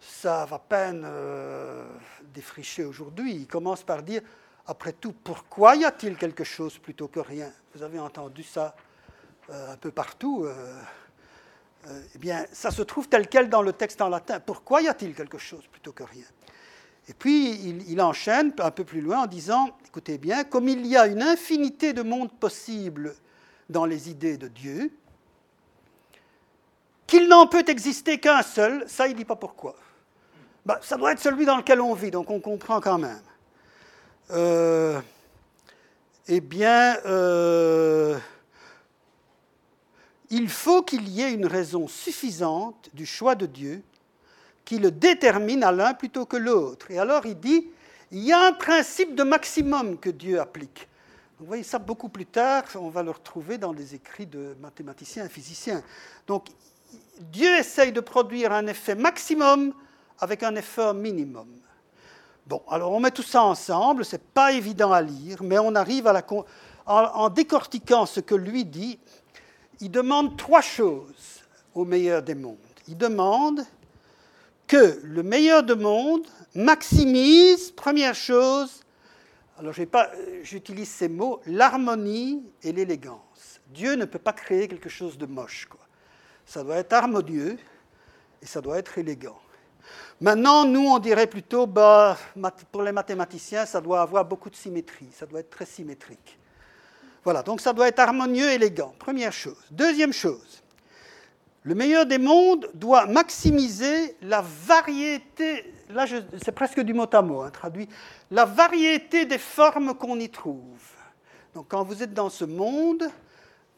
[0.00, 1.86] savent à peine euh,
[2.34, 3.34] défricher aujourd'hui.
[3.34, 4.20] Il commence par dire,
[4.66, 7.50] après tout, pourquoi y a-t-il quelque chose plutôt que rien?
[7.74, 8.76] Vous avez entendu ça
[9.50, 10.44] euh, un peu partout.
[10.44, 10.78] Euh,
[12.14, 14.40] eh bien, ça se trouve tel quel dans le texte en latin.
[14.40, 16.24] Pourquoi y a-t-il quelque chose plutôt que rien?
[17.08, 17.52] Et puis,
[17.86, 21.22] il, enchaîne un peu plus loin en disant, écoutez bien, comme il y a une
[21.22, 23.14] infinité de mondes possibles
[23.68, 24.90] dans les idées de Dieu,
[27.06, 29.76] qu'il n'en peut exister qu'un seul, ça, il ne dit pas pourquoi.
[30.64, 33.20] Ben, ça doit être celui dans lequel on vit, donc on comprend quand même.
[34.30, 34.98] Euh,
[36.26, 38.18] eh bien, euh,
[40.34, 43.84] il faut qu'il y ait une raison suffisante du choix de Dieu
[44.64, 46.90] qui le détermine à l'un plutôt que l'autre.
[46.90, 47.68] Et alors il dit,
[48.10, 50.88] il y a un principe de maximum que Dieu applique.
[51.38, 55.24] Vous voyez ça beaucoup plus tard, on va le retrouver dans des écrits de mathématiciens
[55.24, 55.84] et physiciens.
[56.26, 56.48] Donc
[57.20, 59.72] Dieu essaye de produire un effet maximum
[60.18, 61.46] avec un effort minimum.
[62.44, 66.08] Bon, alors on met tout ça ensemble, c'est pas évident à lire, mais on arrive
[66.08, 66.26] à la
[66.86, 68.98] en décortiquant ce que lui dit,
[69.84, 71.42] il demande trois choses
[71.74, 72.56] au meilleur des mondes.
[72.88, 73.60] Il demande
[74.66, 78.82] que le meilleur des mondes maximise, première chose,
[79.58, 79.74] alors
[80.42, 83.60] j'utilise ces mots, l'harmonie et l'élégance.
[83.66, 85.68] Dieu ne peut pas créer quelque chose de moche.
[86.46, 87.58] Ça doit être harmonieux
[88.40, 89.38] et ça doit être élégant.
[90.18, 92.16] Maintenant, nous, on dirait plutôt, bah,
[92.72, 96.38] pour les mathématiciens, ça doit avoir beaucoup de symétrie, ça doit être très symétrique.
[97.24, 99.56] Voilà, donc ça doit être harmonieux, élégant, première chose.
[99.70, 100.62] Deuxième chose,
[101.66, 106.04] Le meilleur des mondes doit maximiser la variété, là
[106.42, 107.88] c'est presque du mot à mot, hein, traduit,
[108.30, 110.82] la variété des formes qu'on y trouve.
[111.54, 113.08] Donc quand vous êtes dans ce monde,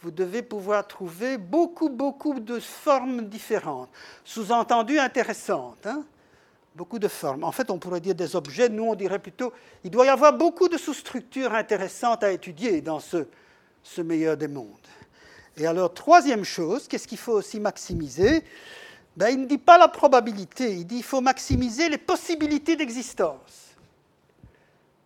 [0.01, 3.91] vous devez pouvoir trouver beaucoup, beaucoup de formes différentes,
[4.25, 5.87] sous-entendu intéressantes.
[5.87, 6.05] Hein.
[6.77, 7.43] Beaucoup de formes.
[7.43, 10.35] En fait, on pourrait dire des objets, nous on dirait plutôt, il doit y avoir
[10.35, 13.27] beaucoup de sous-structures intéressantes à étudier dans ce,
[14.03, 14.69] meilleur des mondes.
[15.57, 18.45] Et alors, troisième chose, qu'est-ce qu'il faut aussi maximiser?
[19.17, 23.75] Ben, Il ne dit pas la probabilité, il dit qu'il faut maximiser les possibilités d'existence.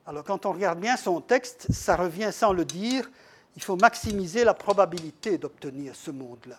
[0.07, 3.09] Alors, quand on regarde bien son texte, ça revient sans le dire,
[3.55, 6.59] il faut maximiser la probabilité d'obtenir ce monde-là.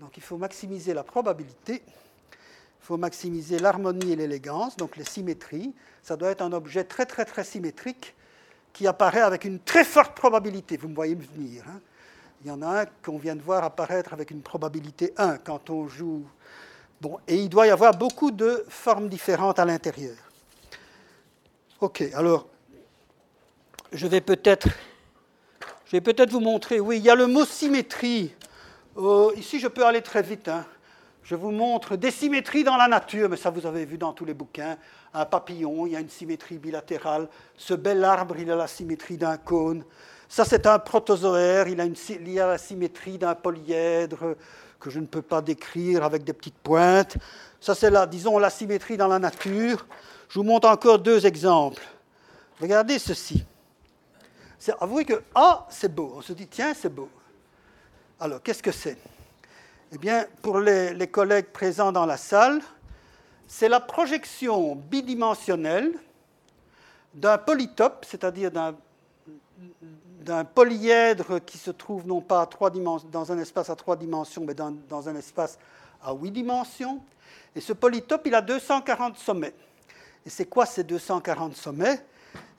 [0.00, 1.92] Donc, il faut maximiser la probabilité, il
[2.86, 5.74] faut maximiser l'harmonie et l'élégance, donc les symétries.
[6.04, 8.14] Ça doit être un objet très, très, très symétrique
[8.72, 10.76] qui apparaît avec une très forte probabilité.
[10.76, 11.64] Vous me voyez venir.
[11.68, 11.80] Hein
[12.44, 15.68] il y en a un qu'on vient de voir apparaître avec une probabilité 1 quand
[15.68, 16.24] on joue.
[17.00, 20.16] Bon, et il doit y avoir beaucoup de formes différentes à l'intérieur.
[21.80, 22.46] Ok, alors
[23.90, 24.68] je vais peut-être
[25.90, 26.78] peut-être vous montrer.
[26.78, 28.32] Oui, il y a le mot symétrie.
[28.96, 30.46] Euh, ici, je peux aller très vite.
[30.46, 30.64] Hein.
[31.26, 34.24] Je vous montre des symétries dans la nature, mais ça vous avez vu dans tous
[34.24, 34.76] les bouquins.
[35.12, 37.28] Un papillon, il y a une symétrie bilatérale.
[37.56, 39.82] Ce bel arbre, il a la symétrie d'un cône.
[40.28, 41.96] Ça, c'est un protozoaire, il a, une,
[42.36, 44.36] la symétrie d'un polyèdre
[44.78, 47.16] que je ne peux pas décrire avec des petites pointes.
[47.60, 49.84] Ça, c'est la, disons, la symétrie dans la nature.
[50.28, 51.82] Je vous montre encore deux exemples.
[52.60, 53.44] Regardez ceci.
[54.78, 56.14] Avouez que, ah, c'est beau.
[56.18, 57.08] On se dit, tiens, c'est beau.
[58.20, 58.96] Alors, qu'est-ce que c'est?
[59.92, 62.60] Eh bien, pour les, collègues présents dans la salle,
[63.46, 65.92] c'est la projection bidimensionnelle
[67.14, 68.74] d'un polytope, c'est-à-dire d'un
[70.26, 72.48] d'un polyèdre qui se trouve non pas
[73.12, 75.56] dans un espace à trois dimensions, mais dans, un espace
[76.02, 77.00] à huit dimensions.
[77.54, 79.54] Et ce polytope, il a 240 sommets.
[80.26, 82.04] Et c'est quoi ces 240 sommets?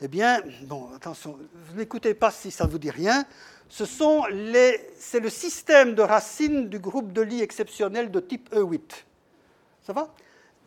[0.02, 3.26] Eh bien, bon, attention, vous n'écoutez pas si ça ne vous dit rien.
[3.70, 8.54] Ce sont les, c'est le système de racines du groupe de Lie exceptionnel de type
[8.54, 8.92] E8.
[9.86, 10.14] Ça va?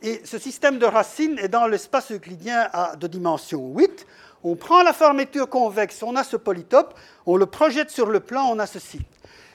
[0.02, 4.06] Et ce système de racines est dans l'espace euclidien de dimension 8
[4.42, 8.46] on prend la fermeture convexe, on a ce polytope, on le projette sur le plan,
[8.50, 9.00] on a ceci.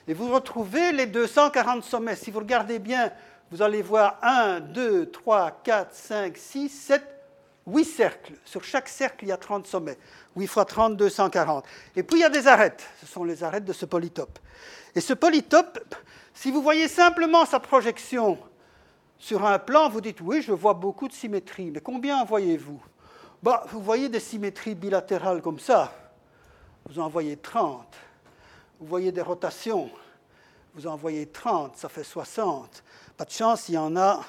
[0.07, 2.15] Et vous retrouvez les 240 sommets.
[2.15, 3.11] Si vous regardez bien,
[3.49, 7.03] vous allez voir 1, 2, 3, 4, 5, 6, 7,
[7.67, 8.33] 8 cercles.
[8.45, 9.97] Sur chaque cercle, il y a 30 sommets.
[10.35, 11.65] 8 fois 30, 240.
[11.95, 12.83] Et puis il y a des arêtes.
[12.99, 14.39] Ce sont les arêtes de ce polytope.
[14.93, 15.79] Et ce polytope,
[16.33, 18.37] si vous voyez simplement sa projection
[19.17, 21.71] sur un plan, vous dites oui, je vois beaucoup de symétrie.
[21.71, 22.81] Mais combien en voyez-vous?
[23.41, 25.93] Bah, vous voyez des symétries bilatérales comme ça,
[26.87, 27.85] vous en voyez 30.
[28.79, 29.89] Vous voyez des rotations,
[30.73, 32.83] vous en voyez 30, ça fait 60.
[33.15, 34.19] Pas de chance, il y en a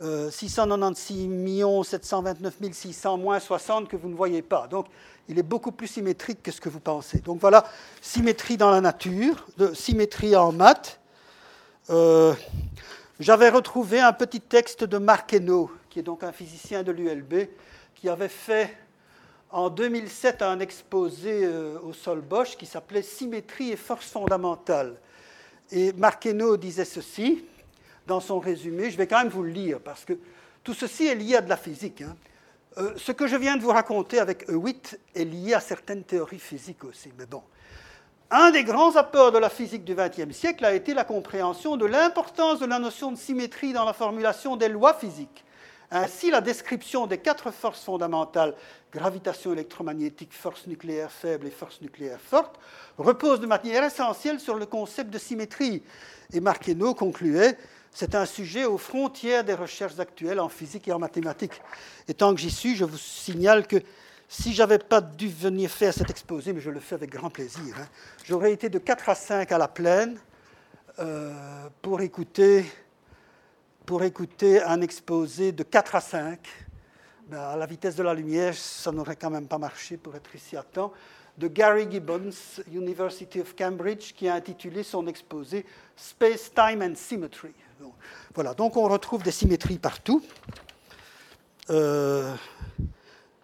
[0.00, 4.66] 696 729 600 moins 60 que vous ne voyez pas.
[4.66, 4.86] Donc,
[5.30, 7.18] il est beaucoup plus symétrique que ce que vous pensez.
[7.18, 7.64] Donc voilà,
[8.00, 10.98] symétrie dans la nature, symétrie en maths.
[11.90, 12.34] Euh,
[13.20, 15.00] j'avais retrouvé un petit texte de
[15.32, 17.48] Hainaut, qui est donc un physicien de l'ULB,
[17.94, 18.76] qui avait fait
[19.50, 24.96] en 2007 un exposé euh, au sol Bosch qui s'appelait Symétrie et force fondamentale.
[25.70, 27.44] Et Marqueno disait ceci
[28.10, 30.14] dans son résumé, je vais quand même vous le lire parce que
[30.64, 32.02] tout ceci est lié à de la physique.
[32.02, 32.16] Hein.
[32.78, 36.40] Euh, ce que je viens de vous raconter avec E8 est lié à certaines théories
[36.40, 37.42] physiques aussi, mais bon.
[38.32, 41.86] Un des grands apports de la physique du XXe siècle a été la compréhension de
[41.86, 45.44] l'importance de la notion de symétrie dans la formulation des lois physiques.
[45.92, 48.54] Ainsi, la description des quatre forces fondamentales,
[48.92, 52.58] gravitation électromagnétique, force nucléaire faible et force nucléaire forte,
[52.98, 55.82] repose de manière essentielle sur le concept de symétrie.
[56.32, 57.56] Et Marqueno concluait
[57.92, 61.60] c'est un sujet aux frontières des recherches actuelles en physique et en mathématiques.
[62.08, 63.82] Et tant que j'y suis, je vous signale que
[64.28, 67.30] si je n'avais pas dû venir faire cet exposé, mais je le fais avec grand
[67.30, 67.86] plaisir, hein,
[68.24, 70.18] j'aurais été de 4 à 5 à la plaine
[70.98, 72.64] euh, pour écouter
[73.86, 76.38] pour écouter un exposé de 4 à 5.
[77.26, 80.32] Ben, à la vitesse de la lumière, ça n'aurait quand même pas marché pour être
[80.32, 80.92] ici à temps.
[81.38, 85.64] De Gary Gibbons, University of Cambridge, qui a intitulé son exposé
[85.96, 87.52] Space, Time and Symmetry.
[88.34, 90.22] voilà, donc on retrouve des symétries partout.
[91.70, 92.34] Euh,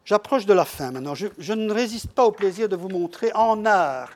[0.04, 1.14] j'approche de la fin maintenant.
[1.14, 4.10] Je, je, ne résiste pas au plaisir de vous montrer en art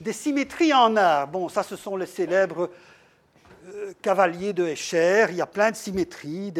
[0.00, 1.28] des symétries en art.
[1.28, 2.70] Bon, ça, ce sont les célèbres
[4.02, 6.52] cavalier de Escher, il y a plein de symétries,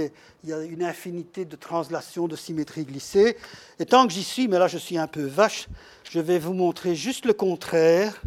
[0.44, 3.36] il y a une infinité de translations de symétries glissées.
[3.78, 5.68] Et tant que j'y suis, mais là je suis un peu vache,
[6.10, 8.20] je vais vous montrer juste le contraire,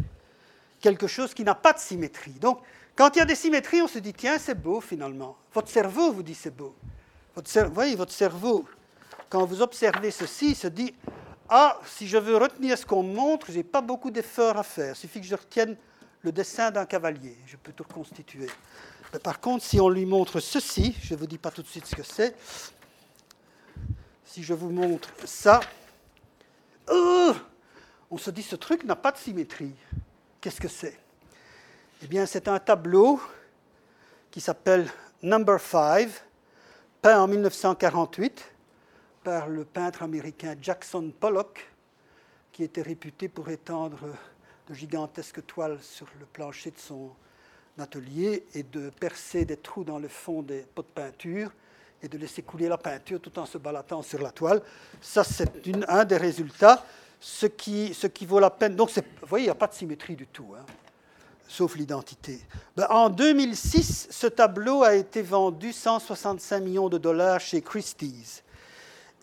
[0.80, 2.32] quelque chose qui n'a pas de symétrie.
[2.40, 2.60] Donc,
[2.94, 5.36] Quand il y a des symétries, on se dit, tiens, c'est beau finalement.
[5.54, 6.74] Votre cerveau vous dit c'est beau.
[7.34, 8.66] Votre vous voyez, votre cerveau,
[9.30, 10.94] quand vous observez ceci, se dit,
[11.48, 14.94] ah, si je veux retenir ce qu'on montre, je n'ai pas beaucoup d'efforts à faire.
[14.94, 15.76] Il suffit que je retienne
[16.22, 17.36] le dessin d'un cavalier.
[17.46, 18.48] Je peux tout reconstituer.
[19.22, 21.86] Par contre, si on lui montre ceci, je ne vous dis pas tout de suite
[21.86, 22.34] ce que c'est,
[24.24, 25.60] si je vous montre ça,
[26.90, 27.34] oh,
[28.10, 29.74] on se dit ce truc n'a pas de symétrie.
[30.40, 30.98] Qu'est-ce que c'est?
[32.02, 33.20] Eh bien, c'est un tableau
[34.30, 34.90] qui s'appelle
[35.22, 36.08] Number 5,
[37.02, 38.42] peint en 1948
[39.22, 41.70] par le peintre américain Jackson Pollock,
[42.50, 43.98] qui était réputé pour étendre
[44.72, 47.10] de gigantesques toiles sur le plancher de son
[47.78, 51.52] atelier et de percer des trous dans le fond des pots de peinture
[52.02, 54.62] et de laisser couler la peinture tout en se balattant sur la toile.
[55.00, 55.50] Ça, c'est
[55.88, 56.84] un des résultats,
[57.20, 58.74] ce qui, ce qui vaut la peine.
[58.74, 60.64] Donc, vous voyez, il n'y a pas de symétrie du tout, hein,
[61.46, 62.40] sauf l'identité.
[62.74, 68.42] Ben, en 2006, ce tableau a été vendu 165 millions de dollars chez Christie's.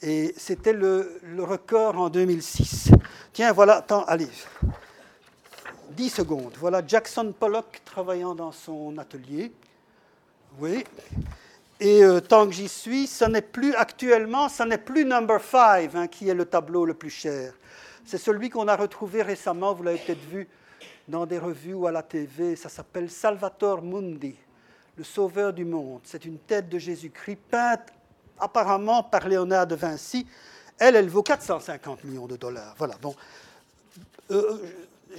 [0.01, 2.91] Et c'était le, le, record en 2006.
[3.33, 4.29] Tiens, voilà, attends, allez,
[5.91, 6.53] 10 secondes.
[6.59, 9.51] Voilà Jackson Pollock travaillant dans son atelier.
[10.59, 10.83] Oui.
[11.79, 15.95] Et euh, tant que j'y suis, ça n'est plus actuellement, ça n'est plus Number 5
[15.95, 17.53] hein, qui est le tableau le plus cher.
[18.05, 20.47] C'est celui qu'on a retrouvé récemment, vous l'avez peut-être vu
[21.07, 24.35] dans des revues ou à la TV, ça s'appelle Salvator Mundi,
[24.97, 26.01] le sauveur du monde.
[26.03, 27.93] C'est une tête de Jésus-Christ peinte
[28.39, 30.27] apparemment par Léonard de Vinci.
[30.77, 32.75] Elle, elle vaut 450 millions de dollars.
[32.77, 33.15] Voilà, bon.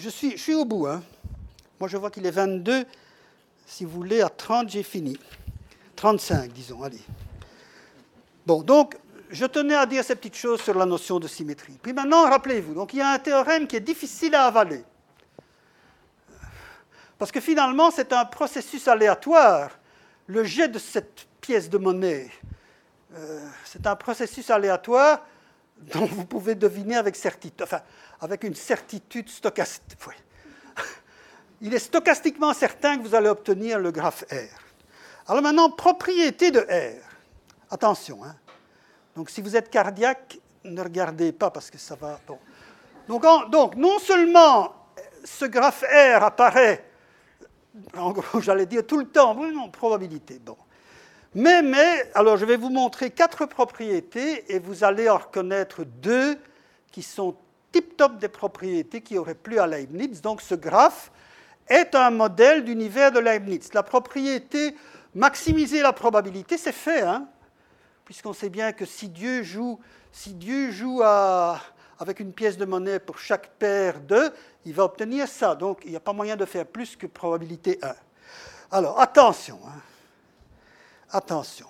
[0.01, 0.87] Je, suis, au bout.
[0.87, 1.03] Hein.
[1.79, 2.85] Moi, je vois qu'il est 22.
[3.67, 5.19] Si vous voulez, à 30, j'ai fini.
[5.97, 7.01] 35, disons, allez.
[8.47, 8.97] Bon, donc,
[9.31, 11.79] je tenais à dire ces petites choses sur la notion de symétrie.
[11.81, 14.83] Puis maintenant, rappelez-vous, donc il y a un théorème qui est difficile à avaler.
[17.19, 19.71] Parce que finalement, c'est un processus aléatoire.
[20.27, 22.31] Le jet de cette pièce de monnaie,
[23.15, 25.21] euh, c'est un processus aléatoire
[25.93, 27.67] dont vous pouvez deviner avec certitude,
[28.21, 29.99] avec une certitude stochastique.
[31.61, 35.29] Il est stochastiquement certain que vous allez obtenir le graphe R.
[35.29, 37.03] Alors maintenant, propriété de R.
[37.71, 38.35] Attention, hein.
[39.17, 42.19] Donc si vous êtes cardiaque, ne regardez pas parce que ça va.
[43.09, 44.75] Donc, non seulement
[45.25, 46.85] ce graphe R apparaît,
[47.97, 50.39] en gros, j'allais dire tout le temps, oui, probabilité.
[50.39, 50.57] Bon.
[51.35, 56.39] Mais, mais, alors je vais vous montrer quatre propriétés et vous allez en reconnaître deux
[56.91, 57.37] qui sont
[57.73, 60.21] tip-top des propriétés qui auraient plu à Leibniz.
[60.21, 61.11] Donc ce graphe
[61.69, 63.73] est un modèle d'univers de Leibniz.
[63.75, 64.75] La propriété
[65.15, 67.27] Maximiser la probabilité, c'est fait, hein,
[68.05, 69.81] puisqu'on sait bien que si Dieu joue,
[71.99, 74.33] avec une pièce de monnaie pour chaque paire de,
[74.65, 75.55] il va obtenir ça.
[75.55, 77.95] Donc il n'y a pas moyen de faire plus que probabilité 1.
[78.71, 79.81] Alors attention, hein.
[81.11, 81.67] attention.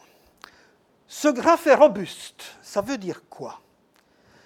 [1.07, 2.45] Ce graphe est robuste.
[2.63, 3.61] Ça veut dire quoi?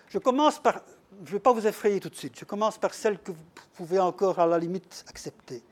[0.08, 0.80] Je commence par,
[1.24, 3.44] je ne vais pas vous effrayer tout de suite, je commence par celle que vous
[3.74, 5.62] pouvez encore à la limite accepter.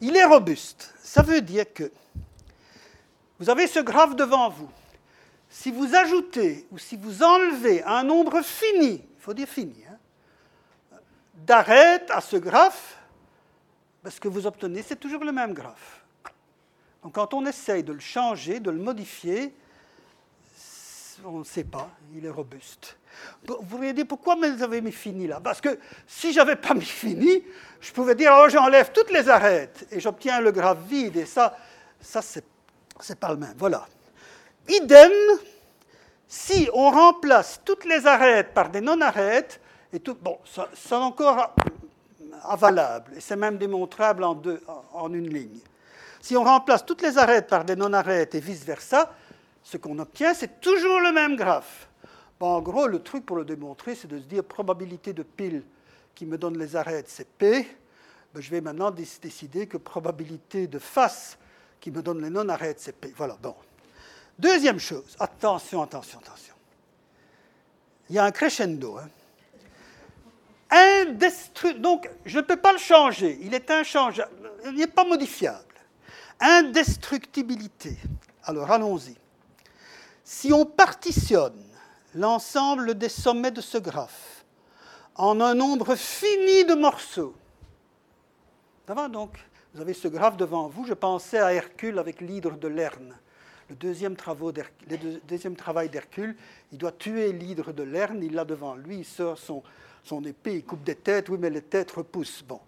[0.00, 0.92] Il est robuste.
[1.00, 1.90] Ça veut dire que
[3.38, 4.70] vous avez ce graphe devant vous.
[5.48, 10.98] Si vous ajoutez ou si vous enlevez un nombre fini, il faut dire fini, hein,
[11.34, 12.98] d'arêtes à ce graphe,
[14.08, 16.02] ce que vous obtenez, c'est toujours le même graphe.
[17.02, 19.54] Donc quand on essaye de le changer, de le modifier,
[21.24, 22.96] on ne sait pas, il est robuste.
[23.46, 25.40] Vous pourriez dire pourquoi vous avez mis fini là?
[25.42, 27.42] Parce que si je n'avais pas mis fini,
[27.80, 31.16] je pouvais dire oh, j'enlève toutes les arêtes et j'obtiens le graphe vide.
[31.16, 31.56] Et ça,
[32.00, 33.54] ça c'est pas le même.
[33.56, 33.86] Voilà.
[34.68, 35.12] Idem,
[36.26, 39.60] si on remplace toutes les arêtes par des non-arêtes,
[39.92, 40.38] et tout, bon,
[40.74, 41.54] c'est encore
[42.44, 44.62] avalable, et c'est même démontrable en, deux,
[44.94, 45.60] en une ligne.
[46.20, 49.12] Si on remplace toutes les arêtes par des non-arêtes et vice-versa,
[49.62, 51.88] ce qu'on obtient, c'est toujours le même graphe.
[52.40, 55.62] En gros, le truc pour le démontrer, c'est de se dire probabilité de pile
[56.14, 57.68] qui me donne les arêtes, c'est P.
[58.34, 61.38] Ben, je vais maintenant décider que probabilité de face
[61.80, 63.12] qui me donne les non-arrêts de CP.
[63.16, 63.54] Voilà, bon.
[64.38, 66.54] Deuxième chose, attention, attention, attention.
[68.08, 68.98] Il y a un crescendo.
[68.98, 69.08] Hein.
[71.78, 73.38] Donc, je ne peux pas le changer.
[73.42, 74.50] Il est inchangeable.
[74.64, 75.74] Il n'est pas modifiable.
[76.40, 77.98] Indestructibilité.
[78.44, 79.16] Alors, allons-y.
[80.24, 81.62] Si on partitionne
[82.14, 84.44] l'ensemble des sommets de ce graphe
[85.14, 87.34] en un nombre fini de morceaux,
[88.86, 89.38] ça donc
[89.74, 90.84] vous avez ce graphe devant vous.
[90.84, 93.16] Je pensais à Hercule avec l'hydre de Lerne.
[93.70, 96.36] Le deuxième, travail d'Hercule,
[96.72, 100.64] il doit tuer l'hydre de Lerne, il l'a devant lui, il sort son, épée, il
[100.64, 102.44] coupe des têtes, oui, mais les têtes repoussent.
[102.46, 102.60] Bon.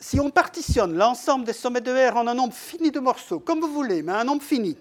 [0.00, 3.60] si on partitionne l'ensemble des sommets de R en un nombre fini de morceaux, comme
[3.60, 4.76] vous voulez, mais un nombre fini,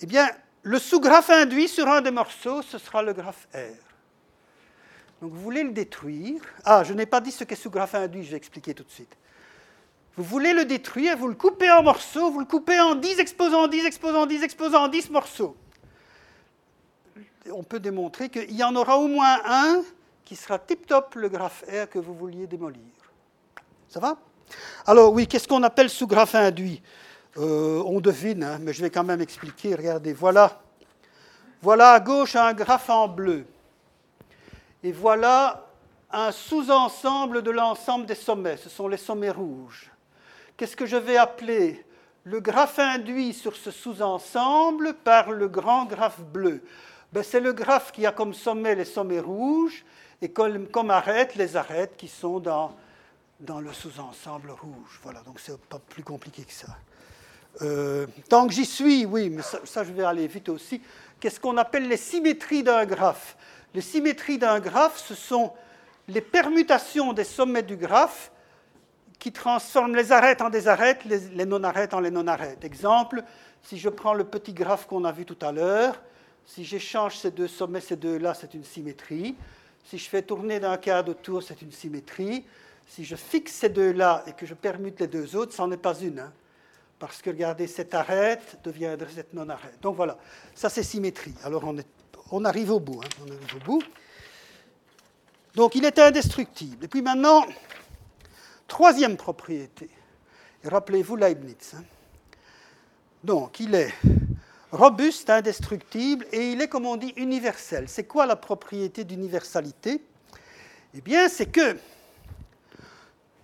[0.00, 0.28] eh bien,
[0.62, 3.84] le sous-graphe induit sur un des morceaux, ce sera le graphe R.
[5.22, 6.40] Donc vous voulez le détruire.
[6.64, 9.16] Ah, je n'ai pas dit ce qu'est sous-graphe induit, je vais expliquer tout de suite.
[10.16, 13.66] Vous voulez le détruire, vous le coupez en morceaux, vous le coupez en 10 exposants,
[13.66, 15.56] 10 exposants, 10 exposants, 10 morceaux.
[17.52, 19.82] On peut démontrer qu'il y en aura au moins un
[20.24, 22.80] qui sera tip-top le graphe R que vous vouliez démolir.
[23.88, 24.16] Ça va?
[24.86, 26.82] Alors oui, qu'est-ce qu'on appelle sous-graphe induit?
[27.38, 29.74] Euh, On devine, hein, mais je vais quand même expliquer.
[29.74, 30.60] Regardez, voilà.
[31.62, 33.46] Voilà à gauche un graphe en bleu.
[34.82, 35.66] Et voilà
[36.10, 38.56] un sous-ensemble de l'ensemble des sommets.
[38.56, 39.90] Ce sont les sommets rouges.
[40.56, 41.84] Qu'est-ce que je vais appeler
[42.24, 46.62] le graphe induit sur ce sous-ensemble par le grand graphe bleu?
[47.12, 49.84] Ben, C'est le graphe qui a comme sommet les sommets rouges
[50.22, 52.76] et comme, comme arête les arêtes qui sont dans,
[53.40, 55.00] dans le sous-ensemble rouge.
[55.02, 56.76] Voilà, donc c'est pas plus compliqué que ça.
[57.62, 60.80] Euh, tant que j'y suis, oui, mais ça, je vais aller vite aussi.
[61.20, 63.36] Qu'est-ce qu'on appelle les symétries d'un graphe?
[63.74, 65.52] Les symétries d'un graphe, ce sont
[66.08, 68.30] les permutations des sommets du graphe
[69.18, 72.64] qui transforment les arêtes en des arêtes, les, non-arêtes en les non-arêtes.
[72.64, 73.22] Exemple,
[73.62, 76.00] si je prends le petit graphe qu'on a vu tout à l'heure,
[76.44, 79.34] si j'échange ces deux sommets, ces deux-là, c'est une symétrie.
[79.84, 82.44] Si je fais tourner d'un quart autour, c'est une symétrie.
[82.86, 85.78] Si je fixe ces deux-là et que je permute les deux autres, ça n'en est
[85.78, 86.18] pas une.
[86.18, 86.32] Hein.
[87.06, 89.78] Parce que, regardez, cette arête deviendrait cette non-arête.
[89.82, 90.16] Donc voilà,
[90.54, 91.34] ça c'est symétrie.
[91.42, 91.86] Alors on, est,
[92.30, 93.00] on, arrive au bout.
[93.02, 93.26] Hein.
[93.28, 93.82] arrive au bout.
[95.54, 96.84] Donc il est indestructible.
[96.84, 97.44] Et puis maintenant,
[98.66, 99.90] troisième propriété.
[100.64, 101.74] Rappelez-vous Leibniz.
[101.76, 101.84] Hein.
[103.22, 103.92] Donc il est
[104.72, 107.84] robuste, indestructible, et il est, comme on dit, universel.
[107.88, 110.02] C'est quoi la propriété d'universalité?
[110.94, 111.76] Eh bien, c'est que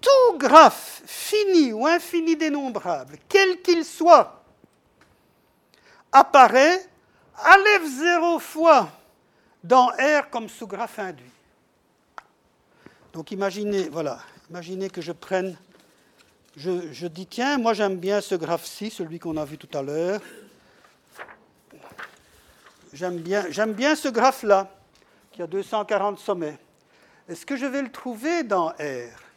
[0.00, 4.42] tout graphe fini ou infini dénombrable, quel qu'il soit,
[6.12, 6.86] apparaît
[7.36, 8.90] à l'F 0 fois
[9.62, 11.30] dans R comme sous-graphe induit.
[13.12, 14.20] Donc imaginez, voilà,
[14.50, 15.56] imaginez que je prenne,
[16.56, 19.82] je, je dis tiens, moi j'aime bien ce graphe-ci, celui qu'on a vu tout à
[19.82, 20.20] l'heure.
[22.92, 24.68] J'aime bien, j'aime bien ce graphe-là,
[25.32, 26.58] qui a 240 sommets.
[27.28, 29.29] Est-ce que je vais le trouver dans R?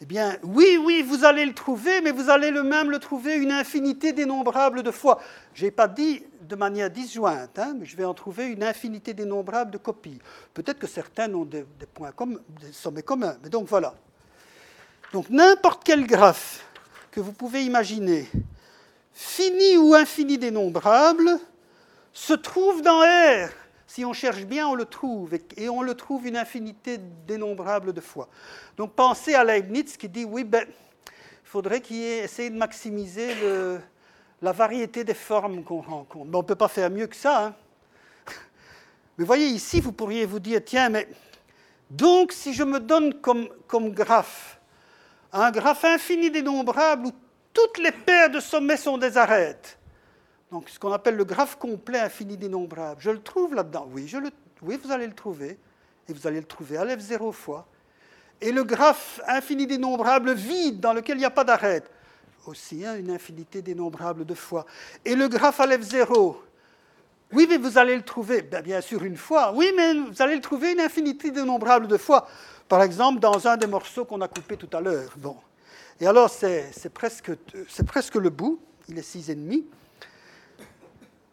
[0.00, 3.34] Eh bien, oui, oui, vous allez le trouver, mais vous allez le même le trouver
[3.34, 5.20] une infinité dénombrable de fois.
[5.54, 9.12] Je n'ai pas dit de manière disjointe, hein, mais je vais en trouver une infinité
[9.12, 10.20] dénombrable de copies.
[10.54, 13.94] Peut-être que certains ont des, points comme des sommets communs, mais donc voilà.
[15.12, 16.64] Donc n'importe quel graphe
[17.10, 18.28] que vous pouvez imaginer,
[19.12, 21.40] fini ou infini dénombrable,
[22.12, 23.48] se trouve dans R.
[23.88, 28.00] Si on cherche bien, on le trouve, et on le trouve une infinité dénombrable de
[28.00, 28.28] fois.
[28.76, 33.30] Donc pensez à Leibniz qui dit, oui, ben, il faudrait qu'il essaye de maximiser
[34.40, 36.26] la variété des formes qu'on rencontre.
[36.26, 37.46] Mais on ne peut pas faire mieux que ça.
[37.46, 37.54] Hein.
[39.16, 41.08] Mais voyez, ici, vous pourriez vous dire, tiens, mais
[41.90, 44.58] donc si je me donne comme graphe
[45.32, 47.12] un graphe infini dénombrable où
[47.52, 49.77] toutes les paires de sommets sont des arêtes,
[50.50, 53.00] donc ce qu'on appelle le graphe complet infini dénombrable.
[53.00, 53.88] Je le trouve là-dedans.
[53.92, 54.30] Oui, je le,
[54.62, 55.58] oui, vous allez le trouver.
[56.08, 57.66] Et vous allez le trouver à l'F zéro fois.
[58.40, 61.82] Et le graphe infini dénombrable vide dans lequel il n'y a pas d'arrêt.
[62.46, 64.64] Aussi, hein, une infinité dénombrable de fois.
[65.04, 66.40] Et le graphe à l'F 0
[67.32, 69.52] Oui, mais vous allez le trouver, ben, bien sûr, une fois.
[69.54, 72.26] Oui, mais vous allez le trouver une infinité dénombrable de fois.
[72.68, 75.12] Par exemple, dans un des morceaux qu'on a coupé tout à l'heure.
[75.18, 75.36] Bon.
[76.00, 77.32] Et alors, c'est presque,
[77.86, 78.60] presque le bout.
[78.88, 79.64] Il est 6,5.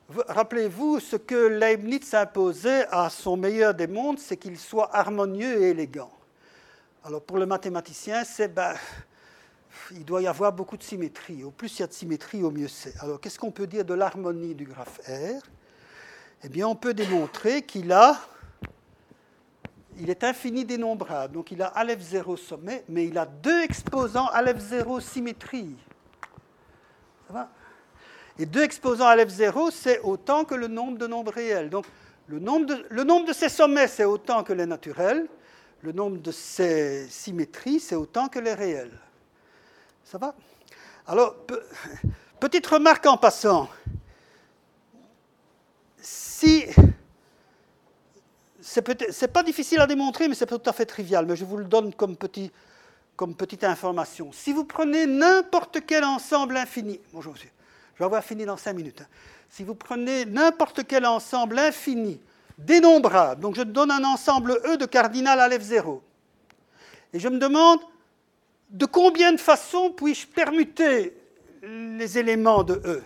[0.10, 5.69] Rappelez-vous, ce que Leibniz imposait à son meilleur des mondes, c'est qu'il soit harmonieux et
[5.69, 6.11] élégant.
[7.03, 8.76] Alors pour le mathématicien, c'est ben,
[9.91, 11.44] il doit y avoir beaucoup de symétrie.
[11.44, 12.95] Au plus il y a de symétrie, au mieux c'est.
[13.02, 15.41] Alors qu'est-ce qu'on peut dire de l'harmonie du graphe R?
[16.44, 18.19] Eh bien, on peut démontrer qu'il a,
[19.98, 21.34] il est infini dénombrable.
[21.34, 25.76] Donc il a Aleph 0 sommet, mais il a deux exposants Aleph 0 symétrie.
[27.27, 27.49] Ça va?
[28.38, 31.70] Et deux exposants à F0, c'est autant que le nombre de nombres réels.
[31.70, 31.86] Donc,
[32.28, 35.28] le nombre de, le ces sommets, c'est autant que les naturels.
[35.82, 38.98] Le nombre de ces symétries, c'est autant que les réels.
[40.03, 40.34] Ça va?
[41.07, 41.36] Alors,
[42.40, 43.70] petite remarque en passant.
[46.02, 46.66] Si.
[48.60, 51.66] C'est pas difficile à démontrer, mais c'est tout à fait trivial, mais je vous le
[51.66, 52.18] donne comme,
[53.16, 54.32] comme petite information.
[54.34, 57.52] Si vous prenez n'importe quel ensemble infini, bonjour monsieur,
[57.95, 59.01] je vais avoir fini dans cinq minutes.
[59.01, 59.07] Hein.
[59.49, 62.19] Si vous prenez n'importe quel ensemble infini,
[62.57, 66.01] dénombrable, donc je donne un ensemble E de cardinal à F0,
[67.13, 67.80] et je me demande
[68.69, 71.15] De combien de façons puis-je permuter
[71.61, 73.03] les éléments de E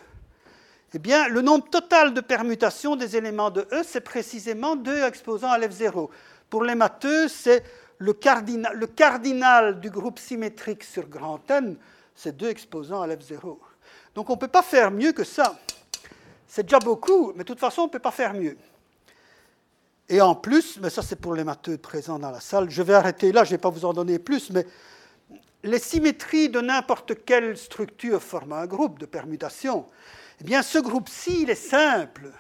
[0.94, 5.52] Eh bien, le nombre total de permutations des éléments de E, c'est précisément 2 exposants
[5.52, 6.10] à F0.
[6.49, 7.64] Pour les matheux, c'est
[7.99, 11.76] le cardinal, du groupe symétrique sur grand N,
[12.16, 13.57] c'est 2 exposants à F0.
[14.15, 15.60] Donc on ne peut pas faire mieux que ça.
[16.48, 18.57] C'est déjà beaucoup, mais de toute façon, on ne peut pas faire mieux.
[20.10, 22.95] Et en plus, mais ça c'est pour les matheux présents dans la salle, je vais
[22.95, 24.65] arrêter là, je ne vais pas vous en donner plus, mais
[25.64, 29.86] les symétries de n'importe quelle structure forment un groupe de permutation.
[30.41, 32.31] Eh bien, ce groupe-ci, il est simple.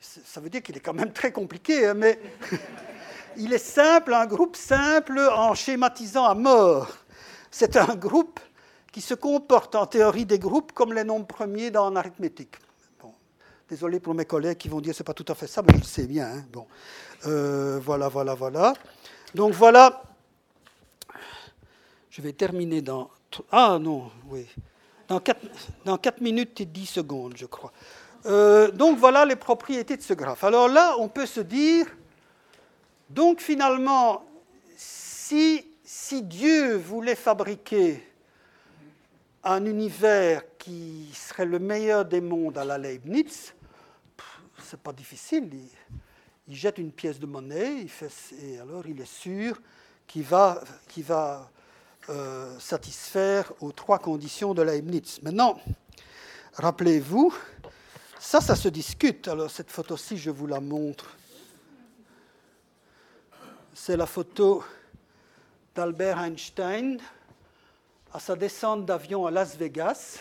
[0.00, 2.20] Ça veut dire qu'il est quand même très compliqué, hein, mais
[3.36, 6.88] il est simple, un groupe simple en schématisant à mort.
[7.50, 8.40] C'est un groupe
[8.92, 12.56] qui se comporte en théorie des groupes comme les nombres premiers dans l'arithmétique.
[13.70, 15.62] Désolé pour mes collègues qui vont dire que ce n'est pas tout à fait ça,
[15.62, 16.26] mais je le sais bien.
[16.26, 16.44] Hein.
[16.52, 16.66] Bon.
[17.26, 18.72] Euh, voilà, voilà, voilà.
[19.32, 20.02] Donc voilà.
[22.10, 23.10] Je vais terminer dans.
[23.52, 24.44] Ah non, oui.
[25.06, 25.40] Dans 4,
[25.84, 27.72] dans 4 minutes et 10 secondes, je crois.
[28.26, 30.42] Euh, donc voilà les propriétés de ce graphe.
[30.42, 31.86] Alors là, on peut se dire,
[33.08, 34.24] donc finalement,
[34.76, 38.04] si, si Dieu voulait fabriquer
[39.42, 43.54] un univers qui serait le meilleur des mondes à la Leibniz,
[44.62, 45.50] c'est pas difficile.
[46.46, 47.86] Il, jette une pièce de monnaie,
[48.42, 49.60] et alors il est sûr
[50.06, 50.62] qu'il va,
[50.98, 51.50] va
[52.08, 55.20] euh, satisfaire aux trois conditions de Leibniz.
[55.22, 55.60] Maintenant,
[56.54, 57.32] rappelez-vous,
[58.18, 59.28] ça, ça se discute.
[59.28, 61.16] Alors cette photo-ci, je vous la montre.
[63.72, 64.64] C'est la photo
[65.74, 66.98] d'Albert Einstein
[68.12, 70.18] à sa descente d'avion à Las Vegas,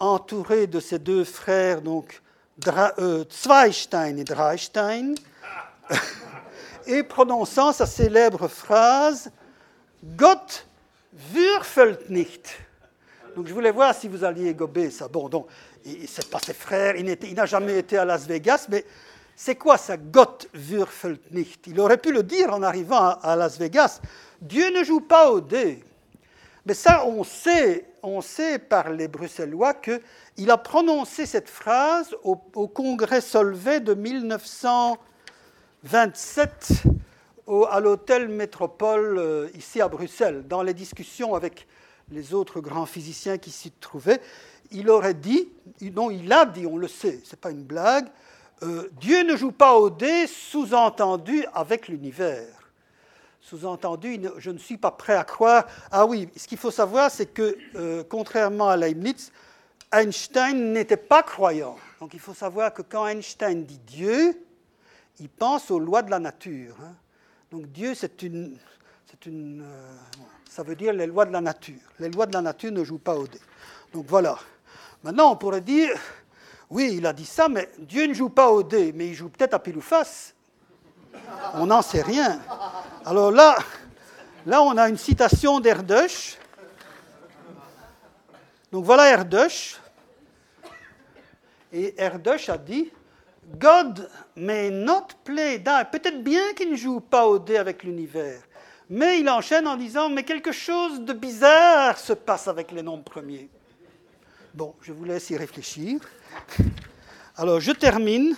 [0.00, 2.20] entouré de ses deux frères, donc
[2.98, 5.14] euh, Zweistein et Dreistein,
[6.86, 9.30] et prononçant sa célèbre phrase
[10.16, 10.66] Gott
[11.32, 12.48] würfelt nicht.
[13.36, 15.08] Donc je voulais voir si vous alliez gober ça.
[15.08, 15.46] Bon, donc,
[16.06, 18.84] c'est pas ses frères, il n'a jamais été à Las Vegas, mais
[19.36, 21.66] c'est quoi ça, Gott würfelt nicht?
[21.68, 24.00] Il aurait pu le dire en arrivant à Las Vegas.
[24.40, 25.82] Dieu ne joue pas au dé.
[26.66, 27.86] Mais ça, on sait,
[28.58, 32.36] par les Bruxellois qu'il a prononcé cette phrase au,
[32.68, 36.84] congrès Solvay de 1927
[37.70, 40.44] à l'hôtel Métropole euh, ici à Bruxelles.
[40.48, 41.66] Dans les discussions avec
[42.10, 44.22] les autres grands physiciens qui s'y trouvaient,
[44.70, 45.50] il aurait dit,
[45.82, 48.06] non, il a dit, on le sait, ce n'est pas une blague,
[48.62, 52.63] euh, Dieu ne joue pas au dé, sous-entendu avec l'univers.
[53.44, 55.66] Sous-entendu, je ne suis pas prêt à croire.
[55.90, 59.30] Ah oui, ce qu'il faut savoir, c'est que, euh, contrairement à Leibniz,
[59.92, 61.76] Einstein n'était pas croyant.
[62.00, 64.42] Donc il faut savoir que quand Einstein dit Dieu,
[65.20, 66.74] il pense aux lois de la nature.
[66.82, 66.94] Hein.
[67.50, 68.56] Donc Dieu, c'est une.
[69.26, 69.96] une euh,
[70.48, 71.74] ça veut dire les lois de la nature.
[71.98, 73.38] Les lois de la nature ne jouent pas au dé.
[73.92, 74.38] Donc voilà.
[75.02, 75.90] Maintenant, on pourrait dire
[76.70, 79.28] oui, il a dit ça, mais Dieu ne joue pas au dé, mais il joue
[79.28, 80.34] peut-être à pile ou face.
[81.54, 82.40] On n'en sait rien.
[83.04, 83.56] Alors là,
[84.46, 86.38] là, on a une citation d'Erdős.
[88.72, 89.78] Donc voilà Erdős.
[91.72, 92.90] Et Erdős a dit
[93.58, 95.84] God may not play die.
[95.92, 98.40] Peut-être bien qu'il ne joue pas au dé avec l'univers.
[98.90, 103.04] Mais il enchaîne en disant Mais quelque chose de bizarre se passe avec les nombres
[103.04, 103.48] premiers.
[104.54, 106.00] Bon, je vous laisse y réfléchir.
[107.36, 108.36] Alors, je termine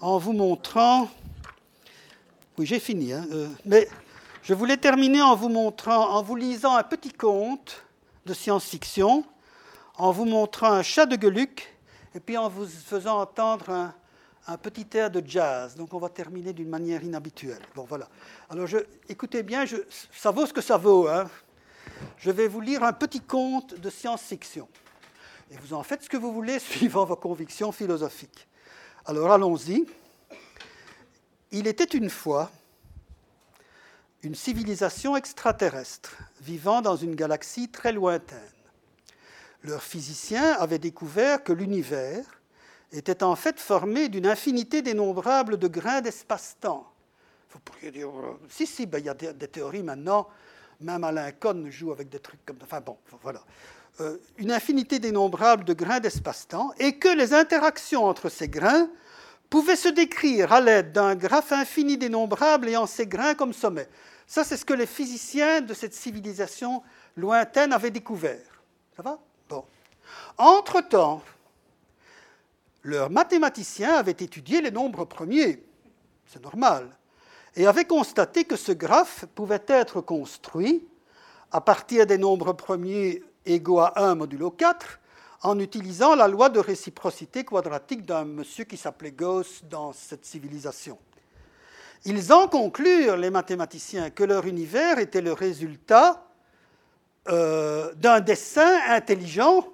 [0.00, 1.08] en vous montrant
[2.58, 3.12] oui, j'ai fini.
[3.12, 3.88] Hein, euh, mais
[4.42, 7.84] je voulais terminer en vous montrant, en vous lisant un petit conte
[8.26, 9.24] de science-fiction,
[9.96, 11.72] en vous montrant un chat de Geluc,
[12.14, 13.92] et puis en vous faisant entendre
[14.46, 15.76] un, petit air de jazz.
[15.76, 17.60] Donc on va terminer d'une manière inhabituelle.
[17.74, 18.08] Bon, voilà.
[18.50, 18.66] Alors
[19.08, 19.64] écoutez bien,
[20.12, 21.06] ça vaut ce que ça vaut.
[21.06, 21.28] Hein.
[22.16, 24.66] Je vais vous lire un petit conte de science-fiction.
[25.50, 28.48] Et vous en faites ce que vous voulez suivant vos convictions philosophiques.
[29.04, 29.86] Alors allons-y.
[31.50, 32.50] Il était une fois
[34.22, 38.38] une civilisation extraterrestre vivant dans une galaxie très lointaine.
[39.62, 42.24] Leurs physiciens avaient découvert que l'univers
[42.92, 46.90] était en fait formé d'une infinité dénombrable de grains d'espace-temps.
[47.50, 50.28] Vous pourriez dire, euh, si, si, ben, il y a des, théories maintenant,
[50.80, 52.64] même Alain Cohn joue avec des trucs comme ça.
[52.64, 53.42] Enfin bon, voilà.
[54.00, 58.88] Euh, une infinité dénombrable de grains d'espace-temps, et que les interactions entre ces grains
[59.50, 63.88] pouvait se décrire à l'aide d'un graphe infini dénombrable ayant ses grains comme sommet.
[64.26, 66.82] Ça, c'est ce que les physiciens de cette civilisation
[67.16, 68.62] lointaine avaient découvert.
[68.96, 69.18] Ça va?
[69.48, 69.64] Bon.
[70.36, 71.22] Entre-temps,
[72.82, 75.62] leurs mathématiciens avaient étudié les nombres premiers,
[76.26, 76.88] c'est normal,
[77.56, 80.86] et avaient constaté que ce graphe pouvait être construit
[81.50, 84.97] à partir des nombres premiers égaux à 1 modulo 4
[85.42, 90.98] en utilisant la loi de réciprocité quadratique d'un monsieur qui s'appelait Gauss dans cette civilisation.
[92.04, 96.24] Ils en conclurent, les mathématiciens, que leur univers était le résultat
[97.28, 99.68] euh, d'un dessin intelligent,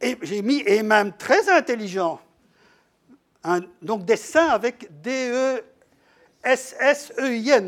[0.00, 2.20] et même très intelligent.
[3.82, 5.60] donc dessin avec D-E-S-S-E-I-N,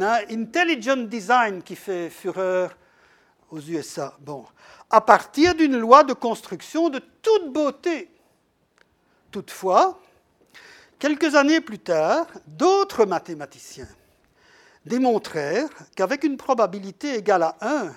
[0.03, 2.75] hein, Intelligent Design qui fait fureur
[3.51, 4.17] aux USA.
[4.21, 4.47] Bon,
[4.93, 8.11] à partir d'une loi de construction de toute beauté.
[9.31, 9.99] Toutefois,
[10.99, 13.89] quelques années plus tard, d'autres mathématiciens
[14.85, 17.95] démontrèrent qu'avec une probabilité égale à 1,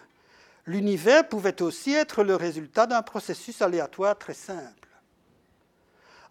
[0.68, 4.88] l'univers pouvait aussi être le résultat d'un processus aléatoire très simple.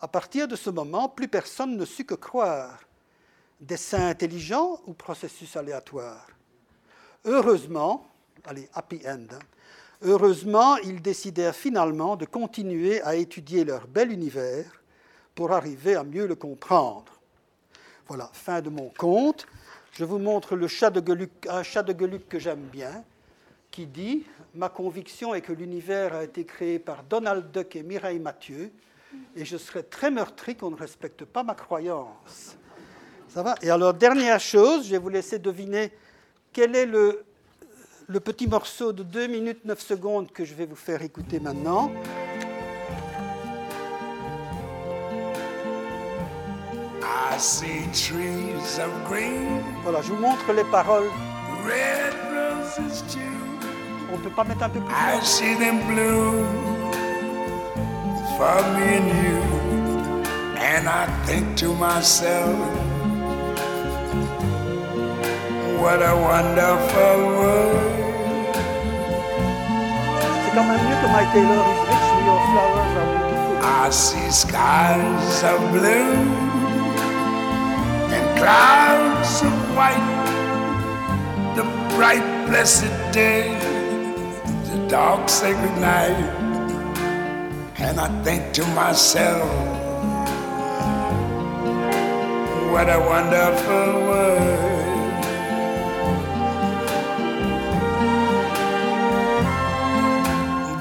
[0.00, 2.80] À partir de ce moment, plus personne ne sut que croire.
[3.60, 6.26] Dessin intelligent ou processus aléatoire?
[7.24, 8.06] Heureusement,
[8.44, 9.38] allez, happy end, hein,
[10.04, 14.82] heureusement, ils décidèrent finalement de continuer à étudier leur bel univers
[15.34, 17.12] pour arriver à mieux le comprendre.
[18.06, 19.46] Voilà, fin de mon conte.
[19.92, 23.04] Je vous montre le chat de un chat de Geluc que j'aime bien,
[23.70, 24.24] qui dit
[24.54, 28.70] Ma conviction est que l'univers a été créé par Donald Duck et Mireille Mathieu,
[29.36, 32.56] et je serais très meurtri qu'on ne respecte pas ma croyance.
[33.28, 33.54] Ça va?
[33.62, 35.92] Et alors, dernière chose, je vais vous laisser deviner
[36.52, 37.24] quel est le,
[38.06, 41.90] le petit morceau de 2 minutes 9 secondes que je vais vous faire écouter maintenant.
[47.02, 51.10] I see trees of green, voilà, je vous montre les paroles.
[51.64, 53.18] Red roses too.
[54.12, 56.44] On peut pas mettre un peu plus I see them blue
[58.36, 59.64] for me and you.
[60.56, 62.56] And I think to myself,
[65.84, 68.56] what a wonderful world.
[70.40, 73.58] C'est quand même mieux que My Taylor is rich, your flowers are beautiful.
[73.62, 76.12] I see skies of blue
[78.16, 80.08] and clouds of white.
[81.54, 83.54] The bright, blessed day
[84.70, 86.18] the dark sacred night,
[87.78, 89.50] and I think to myself,
[92.72, 94.73] what a wonderful world.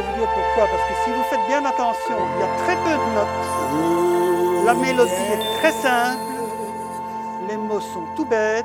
[0.00, 2.76] vais vous dire pourquoi, parce que si vous faites bien attention, il y a très
[2.76, 4.64] peu de notes.
[4.64, 6.20] La mélodie est très simple,
[7.48, 8.64] les mots sont tout bêtes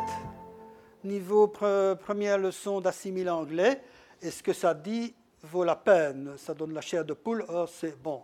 [1.03, 3.81] niveau première leçon d'assimile anglais,
[4.21, 5.13] et ce que ça dit
[5.43, 6.33] vaut la peine.
[6.37, 7.45] Ça donne la chair de poule.
[7.47, 8.23] Oh, c'est bon,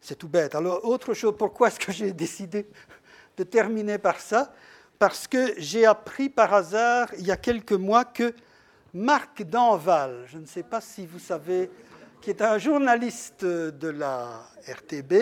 [0.00, 0.54] c'est tout bête.
[0.54, 2.68] Alors, autre chose, pourquoi est-ce que j'ai décidé
[3.36, 4.52] de terminer par ça?
[4.98, 8.32] Parce que j'ai appris par hasard, il y a quelques mois, que
[8.94, 11.70] Marc Danval, je ne sais pas si vous savez,
[12.20, 15.14] qui est un journaliste de la RTB,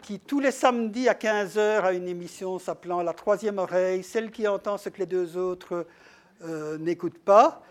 [0.00, 4.46] qui tous les samedis à 15h a une émission s'appelant La troisième oreille, celle qui
[4.46, 5.86] entend ce que les deux autres
[6.44, 7.62] euh, n'écoute pas.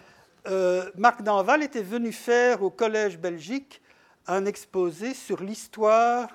[0.48, 3.82] Euh, Marc Danval était venu faire au Collège Belgique
[4.28, 6.28] un exposé sur l'histoire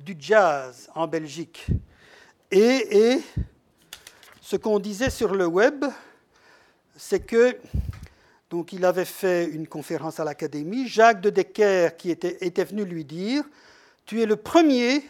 [0.00, 1.66] du jazz en Belgique.
[2.50, 3.20] Et,
[4.40, 5.84] ce qu'on disait sur le web,
[6.96, 7.56] c'est que
[8.50, 10.88] donc il avait fait une conférence à l'Académie.
[10.88, 13.44] Jacques de Decker, qui était, était, venu lui dire
[14.04, 15.04] Tu es le premier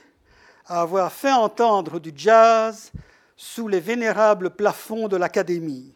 [0.66, 2.92] à avoir fait entendre du jazz
[3.36, 5.94] sous les vénérables plafonds de l'Académie.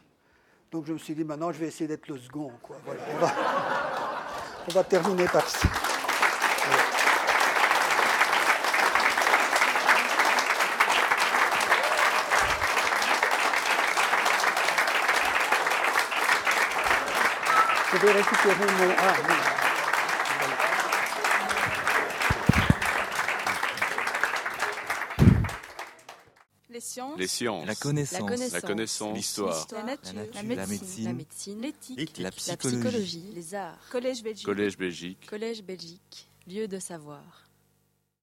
[0.72, 2.50] Donc je me suis dit, maintenant je vais essayer d'être le second.
[4.66, 5.68] On, va, terminer par ça.
[18.04, 18.94] Vais récupérer mon.
[18.98, 19.34] Ah, oui.
[26.70, 27.18] Les sciences.
[27.18, 27.66] Les sciences.
[27.66, 28.52] La connaissance.
[28.52, 29.16] La connaissance.
[29.16, 29.66] L'histoire.
[29.72, 30.12] La nature.
[30.14, 30.66] La nature, La médecine.
[30.66, 31.60] médecine, La médecine.
[31.60, 32.18] L'éthique.
[32.18, 32.76] La La psychologie.
[32.80, 33.32] psychologie.
[33.34, 33.78] Les arts.
[33.90, 34.46] Collège Belgique.
[34.46, 35.26] Collège Belgique.
[35.28, 36.28] Collège Belgique.
[36.48, 37.22] Lieu de savoir.